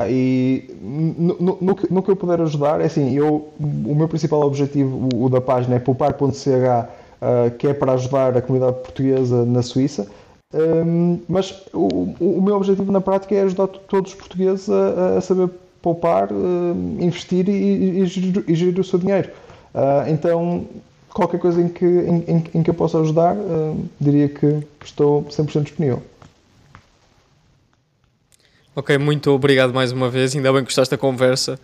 e 0.05 0.69
no, 0.81 1.35
no, 1.39 1.57
no, 1.61 1.75
que, 1.75 1.91
no, 1.93 2.03
que, 2.03 2.11
eu 2.11 2.15
puder 2.15 2.39
ajudar, 2.41 2.81
é 2.81 2.85
assim, 2.85 3.15
eu, 3.15 3.49
o 3.59 3.95
meu 3.95 4.07
principal 4.07 4.41
objetivo, 4.41 5.09
o, 5.13 5.25
o 5.25 5.29
da 5.29 5.41
página, 5.41 5.75
é 5.75 5.79
poupar.ch, 5.79 6.47
uh, 6.47 7.57
que 7.57 7.67
é 7.67 7.73
para 7.73 7.93
ajudar 7.93 8.37
a 8.37 8.41
comunidade 8.41 8.77
portuguesa 8.81 9.43
na 9.45 9.63
Suíça. 9.63 10.07
Um, 10.53 11.19
mas 11.27 11.63
o, 11.73 12.13
o, 12.19 12.41
meu 12.41 12.55
objetivo 12.55 12.91
na 12.91 13.01
prática 13.01 13.35
é 13.35 13.41
ajudar 13.41 13.67
todos 13.67 14.11
os 14.11 14.17
portugueses 14.17 14.69
a, 14.69 15.17
a 15.17 15.21
saber 15.21 15.49
poupar, 15.81 16.31
uh, 16.31 16.75
investir 16.99 17.49
e, 17.49 17.51
e, 17.51 17.99
e, 18.01 18.05
gerir, 18.05 18.43
e, 18.47 18.55
gerir, 18.55 18.79
o 18.79 18.83
seu 18.83 18.99
dinheiro. 18.99 19.29
Uh, 19.73 20.09
então, 20.09 20.65
qualquer 21.13 21.39
coisa 21.39 21.61
em 21.61 21.67
que, 21.67 21.85
em, 21.85 22.23
em, 22.27 22.43
em 22.55 22.63
que 22.63 22.69
eu 22.69 22.73
possa 22.73 22.99
ajudar, 22.99 23.35
diria 23.99 24.29
que 24.29 24.59
estou 24.83 25.23
100% 25.23 25.63
disponível. 25.63 26.01
Ok, 28.79 28.95
muito 28.99 29.31
obrigado 29.31 29.73
mais 29.73 29.91
uma 29.91 30.07
vez, 30.07 30.35
ainda 30.35 30.53
bem 30.53 30.61
que 30.61 30.65
gostaste 30.65 30.91
da 30.91 30.99
conversa. 30.99 31.59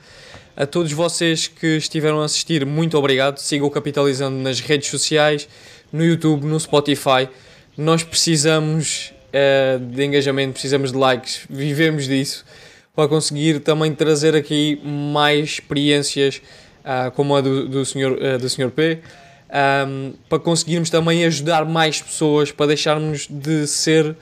A 0.57 0.65
todos 0.65 0.91
vocês 0.93 1.45
que 1.45 1.77
estiveram 1.77 2.19
a 2.19 2.25
assistir, 2.25 2.65
muito 2.65 2.97
obrigado. 2.97 3.37
Sigam 3.37 3.69
Capitalizando 3.69 4.35
nas 4.37 4.59
redes 4.59 4.89
sociais, 4.89 5.47
no 5.91 6.03
YouTube, 6.03 6.43
no 6.47 6.59
Spotify. 6.59 7.29
Nós 7.77 8.01
precisamos 8.01 9.13
uh, 9.29 9.77
de 9.77 10.03
engajamento, 10.03 10.53
precisamos 10.53 10.91
de 10.91 10.97
likes, 10.97 11.45
vivemos 11.47 12.07
disso 12.07 12.43
para 12.95 13.07
conseguir 13.07 13.59
também 13.59 13.93
trazer 13.93 14.35
aqui 14.35 14.81
mais 14.83 15.49
experiências 15.49 16.41
uh, 16.79 17.11
como 17.11 17.35
a 17.35 17.41
do, 17.41 17.69
do, 17.69 17.85
senhor, 17.85 18.13
uh, 18.13 18.39
do 18.39 18.49
senhor 18.49 18.71
P 18.71 19.01
um, 19.87 20.13
para 20.27 20.39
conseguirmos 20.39 20.89
também 20.89 21.23
ajudar 21.25 21.63
mais 21.63 22.01
pessoas, 22.01 22.51
para 22.51 22.65
deixarmos 22.65 23.27
de 23.29 23.67
ser 23.67 24.15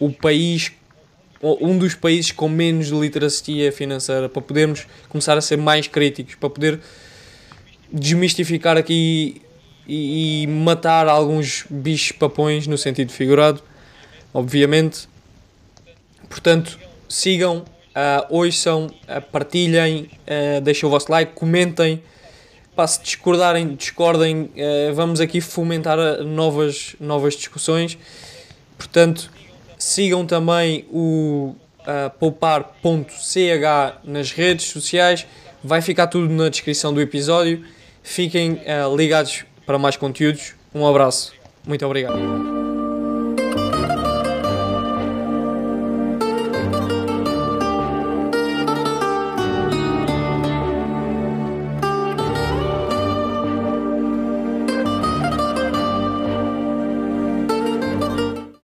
o 0.00 0.10
país, 0.10 0.72
um 1.42 1.76
dos 1.76 1.94
países 1.94 2.30
com 2.30 2.48
menos 2.48 2.88
literacia 2.88 3.72
financeira, 3.72 4.28
para 4.28 4.40
podermos 4.40 4.86
começar 5.08 5.36
a 5.36 5.40
ser 5.40 5.56
mais 5.58 5.86
críticos, 5.86 6.36
para 6.36 6.48
poder 6.48 6.80
desmistificar 7.92 8.76
aqui 8.76 9.42
e, 9.86 10.44
e 10.44 10.46
matar 10.46 11.08
alguns 11.08 11.64
bichos 11.68 12.12
papões 12.12 12.66
no 12.66 12.78
sentido 12.78 13.10
figurado, 13.10 13.62
obviamente. 14.32 15.08
Portanto, 16.28 16.78
sigam, 17.08 17.58
uh, 17.58 18.26
ouçam, 18.30 18.86
uh, 18.86 19.20
partilhem, 19.32 20.08
uh, 20.26 20.60
deixem 20.60 20.86
o 20.86 20.90
vosso 20.90 21.10
like, 21.10 21.32
comentem 21.34 22.02
Pá, 22.74 22.86
se 22.86 23.02
discordarem, 23.02 23.74
discordem, 23.74 24.44
uh, 24.44 24.94
vamos 24.94 25.20
aqui 25.20 25.42
fomentar 25.42 25.98
novas, 26.24 26.96
novas 26.98 27.34
discussões. 27.34 27.98
Portanto, 28.78 29.30
sigam 29.82 30.24
também 30.24 30.86
o 30.90 31.56
uh, 31.80 32.10
poupar.ch 32.18 33.04
nas 34.04 34.30
redes 34.30 34.66
sociais. 34.66 35.26
Vai 35.62 35.82
ficar 35.82 36.06
tudo 36.06 36.32
na 36.32 36.48
descrição 36.48 36.94
do 36.94 37.00
episódio. 37.00 37.64
Fiquem 38.02 38.52
uh, 38.52 38.96
ligados 38.96 39.44
para 39.66 39.78
mais 39.78 39.96
conteúdos. 39.96 40.54
Um 40.72 40.86
abraço. 40.86 41.32
Muito 41.66 41.84
obrigado. 41.84 42.91